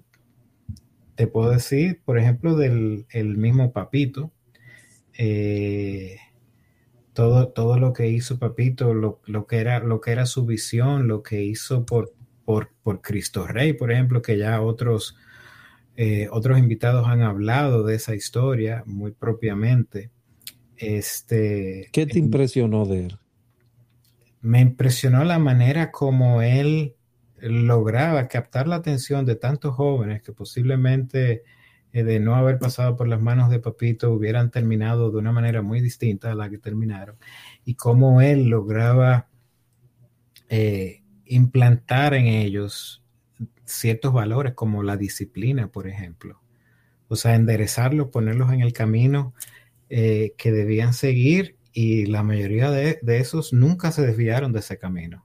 te 1.15 1.27
puedo 1.27 1.51
decir, 1.51 2.01
por 2.05 2.19
ejemplo, 2.19 2.57
del 2.57 3.07
el 3.11 3.37
mismo 3.37 3.73
Papito, 3.73 4.33
eh, 5.17 6.17
todo, 7.13 7.49
todo 7.49 7.79
lo 7.79 7.93
que 7.93 8.09
hizo 8.09 8.39
Papito, 8.39 8.95
lo, 8.95 9.21
que 9.47 9.59
era, 9.59 9.81
lo 9.81 10.01
que 10.01 10.13
era 10.13 10.27
su 10.27 10.47
visión, 10.47 11.09
lo 11.09 11.23
que 11.23 11.43
hizo 11.45 11.85
por, 11.87 12.13
por, 12.83 13.01
Cristo 13.01 13.47
Rey, 13.47 13.73
por 13.73 13.93
ejemplo, 13.93 14.23
que 14.23 14.39
ya 14.39 14.61
otros, 14.61 15.17
eh, 15.97 16.29
otros 16.31 16.59
invitados 16.59 17.07
han 17.09 17.23
hablado 17.23 17.85
de 17.85 17.97
esa 17.97 18.15
historia 18.15 18.83
muy 18.87 19.13
propiamente. 19.13 20.11
Este, 20.77 21.89
¿Qué 21.93 22.07
te 22.07 22.19
impresionó 22.19 22.87
de 22.87 23.07
él? 23.07 23.19
me 24.43 24.61
impresionó 24.61 25.25
la 25.25 25.39
manera 25.39 25.91
como 25.93 26.43
él 26.43 26.97
lograba 27.41 28.29
captar 28.29 28.69
la 28.69 28.77
atención 28.77 29.25
de 29.25 29.37
tantos 29.37 29.75
jóvenes 29.75 30.21
que 30.23 30.33
posiblemente 30.33 31.45
eh, 31.93 32.03
de 32.03 32.21
no 32.21 32.35
haber 32.35 32.59
pasado 32.59 32.97
por 32.97 33.09
las 33.09 33.21
manos 33.21 33.51
de 33.51 33.61
Papito 33.61 34.13
hubieran 34.13 34.51
terminado 34.51 35.11
de 35.11 35.19
una 35.19 35.33
manera 35.33 35.63
muy 35.63 35.81
distinta 35.81 36.33
a 36.33 36.35
la 36.35 36.51
que 36.51 36.59
terminaron 36.59 37.17
y 37.65 37.77
cómo 37.77 38.21
él 38.21 38.49
lograba 38.49 39.29
eh, 40.49 41.02
implantar 41.35 42.15
en 42.15 42.27
ellos 42.27 43.03
ciertos 43.65 44.13
valores 44.13 44.55
como 44.55 44.83
la 44.83 44.97
disciplina, 44.97 45.69
por 45.69 45.89
ejemplo. 45.89 46.41
O 47.09 47.17
sea, 47.17 47.35
enderezarlos, 47.35 48.09
ponerlos 48.09 48.53
en 48.53 48.61
el 48.61 48.73
camino 48.73 49.35
eh, 49.91 50.35
que 50.37 50.53
debían 50.53 50.95
seguir 50.95 51.57
y 51.73 52.07
la 52.07 52.23
mayoría 52.23 52.71
de, 52.71 53.01
esos 53.07 53.53
nunca 53.53 53.93
se 53.93 54.03
desviaron 54.03 54.53
de 54.53 54.61
ese 54.61 54.79
camino. 54.79 55.25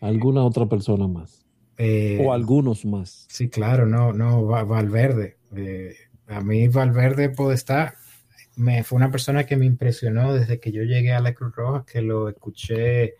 ¿Alguna 0.00 0.44
otra 0.44 0.66
persona 0.66 1.08
más? 1.08 1.46
Eh, 1.78 2.22
o 2.22 2.32
algunos 2.32 2.84
más. 2.84 3.26
Sí, 3.28 3.48
claro, 3.48 3.86
no, 3.86 4.12
no, 4.12 4.44
Valverde. 4.44 5.38
Eh, 5.56 5.94
a 6.28 6.40
mí 6.40 6.68
Valverde 6.68 7.30
Podestá 7.30 7.94
me, 8.56 8.84
fue 8.84 8.96
una 8.96 9.10
persona 9.10 9.44
que 9.44 9.56
me 9.56 9.66
impresionó 9.66 10.34
desde 10.34 10.60
que 10.60 10.72
yo 10.72 10.82
llegué 10.82 11.12
a 11.12 11.20
la 11.20 11.34
Cruz 11.34 11.54
Roja, 11.54 11.84
que 11.84 12.02
lo 12.02 12.28
escuché 12.28 13.14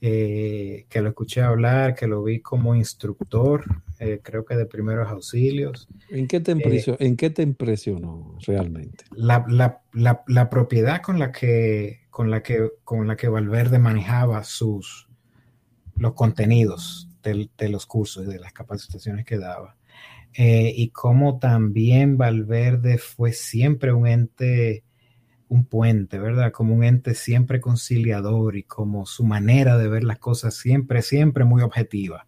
eh, 0.00 0.86
que 0.88 1.00
lo 1.00 1.08
escuché 1.08 1.42
hablar, 1.42 1.94
que 1.94 2.06
lo 2.06 2.22
vi 2.22 2.40
como 2.40 2.74
instructor, 2.74 3.64
eh, 3.98 4.20
creo 4.22 4.44
que 4.44 4.56
de 4.56 4.66
primeros 4.66 5.08
auxilios. 5.08 5.88
¿En 6.08 6.28
qué 6.28 6.40
te, 6.40 6.52
impresionó, 6.52 6.98
¿en 7.00 7.16
qué 7.16 7.30
te 7.30 7.42
impresionó 7.42 8.38
realmente? 8.46 9.04
La, 9.10 9.44
la, 9.48 9.82
la, 9.92 10.22
la, 10.26 10.50
propiedad 10.50 11.02
con 11.02 11.18
la, 11.18 11.32
que, 11.32 12.02
con, 12.10 12.30
la 12.30 12.42
que, 12.42 12.70
con 12.84 13.06
la 13.06 13.16
que 13.16 13.28
Valverde 13.28 13.78
manejaba 13.78 14.44
sus, 14.44 15.08
los 15.96 16.14
contenidos 16.14 17.08
de, 17.22 17.50
de 17.58 17.68
los 17.68 17.86
cursos 17.86 18.24
y 18.24 18.28
de 18.28 18.38
las 18.38 18.52
capacitaciones 18.52 19.24
que 19.24 19.38
daba. 19.38 19.78
Eh, 20.34 20.72
y 20.76 20.90
cómo 20.90 21.38
también 21.38 22.16
Valverde 22.16 22.98
fue 22.98 23.32
siempre 23.32 23.92
un 23.92 24.06
ente 24.06 24.84
un 25.48 25.64
puente, 25.64 26.18
¿verdad? 26.18 26.52
Como 26.52 26.74
un 26.74 26.84
ente 26.84 27.14
siempre 27.14 27.60
conciliador 27.60 28.56
y 28.56 28.62
como 28.62 29.06
su 29.06 29.24
manera 29.24 29.76
de 29.78 29.88
ver 29.88 30.04
las 30.04 30.18
cosas 30.18 30.54
siempre, 30.54 31.02
siempre 31.02 31.44
muy 31.44 31.62
objetiva. 31.62 32.26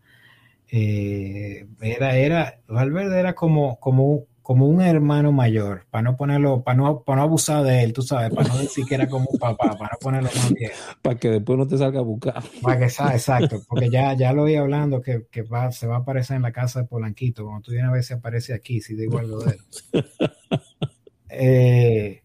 Eh, 0.72 1.66
era, 1.80 2.16
era, 2.16 2.60
Valverde 2.68 3.18
era 3.18 3.34
como, 3.34 3.78
como, 3.80 4.26
como 4.40 4.66
un 4.66 4.80
hermano 4.80 5.32
mayor, 5.32 5.86
para 5.90 6.02
no 6.02 6.16
ponerlo, 6.16 6.62
para 6.62 6.76
no, 6.76 7.02
para 7.02 7.16
no 7.16 7.22
abusar 7.22 7.64
de 7.64 7.82
él, 7.82 7.92
tú 7.92 8.02
sabes, 8.02 8.32
para 8.32 8.48
no 8.48 8.58
decir 8.58 8.84
que 8.86 8.94
era 8.94 9.08
como 9.08 9.26
un 9.30 9.38
papá, 9.38 9.76
para 9.76 9.90
no 9.92 9.98
ponerlo 10.00 10.30
más 10.34 10.52
bien. 10.52 10.70
Para 11.02 11.18
que 11.18 11.30
después 11.30 11.58
no 11.58 11.66
te 11.66 11.76
salga 11.76 12.00
a 12.00 12.02
buscar. 12.02 12.42
Para 12.62 12.78
que 12.78 12.88
sea, 12.88 13.12
exacto, 13.12 13.62
porque 13.68 13.90
ya, 13.90 14.14
ya 14.14 14.32
lo 14.32 14.44
oí 14.44 14.54
hablando 14.54 15.02
que, 15.02 15.26
que 15.30 15.42
va, 15.42 15.72
se 15.72 15.86
va 15.86 15.96
a 15.96 15.98
aparecer 16.00 16.36
en 16.36 16.42
la 16.42 16.52
casa 16.52 16.80
de 16.80 16.86
Polanquito, 16.86 17.44
cuando 17.44 17.62
tú 17.62 17.72
vienes 17.72 17.90
a 17.90 17.92
ver 17.92 18.04
si 18.04 18.14
aparece 18.14 18.54
aquí, 18.54 18.80
si 18.80 18.94
digo 18.94 19.18
algo 19.18 19.40
de 19.40 19.52
él. 19.52 19.60
Eh, 21.32 22.19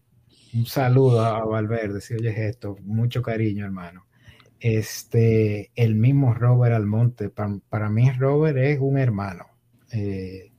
un 0.56 0.66
saludo 0.66 1.20
a 1.20 1.44
Valverde, 1.44 2.00
si 2.00 2.14
oyes 2.14 2.38
esto, 2.38 2.76
mucho 2.82 3.22
cariño, 3.22 3.64
hermano. 3.64 4.06
Este, 4.58 5.70
el 5.74 5.94
mismo 5.96 6.32
Robert 6.32 6.74
Almonte, 6.74 7.28
para, 7.28 7.90
mí 7.90 8.10
Robert 8.12 8.56
es 8.56 8.78
un 8.80 8.98
hermano. 8.98 9.46
Eh, 9.92 10.50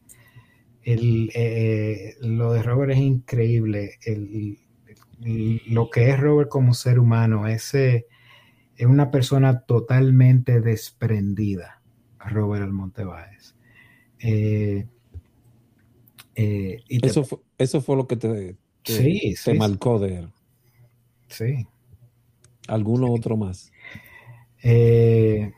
eh, 0.84 2.16
lo 2.22 2.54
de 2.54 2.64
Robert 2.64 2.92
es 2.92 3.00
increíble. 3.00 3.98
lo 5.68 5.90
que 5.90 6.10
es 6.12 6.20
Robert 6.20 6.50
como 6.50 6.74
ser 6.74 7.00
humano, 7.00 7.48
ese 7.48 8.08
es 8.76 8.86
una 8.86 9.10
persona 9.10 9.62
totalmente 9.62 10.62
desprendida, 10.62 11.82
Robert 12.20 12.64
Almonte 12.64 13.04
Báez. 13.04 13.56
Eh, 14.20 14.86
eso, 16.36 17.24
fue, 17.24 17.40
eso 17.58 17.82
fue 17.82 17.96
lo 17.96 18.08
que 18.08 18.16
te, 18.16 18.58
sí, 18.94 19.36
te 19.44 19.54
marcó 19.54 20.00
de 20.00 20.20
él. 20.20 20.30
Sí. 21.28 21.68
¿Alguno 22.68 23.12
otro 23.12 23.38
más? 23.38 23.72
Eh, 24.64 25.52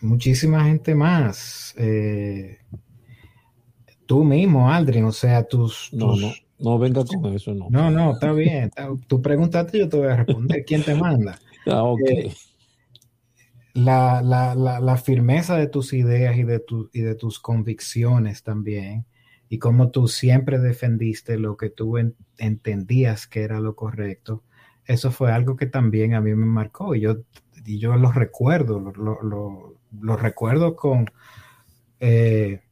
muchísima 0.00 0.64
gente 0.64 0.94
más. 0.94 1.74
Eh, 1.76 2.58
tú 4.06 4.24
mismo, 4.24 4.70
Aldrin, 4.70 5.04
o 5.04 5.12
sea, 5.12 5.44
tus, 5.44 5.90
No, 5.92 6.16
no, 6.16 6.32
no 6.58 6.78
venga 6.78 7.04
con 7.04 7.34
eso, 7.34 7.54
no. 7.54 7.68
No, 7.70 7.90
no, 7.90 8.12
está 8.12 8.32
bien. 8.32 8.70
tú 9.06 9.20
preguntaste, 9.20 9.78
yo 9.78 9.88
te 9.88 9.96
voy 9.96 10.08
a 10.08 10.16
responder. 10.16 10.64
¿Quién 10.64 10.82
te 10.82 10.94
manda? 10.94 11.38
Ah, 11.68 11.82
ok. 11.82 12.00
Eh, 12.06 12.32
la, 13.74 14.22
la, 14.22 14.54
la, 14.54 14.96
firmeza 14.96 15.56
de 15.56 15.66
tus 15.66 15.92
ideas 15.92 16.36
y 16.36 16.44
de, 16.44 16.60
tu, 16.60 16.90
y 16.92 17.00
de 17.00 17.16
tus 17.16 17.40
convicciones 17.40 18.44
también, 18.44 19.04
y 19.48 19.58
cómo 19.58 19.90
tú 19.90 20.08
siempre 20.08 20.58
defendiste 20.58 21.38
lo 21.38 21.56
que 21.56 21.70
tú 21.70 21.96
entendías 22.38 23.26
que 23.26 23.42
era 23.42 23.60
lo 23.60 23.76
correcto, 23.76 24.42
eso 24.84 25.10
fue 25.10 25.32
algo 25.32 25.56
que 25.56 25.66
también 25.66 26.14
a 26.14 26.20
mí 26.20 26.34
me 26.34 26.46
marcó. 26.46 26.94
Y 26.94 27.00
yo 27.00 27.18
y 27.66 27.78
yo 27.78 27.96
los 27.96 28.14
recuerdo, 28.14 28.80
los 28.80 30.22
recuerdo 30.22 30.76
con, 30.76 31.10
eh, 32.00 32.62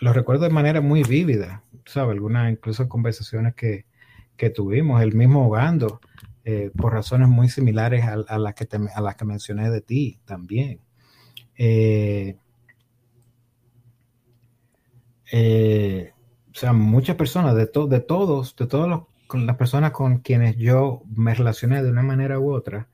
los 0.00 0.16
recuerdo 0.16 0.44
de 0.44 0.50
manera 0.50 0.80
muy 0.80 1.02
vívida, 1.02 1.62
¿sabes? 1.84 2.14
Algunas 2.14 2.50
incluso 2.50 2.88
conversaciones 2.88 3.54
que, 3.54 3.84
tuvimos, 4.54 5.02
el 5.02 5.12
mismo 5.12 5.50
Gando, 5.50 6.00
eh, 6.44 6.70
por 6.74 6.94
razones 6.94 7.28
muy 7.28 7.50
similares 7.50 8.06
a, 8.06 8.38
las 8.38 8.54
que 8.54 8.66
a 8.94 9.00
las 9.02 9.16
que 9.16 9.24
mencioné 9.26 9.68
de 9.68 9.82
ti 9.82 10.18
también. 10.24 10.80
Eh, 11.56 12.38
o 15.32 16.54
sea, 16.54 16.72
muchas 16.72 17.16
personas, 17.16 17.54
de, 17.54 17.66
de 17.66 18.00
todos, 18.00 18.56
de 18.56 18.66
todas 18.66 19.02
las 19.34 19.56
personas 19.56 19.92
con 19.92 20.18
quienes 20.18 20.56
yo 20.56 21.02
me 21.14 21.34
relacioné 21.34 21.82
de 21.82 21.90
una 21.90 22.02
manera 22.02 22.38
u 22.38 22.52
otra, 22.52 22.88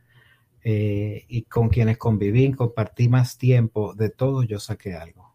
eh, 0.68 1.24
y 1.28 1.42
con 1.42 1.68
quienes 1.68 1.96
conviví, 1.96 2.52
compartí 2.52 3.08
más 3.08 3.38
tiempo, 3.38 3.94
de 3.94 4.10
todos 4.10 4.48
yo 4.48 4.58
saqué 4.58 4.94
algo. 4.94 5.32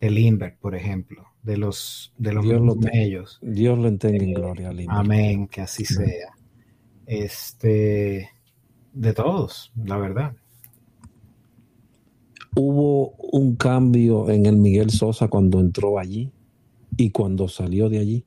El 0.00 0.18
Inver, 0.18 0.56
por 0.58 0.74
ejemplo, 0.74 1.28
de 1.42 1.56
los 1.56 2.12
de 2.18 2.32
los 2.32 2.44
Dios 2.44 2.60
lo 2.60 2.76
ellos. 2.92 3.38
Dios 3.42 3.78
lo 3.78 3.86
entenga 3.86 4.24
en 4.24 4.34
gloria. 4.34 4.70
Al 4.70 4.84
amén, 4.88 5.46
que 5.46 5.60
así 5.60 5.84
sea. 5.84 6.34
Este, 7.06 8.30
de 8.92 9.12
todos, 9.12 9.72
la 9.76 9.98
verdad. 9.98 10.34
Hubo 12.60 13.10
un 13.12 13.54
cambio 13.54 14.28
en 14.30 14.46
el 14.46 14.56
Miguel 14.56 14.90
Sosa 14.90 15.28
cuando 15.28 15.60
entró 15.60 15.98
allí 15.98 16.32
y 16.96 17.10
cuando 17.10 17.46
salió 17.46 17.88
de 17.88 17.98
allí. 18.00 18.24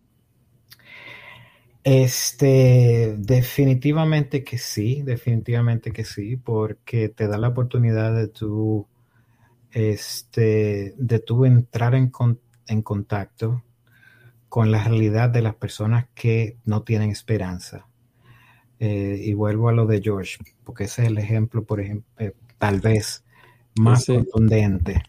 Este, 1.83 3.15
definitivamente 3.17 4.43
que 4.45 4.57
sí, 4.57 5.01
definitivamente 5.01 5.91
que 5.91 6.05
sí, 6.05 6.37
porque 6.37 7.09
te 7.09 7.27
da 7.27 7.37
la 7.37 7.49
oportunidad 7.49 8.15
de 8.15 8.29
tu, 8.29 8.87
este, 9.71 10.93
de 10.97 11.19
tu 11.19 11.43
entrar 11.43 11.93
en, 11.95 12.11
en 12.67 12.81
contacto 12.83 13.63
con 14.47 14.71
la 14.71 14.83
realidad 14.83 15.29
de 15.29 15.41
las 15.41 15.55
personas 15.55 16.07
que 16.13 16.57
no 16.63 16.83
tienen 16.83 17.09
esperanza. 17.09 17.87
Eh, 18.79 19.19
y 19.23 19.33
vuelvo 19.33 19.69
a 19.69 19.73
lo 19.73 19.85
de 19.85 20.01
George, 20.01 20.37
porque 20.63 20.85
ese 20.85 21.03
es 21.03 21.07
el 21.09 21.17
ejemplo, 21.17 21.63
por 21.63 21.81
ejemplo, 21.81 22.09
eh, 22.17 22.33
tal 22.57 22.79
vez 22.79 23.20
más 23.79 24.05
contundente. 24.05 25.03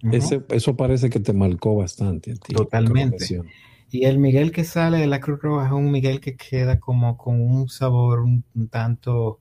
eso 0.51 0.77
parece 0.77 1.11
que 1.11 1.21
te 1.21 1.33
marcó 1.33 1.77
bastante. 1.77 2.35
Totalmente. 2.37 3.43
Y 3.91 4.07
el 4.07 4.19
Miguel 4.19 4.53
que 4.53 4.65
sale 4.65 4.99
de 4.99 5.07
la 5.07 5.21
Cruz 5.21 5.41
Roja 5.43 5.67
es 5.67 5.73
un 5.73 5.91
Miguel 5.91 6.21
que 6.21 6.35
queda 6.35 6.81
como 6.81 7.19
con 7.19 7.41
un 7.41 7.69
sabor 7.69 8.21
un, 8.21 8.43
tanto, 8.71 9.41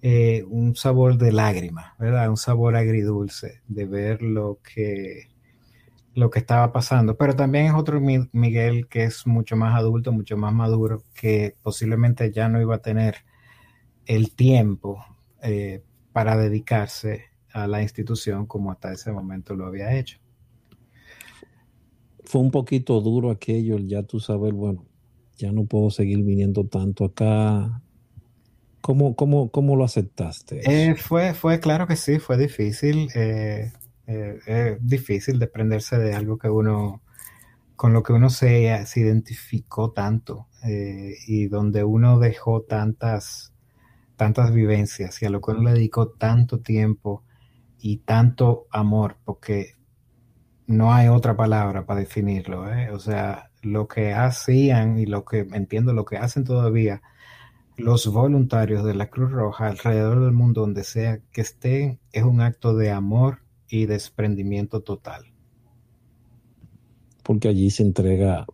eh, 0.00 0.44
un 0.48 0.76
sabor 0.76 1.18
de 1.18 1.32
lágrima, 1.32 1.96
¿verdad? 1.98 2.30
Un 2.30 2.36
sabor 2.36 2.76
agridulce 2.76 3.62
de 3.66 3.86
ver 3.86 4.22
lo 4.22 4.60
que, 4.62 5.30
lo 6.14 6.30
que 6.30 6.38
estaba 6.38 6.72
pasando. 6.72 7.16
Pero 7.16 7.34
también 7.34 7.66
es 7.66 7.74
otro 7.74 8.00
Miguel 8.00 8.86
que 8.86 9.04
es 9.04 9.26
mucho 9.26 9.56
más 9.56 9.74
adulto, 9.74 10.12
mucho 10.12 10.36
más 10.36 10.54
maduro, 10.54 11.02
que 11.12 11.56
posiblemente 11.60 12.30
ya 12.30 12.48
no 12.48 12.60
iba 12.60 12.76
a 12.76 12.82
tener 12.82 13.16
el 14.06 14.36
tiempo 14.36 15.04
eh, 15.42 15.82
para 16.12 16.36
dedicarse 16.36 17.29
a 17.52 17.66
la 17.66 17.82
institución 17.82 18.46
como 18.46 18.72
hasta 18.72 18.92
ese 18.92 19.12
momento 19.12 19.54
lo 19.54 19.66
había 19.66 19.96
hecho 19.96 20.18
fue 22.30 22.40
un 22.40 22.52
poquito 22.52 23.00
duro 23.00 23.30
aquello, 23.30 23.76
ya 23.78 24.04
tú 24.04 24.20
sabes, 24.20 24.52
bueno, 24.52 24.86
ya 25.36 25.50
no 25.50 25.64
puedo 25.64 25.90
seguir 25.90 26.22
viniendo 26.22 26.64
tanto 26.64 27.04
acá. 27.04 27.82
¿Cómo, 28.80 29.16
cómo, 29.16 29.50
cómo 29.50 29.74
lo 29.74 29.84
aceptaste? 29.84 30.60
Eh, 30.64 30.94
fue, 30.94 31.34
fue, 31.34 31.58
claro 31.58 31.88
que 31.88 31.96
sí, 31.96 32.20
fue 32.20 32.38
difícil. 32.38 33.08
Eh, 33.16 33.72
eh, 34.06 34.78
difícil 34.80 35.40
desprenderse 35.40 35.98
de 35.98 36.14
algo 36.14 36.38
que 36.38 36.48
uno, 36.48 37.02
con 37.74 37.92
lo 37.92 38.04
que 38.04 38.12
uno 38.12 38.30
se, 38.30 38.86
se 38.86 39.00
identificó 39.00 39.90
tanto 39.90 40.46
y 41.26 41.48
donde 41.48 41.82
uno 41.82 42.20
dejó 42.20 42.62
tantas, 42.62 43.52
tantas 44.16 44.52
vivencias 44.52 45.20
y 45.20 45.26
a 45.26 45.30
lo 45.30 45.40
que 45.40 45.50
uno 45.50 45.62
le 45.62 45.72
dedicó 45.72 46.10
tanto 46.10 46.60
tiempo 46.60 47.24
y 47.80 47.98
tanto 47.98 48.66
amor, 48.70 49.16
porque 49.24 49.76
no 50.66 50.92
hay 50.92 51.08
otra 51.08 51.36
palabra 51.36 51.86
para 51.86 52.00
definirlo. 52.00 52.72
¿eh? 52.72 52.90
O 52.90 52.98
sea, 52.98 53.50
lo 53.62 53.88
que 53.88 54.12
hacían 54.12 54.98
y 54.98 55.06
lo 55.06 55.24
que 55.24 55.40
entiendo, 55.52 55.92
lo 55.92 56.04
que 56.04 56.16
hacen 56.16 56.44
todavía 56.44 57.02
los 57.80 58.06
voluntarios 58.06 58.84
de 58.84 58.94
la 58.94 59.08
Cruz 59.08 59.32
Roja 59.32 59.68
alrededor 59.68 60.20
del 60.20 60.32
mundo, 60.32 60.60
donde 60.60 60.84
sea 60.84 61.20
que 61.32 61.40
estén, 61.40 61.98
es 62.12 62.24
un 62.24 62.40
acto 62.40 62.76
de 62.76 62.90
amor 62.90 63.38
y 63.68 63.86
desprendimiento 63.86 64.82
total. 64.82 65.24
Porque 67.22 67.48
allí 67.48 67.70
se 67.70 67.82
entrega, 67.82 68.46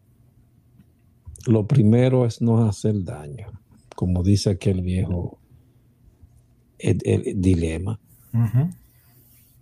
lo 1.47 1.67
primero 1.67 2.27
es 2.27 2.41
no 2.41 2.67
hacer 2.67 3.05
daño, 3.05 3.49
como 3.95 4.23
dice 4.23 4.51
aquel 4.51 4.83
viejo 4.83 5.39
el, 6.79 7.41
dilema. 7.41 7.99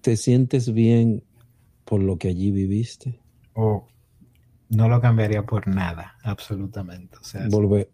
Te 0.05 0.19
sientes 0.19 0.75
bien 0.75 1.25
por 1.87 2.03
lo 2.03 2.19
que 2.19 2.29
allí 2.29 2.51
viviste? 2.51 3.19
Oh, 3.55 3.87
no 4.69 4.87
lo 4.87 5.01
cambiaría 5.01 5.47
por 5.47 5.67
nada, 5.67 6.17
absolutamente. 6.23 7.17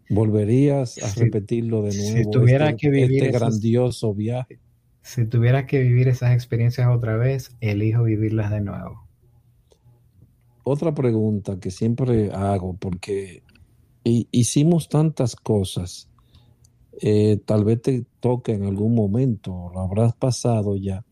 ¿Volverías 0.09 1.01
a 1.01 1.13
repetirlo 1.17 1.83
de 1.83 1.95
nuevo? 1.95 2.17
Si 2.17 2.29
tuviera 2.29 2.71
este, 2.71 2.81
que 2.81 2.89
vivir 2.89 3.23
este 3.23 3.39
grandioso 3.39 4.13
viaje. 4.13 4.59
Si 5.01 5.25
tuviera 5.25 5.65
que 5.65 5.79
vivir 5.79 6.09
esas 6.09 6.33
experiencias 6.33 6.89
otra 6.93 7.15
vez, 7.15 7.55
elijo 7.61 8.03
vivirlas 8.03 8.51
de 8.51 8.59
nuevo. 8.59 9.07
Otra 10.63 10.93
pregunta 10.93 11.61
que 11.61 11.71
siempre 11.71 12.29
hago, 12.33 12.75
porque 12.75 13.41
hicimos 14.03 14.89
tantas 14.89 15.37
cosas, 15.37 16.09
eh, 17.01 17.39
tal 17.45 17.63
vez 17.63 17.81
te 17.81 18.05
toque 18.19 18.51
en 18.51 18.65
algún 18.65 18.95
momento, 18.95 19.71
lo 19.73 19.79
habrás 19.79 20.13
pasado 20.13 20.75
ya 20.75 21.05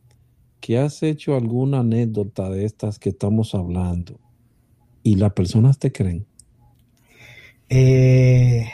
que 0.60 0.78
has 0.78 1.04
hecho 1.04 1.36
alguna 1.36 1.80
anécdota 1.80 2.50
de 2.50 2.66
estas 2.66 3.00
que 3.00 3.10
estamos 3.10 3.56
hablando 3.56 4.20
y 5.04 5.16
las 5.16 5.34
personas 5.34 5.80
te 5.80 5.92
creen? 5.92 6.26
Eh, 7.70 8.68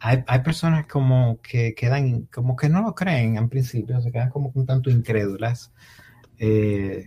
hay, 0.00 0.40
personas 0.40 0.86
como 0.86 1.40
que 1.40 1.74
quedan, 1.74 2.26
como 2.26 2.56
que 2.56 2.68
no 2.68 2.82
lo 2.82 2.94
creen 2.94 3.38
en 3.38 3.48
principio, 3.48 4.00
se 4.02 4.12
quedan 4.12 4.28
como 4.28 4.52
un 4.54 4.66
tanto 4.66 4.90
incrédulas, 4.90 5.72
eh, 6.38 7.06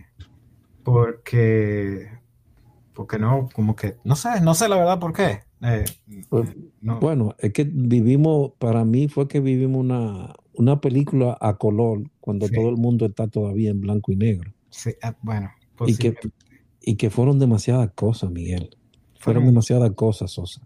porque, 0.82 2.08
porque 2.92 3.18
no, 3.20 3.48
como 3.54 3.76
que, 3.76 3.98
no 4.02 4.16
sé, 4.16 4.40
no 4.40 4.54
sé 4.54 4.68
la 4.68 4.76
verdad 4.76 4.98
por 4.98 5.12
qué. 5.12 5.42
Eh, 5.62 5.84
pues, 6.28 6.50
bueno, 6.80 7.36
es 7.38 7.52
que 7.52 7.64
vivimos, 7.64 8.52
para 8.58 8.84
mí 8.84 9.06
fue 9.06 9.28
que 9.28 9.38
vivimos 9.38 9.80
una, 9.80 10.34
una 10.58 10.80
película 10.80 11.38
a 11.40 11.56
color 11.56 12.10
cuando 12.20 12.48
todo 12.48 12.68
el 12.68 12.76
mundo 12.76 13.06
está 13.06 13.28
todavía 13.28 13.70
en 13.70 13.80
blanco 13.80 14.10
y 14.10 14.16
negro. 14.16 14.52
Sí, 14.70 14.90
ah, 15.02 15.16
bueno. 15.22 15.50
Y 15.86 15.96
que, 15.96 16.16
y 16.82 16.96
que 16.96 17.10
fueron 17.10 17.38
demasiadas 17.38 17.92
cosas, 17.94 18.32
Miguel. 18.32 18.76
Fueron 19.20 19.46
demasiadas 19.46 19.92
cosas, 19.92 20.32
Sosa. 20.32 20.60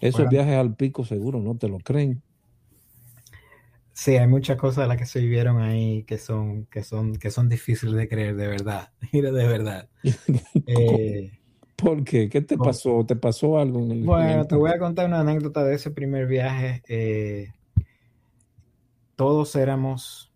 Esos 0.00 0.28
viajes 0.30 0.54
al 0.54 0.74
pico 0.74 1.04
seguro 1.04 1.38
no 1.38 1.56
te 1.56 1.68
lo 1.68 1.78
creen. 1.78 2.22
Sí, 3.92 4.16
hay 4.16 4.26
muchas 4.26 4.56
cosas 4.56 4.84
de 4.84 4.88
las 4.88 4.96
que 4.96 5.06
se 5.06 5.20
vivieron 5.20 5.60
ahí 5.60 6.04
que 6.04 6.16
son, 6.16 6.64
que 6.66 6.82
son, 6.82 7.16
que 7.16 7.30
son 7.30 7.48
difíciles 7.48 7.94
de 7.94 8.08
creer, 8.08 8.36
de 8.36 8.48
verdad. 8.48 8.90
Mira, 9.12 9.32
de 9.32 9.46
verdad. 9.46 9.88
eh, 10.66 11.32
¿Por 11.76 12.04
qué? 12.04 12.30
¿Qué 12.30 12.40
te 12.40 12.56
pasó? 12.56 13.04
¿Te 13.06 13.16
pasó 13.16 13.58
algo 13.58 13.80
en 13.80 13.90
el 13.90 14.02
Bueno, 14.04 14.46
te 14.46 14.54
voy 14.54 14.70
a 14.70 14.78
contar 14.78 15.06
una 15.06 15.20
anécdota 15.20 15.62
de 15.62 15.74
ese 15.74 15.90
primer 15.90 16.26
viaje. 16.26 16.82
Eh, 16.88 17.52
todos 19.18 19.56
éramos, 19.56 20.32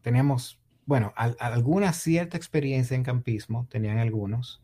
teníamos, 0.00 0.58
bueno, 0.86 1.12
alguna 1.14 1.92
cierta 1.92 2.38
experiencia 2.38 2.94
en 2.94 3.02
campismo, 3.02 3.66
tenían 3.68 3.98
algunos, 3.98 4.62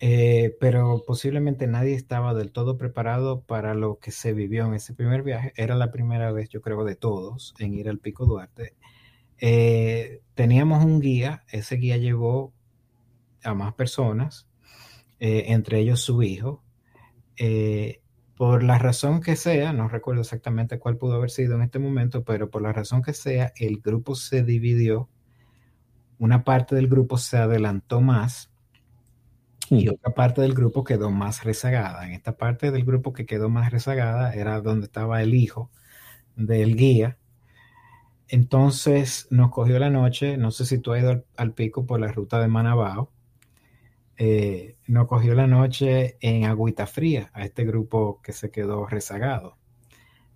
eh, 0.00 0.56
pero 0.58 1.04
posiblemente 1.06 1.66
nadie 1.66 1.92
estaba 1.94 2.32
del 2.32 2.50
todo 2.50 2.78
preparado 2.78 3.42
para 3.42 3.74
lo 3.74 3.98
que 3.98 4.10
se 4.10 4.32
vivió 4.32 4.64
en 4.64 4.72
ese 4.72 4.94
primer 4.94 5.22
viaje. 5.22 5.52
Era 5.54 5.74
la 5.74 5.92
primera 5.92 6.32
vez, 6.32 6.48
yo 6.48 6.62
creo, 6.62 6.82
de 6.84 6.96
todos 6.96 7.54
en 7.58 7.74
ir 7.74 7.90
al 7.90 7.98
Pico 7.98 8.24
Duarte. 8.24 8.74
Eh, 9.38 10.22
teníamos 10.32 10.82
un 10.86 11.00
guía, 11.00 11.44
ese 11.50 11.76
guía 11.76 11.98
llevó 11.98 12.54
a 13.44 13.52
más 13.52 13.74
personas, 13.74 14.48
entre 15.20 15.80
ellos 15.80 16.00
su 16.00 16.22
hijo 16.22 16.64
por 18.38 18.62
la 18.62 18.78
razón 18.78 19.20
que 19.20 19.34
sea, 19.34 19.72
no 19.72 19.88
recuerdo 19.88 20.20
exactamente 20.20 20.78
cuál 20.78 20.96
pudo 20.96 21.14
haber 21.14 21.30
sido 21.30 21.56
en 21.56 21.62
este 21.62 21.80
momento, 21.80 22.22
pero 22.22 22.50
por 22.50 22.62
la 22.62 22.72
razón 22.72 23.02
que 23.02 23.12
sea, 23.12 23.52
el 23.56 23.80
grupo 23.80 24.14
se 24.14 24.44
dividió, 24.44 25.08
una 26.20 26.44
parte 26.44 26.76
del 26.76 26.86
grupo 26.86 27.18
se 27.18 27.36
adelantó 27.36 28.00
más 28.00 28.52
y 29.70 29.88
otra 29.88 30.14
parte 30.14 30.40
del 30.40 30.54
grupo 30.54 30.84
quedó 30.84 31.10
más 31.10 31.42
rezagada. 31.42 32.06
En 32.06 32.12
esta 32.12 32.36
parte 32.36 32.70
del 32.70 32.84
grupo 32.84 33.12
que 33.12 33.26
quedó 33.26 33.48
más 33.50 33.72
rezagada 33.72 34.32
era 34.32 34.60
donde 34.60 34.86
estaba 34.86 35.20
el 35.20 35.34
hijo 35.34 35.70
del 36.36 36.76
guía. 36.76 37.18
Entonces 38.28 39.26
nos 39.30 39.50
cogió 39.50 39.80
la 39.80 39.90
noche, 39.90 40.36
no 40.36 40.52
sé 40.52 40.64
si 40.64 40.78
tú 40.78 40.92
has 40.92 41.02
ido 41.02 41.24
al, 41.36 41.54
pico 41.54 41.86
por 41.86 41.98
la 41.98 42.12
ruta 42.12 42.40
de 42.40 42.46
Manabao, 42.46 43.10
eh, 44.18 44.76
nos 44.88 45.06
cogió 45.06 45.34
la 45.34 45.46
noche 45.46 46.16
en 46.20 46.44
Agüita 46.44 46.86
Fría, 46.86 47.30
a 47.32 47.44
este 47.44 47.64
grupo 47.64 48.20
que 48.20 48.32
se 48.32 48.50
quedó 48.50 48.84
rezagado. 48.86 49.56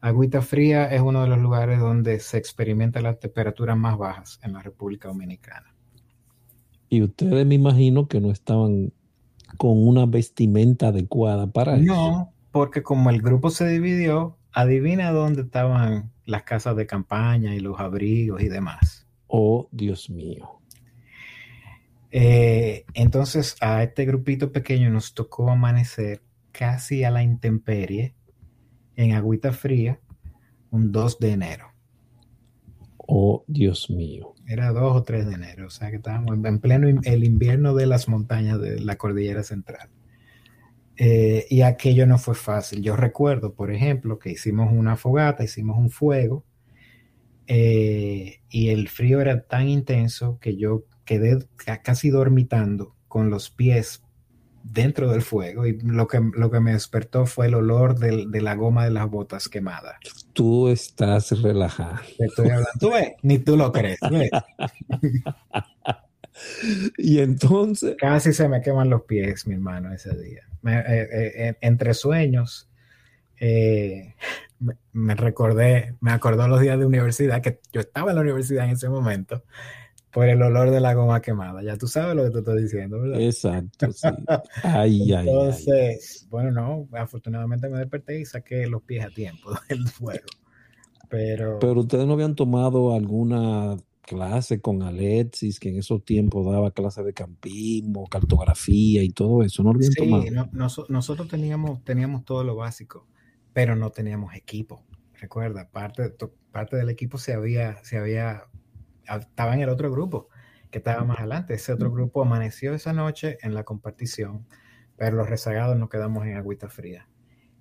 Agüita 0.00 0.40
Fría 0.40 0.86
es 0.86 1.00
uno 1.00 1.22
de 1.22 1.28
los 1.28 1.38
lugares 1.38 1.80
donde 1.80 2.20
se 2.20 2.38
experimenta 2.38 3.00
las 3.00 3.18
temperaturas 3.18 3.76
más 3.76 3.98
bajas 3.98 4.38
en 4.42 4.52
la 4.52 4.62
República 4.62 5.08
Dominicana. 5.08 5.74
Y 6.88 7.02
ustedes 7.02 7.44
me 7.44 7.56
imagino 7.56 8.06
que 8.06 8.20
no 8.20 8.30
estaban 8.30 8.92
con 9.56 9.86
una 9.86 10.06
vestimenta 10.06 10.88
adecuada 10.88 11.48
para 11.48 11.76
eso. 11.76 11.84
No, 11.84 12.32
porque 12.52 12.82
como 12.82 13.10
el 13.10 13.20
grupo 13.20 13.50
se 13.50 13.68
dividió, 13.68 14.36
adivina 14.52 15.10
dónde 15.10 15.42
estaban 15.42 16.12
las 16.24 16.44
casas 16.44 16.76
de 16.76 16.86
campaña 16.86 17.54
y 17.54 17.60
los 17.60 17.80
abrigos 17.80 18.42
y 18.42 18.48
demás. 18.48 19.06
Oh, 19.26 19.68
Dios 19.72 20.08
mío. 20.08 20.61
Eh, 22.14 22.84
entonces 22.92 23.56
a 23.62 23.82
este 23.82 24.04
grupito 24.04 24.52
pequeño 24.52 24.90
nos 24.90 25.14
tocó 25.14 25.50
amanecer 25.50 26.22
casi 26.52 27.04
a 27.04 27.10
la 27.10 27.22
intemperie 27.22 28.14
en 28.96 29.12
agüita 29.12 29.52
fría 29.52 29.98
un 30.70 30.92
2 30.92 31.18
de 31.18 31.30
enero. 31.32 31.72
Oh, 32.98 33.44
Dios 33.46 33.90
mío. 33.90 34.34
Era 34.46 34.72
2 34.72 34.96
o 34.96 35.02
3 35.02 35.26
de 35.26 35.34
enero, 35.34 35.66
o 35.66 35.70
sea 35.70 35.90
que 35.90 35.96
estábamos 35.96 36.38
en 36.44 36.60
pleno 36.60 36.86
el 36.88 37.24
invierno 37.24 37.74
de 37.74 37.86
las 37.86 38.08
montañas 38.08 38.60
de 38.60 38.80
la 38.80 38.96
cordillera 38.96 39.42
central. 39.42 39.88
Eh, 40.96 41.46
y 41.48 41.62
aquello 41.62 42.06
no 42.06 42.18
fue 42.18 42.34
fácil. 42.34 42.82
Yo 42.82 42.94
recuerdo, 42.94 43.54
por 43.54 43.72
ejemplo, 43.72 44.18
que 44.18 44.30
hicimos 44.30 44.70
una 44.70 44.96
fogata, 44.96 45.44
hicimos 45.44 45.78
un 45.78 45.90
fuego, 45.90 46.44
eh, 47.46 48.40
y 48.50 48.68
el 48.68 48.88
frío 48.88 49.20
era 49.20 49.42
tan 49.42 49.68
intenso 49.68 50.38
que 50.38 50.56
yo 50.56 50.84
quedé 51.12 51.46
casi 51.82 52.08
dormitando 52.08 52.94
con 53.08 53.28
los 53.28 53.50
pies 53.50 54.02
dentro 54.64 55.10
del 55.10 55.22
fuego 55.22 55.66
y 55.66 55.78
lo 55.80 56.06
que, 56.06 56.20
lo 56.34 56.50
que 56.50 56.60
me 56.60 56.72
despertó 56.72 57.26
fue 57.26 57.46
el 57.46 57.54
olor 57.54 57.98
de 57.98 58.40
la 58.40 58.54
goma 58.54 58.84
de 58.84 58.90
las 58.90 59.10
botas 59.10 59.48
quemadas. 59.48 59.96
Tú 60.32 60.68
estás 60.68 61.30
relajado. 61.42 61.96
estoy 62.18 62.46
hablando. 62.46 62.70
¿Tú 62.80 62.92
ves? 62.92 63.12
Ni 63.22 63.38
tú 63.38 63.56
lo 63.56 63.72
crees. 63.72 63.98
y 66.96 67.18
entonces... 67.18 67.96
Casi 67.98 68.32
se 68.32 68.48
me 68.48 68.62
queman 68.62 68.88
los 68.88 69.02
pies, 69.02 69.46
mi 69.46 69.54
hermano, 69.54 69.92
ese 69.92 70.16
día. 70.16 70.42
Eh, 70.66 70.84
eh, 70.88 71.32
eh, 71.36 71.56
entre 71.60 71.92
sueños, 71.92 72.70
me, 73.38 74.14
me, 74.92 75.14
recordé, 75.16 75.96
me 76.00 76.12
acordó 76.12 76.48
los 76.48 76.60
días 76.60 76.78
de 76.78 76.86
universidad, 76.86 77.42
que 77.42 77.60
yo 77.72 77.80
estaba 77.80 78.12
en 78.12 78.14
la 78.14 78.22
universidad 78.22 78.64
en 78.64 78.70
ese 78.70 78.88
momento, 78.88 79.42
por 80.12 80.28
el 80.28 80.42
olor 80.42 80.70
de 80.70 80.80
la 80.80 80.94
goma 80.94 81.22
quemada. 81.22 81.62
Ya 81.62 81.76
tú 81.76 81.88
sabes 81.88 82.14
lo 82.14 82.24
que 82.24 82.30
te 82.30 82.38
estoy 82.38 82.62
diciendo, 82.62 83.00
¿verdad? 83.00 83.20
Exacto, 83.20 83.90
sí. 83.92 84.08
Ay, 84.62 85.12
ay, 85.12 85.26
Entonces, 85.26 86.26
bueno, 86.30 86.50
no, 86.50 86.88
afortunadamente 86.92 87.68
me 87.68 87.78
desperté 87.78 88.20
y 88.20 88.26
saqué 88.26 88.66
los 88.66 88.82
pies 88.82 89.06
a 89.06 89.08
tiempo 89.08 89.50
del 89.68 89.88
fuego. 89.88 90.26
Pero... 91.08 91.58
Pero 91.58 91.80
ustedes 91.80 92.06
no 92.06 92.12
habían 92.12 92.34
tomado 92.34 92.94
alguna 92.94 93.76
clase 94.02 94.60
con 94.60 94.82
Alexis, 94.82 95.58
que 95.58 95.70
en 95.70 95.78
esos 95.78 96.04
tiempos 96.04 96.44
daba 96.44 96.72
clase 96.72 97.02
de 97.02 97.14
campismo, 97.14 98.06
cartografía 98.08 99.02
y 99.02 99.10
todo 99.10 99.42
eso, 99.42 99.62
¿no 99.62 99.70
habían 99.70 99.92
sí, 99.92 100.30
nosotros 100.88 101.28
teníamos, 101.28 101.82
teníamos 101.84 102.24
todo 102.24 102.44
lo 102.44 102.56
básico, 102.56 103.06
pero 103.54 103.76
no 103.76 103.90
teníamos 103.90 104.34
equipo. 104.34 104.84
Recuerda, 105.14 105.70
parte, 105.70 106.12
parte 106.50 106.76
del 106.76 106.90
equipo 106.90 107.16
se 107.16 107.32
había, 107.32 107.82
se 107.84 107.96
había 107.96 108.44
estaba 109.06 109.54
en 109.54 109.60
el 109.60 109.68
otro 109.68 109.90
grupo 109.90 110.28
que 110.70 110.78
estaba 110.78 111.04
más 111.04 111.18
adelante. 111.18 111.54
Ese 111.54 111.72
otro 111.72 111.92
grupo 111.92 112.22
amaneció 112.22 112.74
esa 112.74 112.92
noche 112.92 113.38
en 113.42 113.54
la 113.54 113.62
compartición, 113.62 114.46
pero 114.96 115.16
los 115.16 115.28
rezagados 115.28 115.76
nos 115.76 115.90
quedamos 115.90 116.26
en 116.26 116.36
agüita 116.36 116.68
fría. 116.68 117.08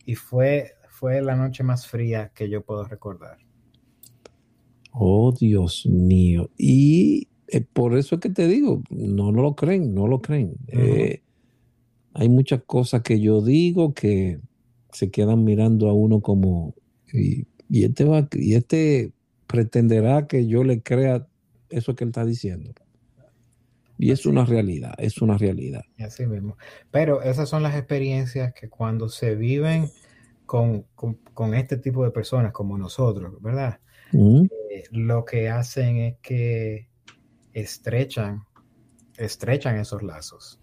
Y 0.05 0.15
fue, 0.15 0.73
fue 0.89 1.21
la 1.21 1.35
noche 1.35 1.63
más 1.63 1.87
fría 1.87 2.31
que 2.33 2.49
yo 2.49 2.63
puedo 2.63 2.85
recordar. 2.85 3.37
Oh, 4.93 5.31
Dios 5.31 5.85
mío. 5.85 6.49
Y 6.57 7.27
eh, 7.47 7.61
por 7.61 7.97
eso 7.97 8.15
es 8.15 8.21
que 8.21 8.29
te 8.29 8.47
digo, 8.47 8.81
no, 8.89 9.31
lo 9.31 9.55
creen, 9.55 9.93
no 9.93 10.07
lo 10.07 10.21
creen. 10.21 10.55
Eh, 10.67 11.21
hay 12.13 12.29
muchas 12.29 12.63
cosas 12.65 13.01
que 13.01 13.19
yo 13.19 13.41
digo 13.41 13.93
que 13.93 14.39
se 14.91 15.11
quedan 15.11 15.43
mirando 15.43 15.89
a 15.89 15.93
uno 15.93 16.21
como, 16.21 16.75
y, 17.13 17.45
y 17.69 17.83
este 17.83 18.05
va, 18.05 18.27
y 18.33 18.55
este 18.55 19.13
pretenderá 19.47 20.27
que 20.27 20.47
yo 20.47 20.63
le 20.63 20.81
crea 20.81 21.27
eso 21.71 21.95
que 21.95 22.03
él 22.03 22.09
está 22.09 22.25
diciendo. 22.25 22.73
Y 23.97 24.11
es 24.11 24.25
una 24.25 24.45
realidad, 24.45 24.93
es 24.97 25.21
una 25.21 25.37
realidad. 25.37 25.83
Así 25.99 26.25
mismo. 26.25 26.57
Pero 26.89 27.21
esas 27.21 27.49
son 27.49 27.61
las 27.61 27.75
experiencias 27.75 28.53
que 28.53 28.67
cuando 28.67 29.09
se 29.09 29.35
viven 29.35 29.89
con, 30.45 30.85
este 31.53 31.77
tipo 31.77 32.03
de 32.03 32.11
personas 32.11 32.51
como 32.51 32.77
nosotros, 32.77 33.41
¿verdad? 33.41 33.79
Eh, 34.13 34.83
lo 34.91 35.23
que 35.23 35.49
hacen 35.49 35.97
es 35.97 36.17
que 36.21 36.89
estrechan, 37.53 38.43
estrechan 39.17 39.77
esos 39.77 40.03
lazos. 40.03 40.59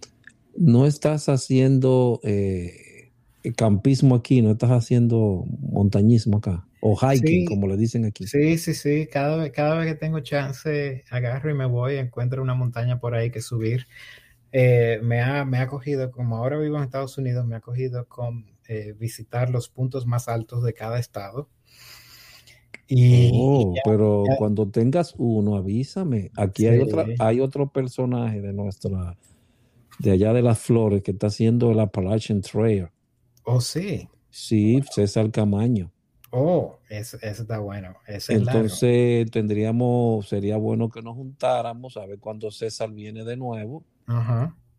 No 0.56 0.86
estás 0.86 1.28
haciendo 1.28 2.20
eh, 2.24 3.12
campismo 3.56 4.16
aquí, 4.16 4.42
no 4.42 4.50
estás 4.50 4.70
haciendo 4.70 5.44
montañismo 5.61 6.38
acá. 6.38 6.67
O 6.81 6.97
hiking, 6.97 7.47
como 7.47 7.66
le 7.66 7.76
dicen 7.76 8.05
aquí. 8.05 8.26
Sí, 8.26 8.57
sí, 8.59 8.74
sí. 8.74 9.09
Cada 9.11 9.37
vez, 9.37 9.53
cada 9.53 9.76
vez 9.79 9.87
que 9.89 9.95
tengo 9.95 10.20
chance, 10.20 11.05
agarro 11.11 11.51
y 11.51 11.55
me 11.55 11.66
voy, 11.66 11.97
encuentro 11.97 12.43
una 12.43 12.55
montaña 12.55 13.01
por 13.01 13.14
ahí 13.14 13.31
que 13.31 13.41
subir. 13.41 13.87
Eh, 14.53 15.01
me, 15.03 15.20
ha, 15.20 15.45
me 15.45 15.59
ha 15.59 15.66
cogido, 15.66 16.11
como 16.11 16.37
ahora 16.37 16.59
vivo 16.59 16.76
en 16.79 16.85
Estados 16.85 17.18
Unidos, 17.18 17.47
me 17.47 17.57
ha 17.57 17.61
cogido 17.61 18.07
con 18.07 18.47
eh, 18.68 18.95
visitar 18.99 19.51
los 19.51 19.68
puntos 19.68 20.07
más 20.07 20.29
altos 20.29 20.62
de 20.62 20.72
cada 20.72 20.99
estado. 20.99 21.49
Y, 22.87 23.31
oh, 23.35 23.74
pero 23.85 24.24
cuando 24.39 24.68
tengas 24.70 25.14
uno, 25.18 25.57
avísame. 25.57 26.31
Aquí 26.37 26.66
hay 26.66 26.79
otra, 26.79 27.05
hay 27.18 27.41
otro 27.41 27.70
personaje 27.70 28.41
de 28.41 28.55
nuestra, 28.55 29.18
de 29.99 30.11
allá 30.12 30.33
de 30.33 30.43
las 30.43 30.59
flores, 30.59 31.03
que 31.03 31.11
está 31.11 31.26
haciendo 31.26 31.70
el 31.70 31.81
Appalachian 31.81 32.41
Trail. 32.41 32.89
Oh, 33.45 33.61
sí. 33.61 34.09
Sí, 34.31 34.81
César 34.91 35.31
Camaño. 35.31 35.93
Oh, 36.31 36.79
eso, 36.89 37.18
está 37.22 37.59
bueno. 37.59 37.97
Entonces 38.07 39.31
tendríamos, 39.31 40.29
sería 40.29 40.57
bueno 40.57 40.91
que 40.91 41.01
nos 41.01 41.16
juntáramos 41.16 41.97
a 41.97 42.05
ver 42.07 42.18
cuando 42.18 42.51
César 42.51 42.93
viene 42.93 43.24
de 43.24 43.37
nuevo 43.37 43.85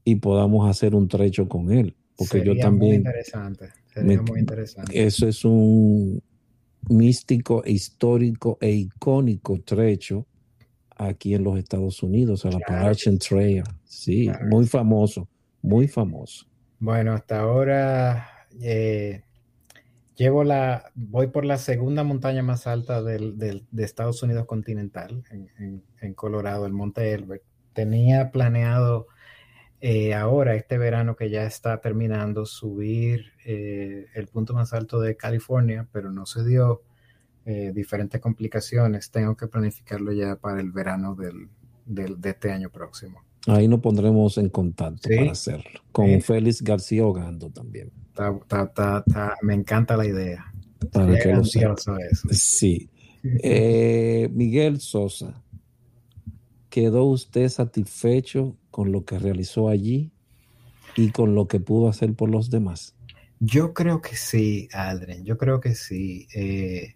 y 0.03 0.15
podamos 0.15 0.69
hacer 0.69 0.95
un 0.95 1.07
trecho 1.07 1.47
con 1.47 1.71
él. 1.71 1.95
Porque 2.15 2.43
yo 2.43 2.55
también. 2.57 3.01
Muy 3.01 3.09
interesante. 3.09 3.69
Sería 3.93 4.21
muy 4.21 4.39
interesante. 4.41 5.05
Eso 5.05 5.27
es 5.27 5.45
un 5.45 6.21
místico, 6.89 7.63
histórico 7.65 8.57
e 8.61 8.71
icónico 8.71 9.61
trecho 9.61 10.25
aquí 10.95 11.33
en 11.33 11.43
los 11.43 11.57
Estados 11.57 12.03
Unidos, 12.03 12.45
a 12.45 12.51
la 12.51 12.57
Appalachian 12.57 13.17
Trail. 13.17 13.63
Sí, 13.85 14.29
muy 14.49 14.67
famoso, 14.67 15.27
muy 15.61 15.87
famoso. 15.87 16.45
Bueno, 16.79 17.13
hasta 17.13 17.39
ahora. 17.39 18.27
Eh, 18.61 19.23
llevo 20.19 20.43
la, 20.43 20.91
voy 20.95 21.27
por 21.27 21.45
la 21.45 21.57
segunda 21.57 22.03
montaña 22.03 22.43
más 22.43 22.67
alta 22.67 23.01
del, 23.01 23.37
de 23.37 23.83
Estados 23.83 24.21
Unidos 24.21 24.45
continental, 24.45 25.23
en, 25.31 26.13
Colorado, 26.13 26.65
el 26.65 26.73
Monte 26.73 27.13
Elbert. 27.13 27.41
Tenía 27.73 28.29
planeado 28.29 29.07
eh, 29.79 30.13
ahora, 30.13 30.55
este 30.55 30.77
verano 30.77 31.15
que 31.15 31.29
ya 31.29 31.45
está 31.45 31.79
terminando, 31.79 32.45
subir 32.45 33.31
eh, 33.45 34.07
el 34.13 34.27
punto 34.27 34.53
más 34.53 34.73
alto 34.73 34.99
de 34.99 35.15
California, 35.15 35.87
pero 35.93 36.11
no 36.11 36.25
se 36.25 36.43
dio 36.43 36.83
eh, 37.45 37.71
diferentes 37.73 38.19
complicaciones. 38.19 39.11
Tengo 39.11 39.37
que 39.37 39.47
planificarlo 39.47 40.11
ya 40.11 40.35
para 40.35 40.59
el 40.59 40.71
verano 40.71 41.15
del, 41.15 41.49
de 41.85 42.29
este 42.29 42.51
año 42.51 42.69
próximo. 42.69 43.23
Ahí 43.47 43.67
nos 43.67 43.79
pondremos 43.79 44.37
en 44.37 44.49
contacto 44.49 45.09
para 45.09 45.31
hacerlo. 45.31 45.79
Con 45.91 46.21
Félix 46.21 46.61
García 46.61 47.05
Ogando 47.05 47.49
también. 47.49 47.91
me 49.41 49.53
encanta 49.53 49.95
la 49.97 50.05
idea. 50.05 50.53
Para 50.91 51.17
que 51.17 51.33
lo 51.33 51.43
Sí. 52.31 52.89
Eh, 53.23 54.29
Miguel 54.31 54.79
Sosa, 54.79 55.41
¿quedó 56.69 57.05
usted 57.05 57.49
satisfecho 57.49 58.55
con 58.71 58.91
lo 58.91 59.03
que 59.03 59.19
realizó 59.19 59.67
allí 59.67 60.11
y 60.95 61.11
con 61.11 61.35
lo 61.35 61.47
que 61.47 61.59
pudo 61.59 61.89
hacer 61.89 62.13
por 62.13 62.29
los 62.29 62.49
demás? 62.49 62.95
Yo 63.39 63.73
creo 63.73 64.01
que 64.01 64.15
sí, 64.15 64.67
Aldrin. 64.73 65.23
Yo 65.23 65.37
creo 65.37 65.59
que 65.59 65.75
sí. 65.75 66.27
Eh, 66.33 66.95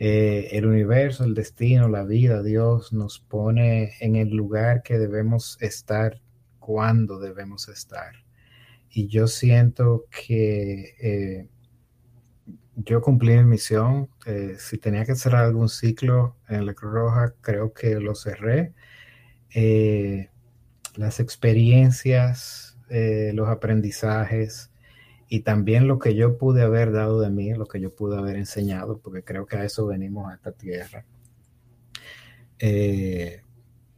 eh, 0.00 0.50
el 0.52 0.64
universo, 0.64 1.24
el 1.24 1.34
destino, 1.34 1.88
la 1.88 2.04
vida, 2.04 2.44
Dios 2.44 2.92
nos 2.92 3.18
pone 3.18 3.94
en 3.98 4.14
el 4.14 4.30
lugar 4.30 4.84
que 4.84 4.96
debemos 4.96 5.58
estar 5.60 6.20
cuando 6.60 7.18
debemos 7.18 7.68
estar. 7.68 8.12
Y 8.90 9.08
yo 9.08 9.26
siento 9.26 10.06
que 10.08 10.94
eh, 11.00 11.48
yo 12.76 13.02
cumplí 13.02 13.36
mi 13.38 13.44
misión. 13.44 14.08
Eh, 14.24 14.54
si 14.58 14.78
tenía 14.78 15.04
que 15.04 15.16
cerrar 15.16 15.44
algún 15.44 15.68
ciclo 15.68 16.36
en 16.48 16.64
la 16.66 16.74
Cruz 16.74 16.92
Roja, 16.92 17.34
creo 17.40 17.72
que 17.72 17.96
lo 17.98 18.14
cerré. 18.14 18.74
las 20.94 21.20
experiencias, 21.20 22.78
los 22.88 23.48
aprendizajes, 23.48 24.70
y 25.28 25.40
también 25.40 25.86
lo 25.86 25.98
que 25.98 26.14
yo 26.14 26.38
pude 26.38 26.62
haber 26.62 26.92
dado 26.92 27.20
de 27.20 27.30
mí, 27.30 27.52
lo 27.52 27.66
que 27.66 27.80
yo 27.80 27.94
pude 27.94 28.16
haber 28.16 28.36
enseñado, 28.36 28.98
porque 28.98 29.22
creo 29.22 29.46
que 29.46 29.56
a 29.56 29.64
eso 29.64 29.86
venimos 29.86 30.30
a 30.30 30.34
esta 30.34 30.52
tierra. 30.52 31.04
Eh, 32.58 33.42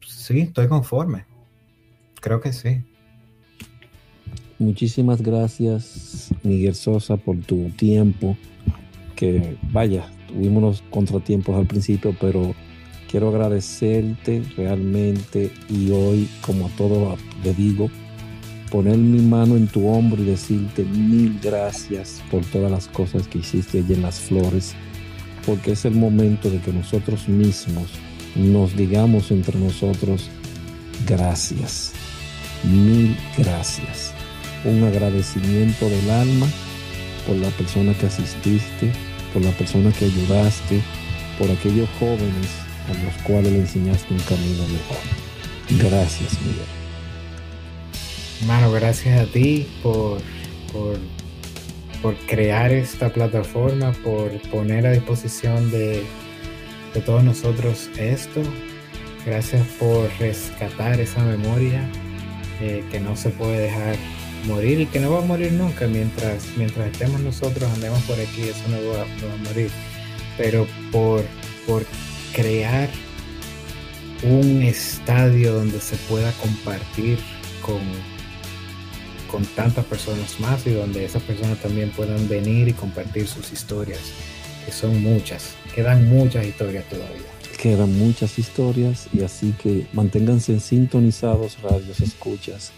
sí, 0.04 0.40
estoy 0.40 0.68
conforme. 0.68 1.26
Creo 2.20 2.40
que 2.40 2.52
sí. 2.52 2.82
Muchísimas 4.58 5.22
gracias, 5.22 6.34
Miguel 6.42 6.74
Sosa, 6.74 7.16
por 7.16 7.38
tu 7.38 7.70
tiempo. 7.70 8.36
Que 9.14 9.56
vaya, 9.70 10.10
tuvimos 10.28 10.62
unos 10.62 10.82
contratiempos 10.90 11.56
al 11.56 11.66
principio, 11.66 12.14
pero 12.20 12.54
quiero 13.08 13.28
agradecerte 13.28 14.42
realmente 14.56 15.50
y 15.68 15.90
hoy, 15.92 16.28
como 16.42 16.66
a 16.66 16.70
todos 16.76 17.18
le 17.44 17.54
digo, 17.54 17.88
poner 18.70 18.96
mi 18.96 19.20
mano 19.20 19.56
en 19.56 19.66
tu 19.66 19.88
hombro 19.88 20.22
y 20.22 20.26
decirte 20.26 20.84
mil 20.84 21.38
gracias 21.42 22.22
por 22.30 22.44
todas 22.46 22.70
las 22.70 22.86
cosas 22.88 23.26
que 23.28 23.38
hiciste 23.38 23.78
allí 23.78 23.94
en 23.94 24.02
las 24.02 24.20
flores, 24.20 24.74
porque 25.44 25.72
es 25.72 25.84
el 25.84 25.94
momento 25.94 26.50
de 26.50 26.60
que 26.60 26.72
nosotros 26.72 27.28
mismos 27.28 27.90
nos 28.36 28.76
digamos 28.76 29.30
entre 29.30 29.58
nosotros 29.58 30.30
gracias, 31.06 31.92
mil 32.64 33.16
gracias. 33.36 34.14
Un 34.64 34.84
agradecimiento 34.84 35.88
del 35.88 36.10
alma 36.10 36.46
por 37.26 37.36
la 37.36 37.48
persona 37.50 37.94
que 37.94 38.06
asististe, 38.06 38.92
por 39.32 39.42
la 39.42 39.52
persona 39.52 39.90
que 39.92 40.04
ayudaste, 40.04 40.82
por 41.38 41.50
aquellos 41.50 41.88
jóvenes 41.98 42.50
a 42.88 43.04
los 43.04 43.14
cuales 43.24 43.52
le 43.52 43.60
enseñaste 43.60 44.12
un 44.12 44.20
camino 44.20 44.62
mejor. 44.64 45.90
Gracias, 45.90 46.38
Miguel. 46.42 46.79
Hermano, 48.40 48.72
gracias 48.72 49.20
a 49.20 49.30
ti 49.30 49.66
por, 49.82 50.18
por, 50.72 52.16
crear 52.26 52.72
esta 52.72 53.12
plataforma, 53.12 53.92
por 54.02 54.30
poner 54.50 54.86
a 54.86 54.92
disposición 54.92 55.70
de, 55.70 56.02
todos 57.04 57.22
nosotros 57.22 57.90
esto. 57.98 58.40
Gracias 59.26 59.66
por 59.78 60.08
rescatar 60.18 60.98
esa 61.00 61.22
memoria 61.22 61.86
eh, 62.62 62.82
que 62.90 62.98
no 62.98 63.14
se 63.14 63.28
puede 63.28 63.58
dejar 63.58 63.96
morir 64.46 64.80
y 64.80 64.86
que 64.86 65.00
no 65.00 65.12
va 65.12 65.18
a 65.18 65.26
morir 65.26 65.52
nunca 65.52 65.86
mientras, 65.86 66.46
mientras 66.56 66.90
estemos 66.90 67.20
nosotros, 67.20 67.70
andemos 67.74 68.00
por 68.04 68.18
aquí, 68.18 68.44
eso 68.44 68.66
no 68.68 68.78
va, 68.90 69.02
a 69.02 69.36
morir. 69.48 69.70
Pero 70.38 70.66
por, 70.90 71.22
por 71.66 71.84
crear 72.32 72.88
un 74.22 74.62
estadio 74.62 75.52
donde 75.52 75.78
se 75.78 75.96
pueda 75.96 76.32
compartir 76.32 77.18
con, 77.60 77.80
con 79.30 79.44
tantas 79.44 79.84
personas 79.84 80.40
más 80.40 80.66
y 80.66 80.70
donde 80.70 81.04
esas 81.04 81.22
personas 81.22 81.58
también 81.58 81.90
puedan 81.90 82.28
venir 82.28 82.68
y 82.68 82.72
compartir 82.72 83.26
sus 83.26 83.52
historias, 83.52 84.00
que 84.64 84.72
son 84.72 85.02
muchas, 85.02 85.54
quedan 85.74 86.08
muchas 86.08 86.46
historias 86.46 86.88
todavía. 86.88 87.30
Quedan 87.60 87.98
muchas 87.98 88.38
historias 88.38 89.08
y 89.12 89.22
así 89.22 89.54
que 89.62 89.86
manténganse 89.92 90.58
sintonizados, 90.60 91.60
radios, 91.60 92.00
escuchas 92.00 92.72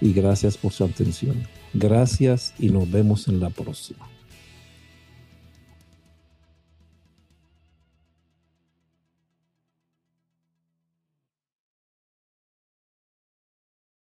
y 0.00 0.12
gracias 0.12 0.56
por 0.56 0.72
su 0.72 0.84
atención. 0.84 1.46
Gracias 1.74 2.54
y 2.58 2.68
nos 2.68 2.90
vemos 2.90 3.28
en 3.28 3.40
la 3.40 3.50
próxima. 3.50 4.11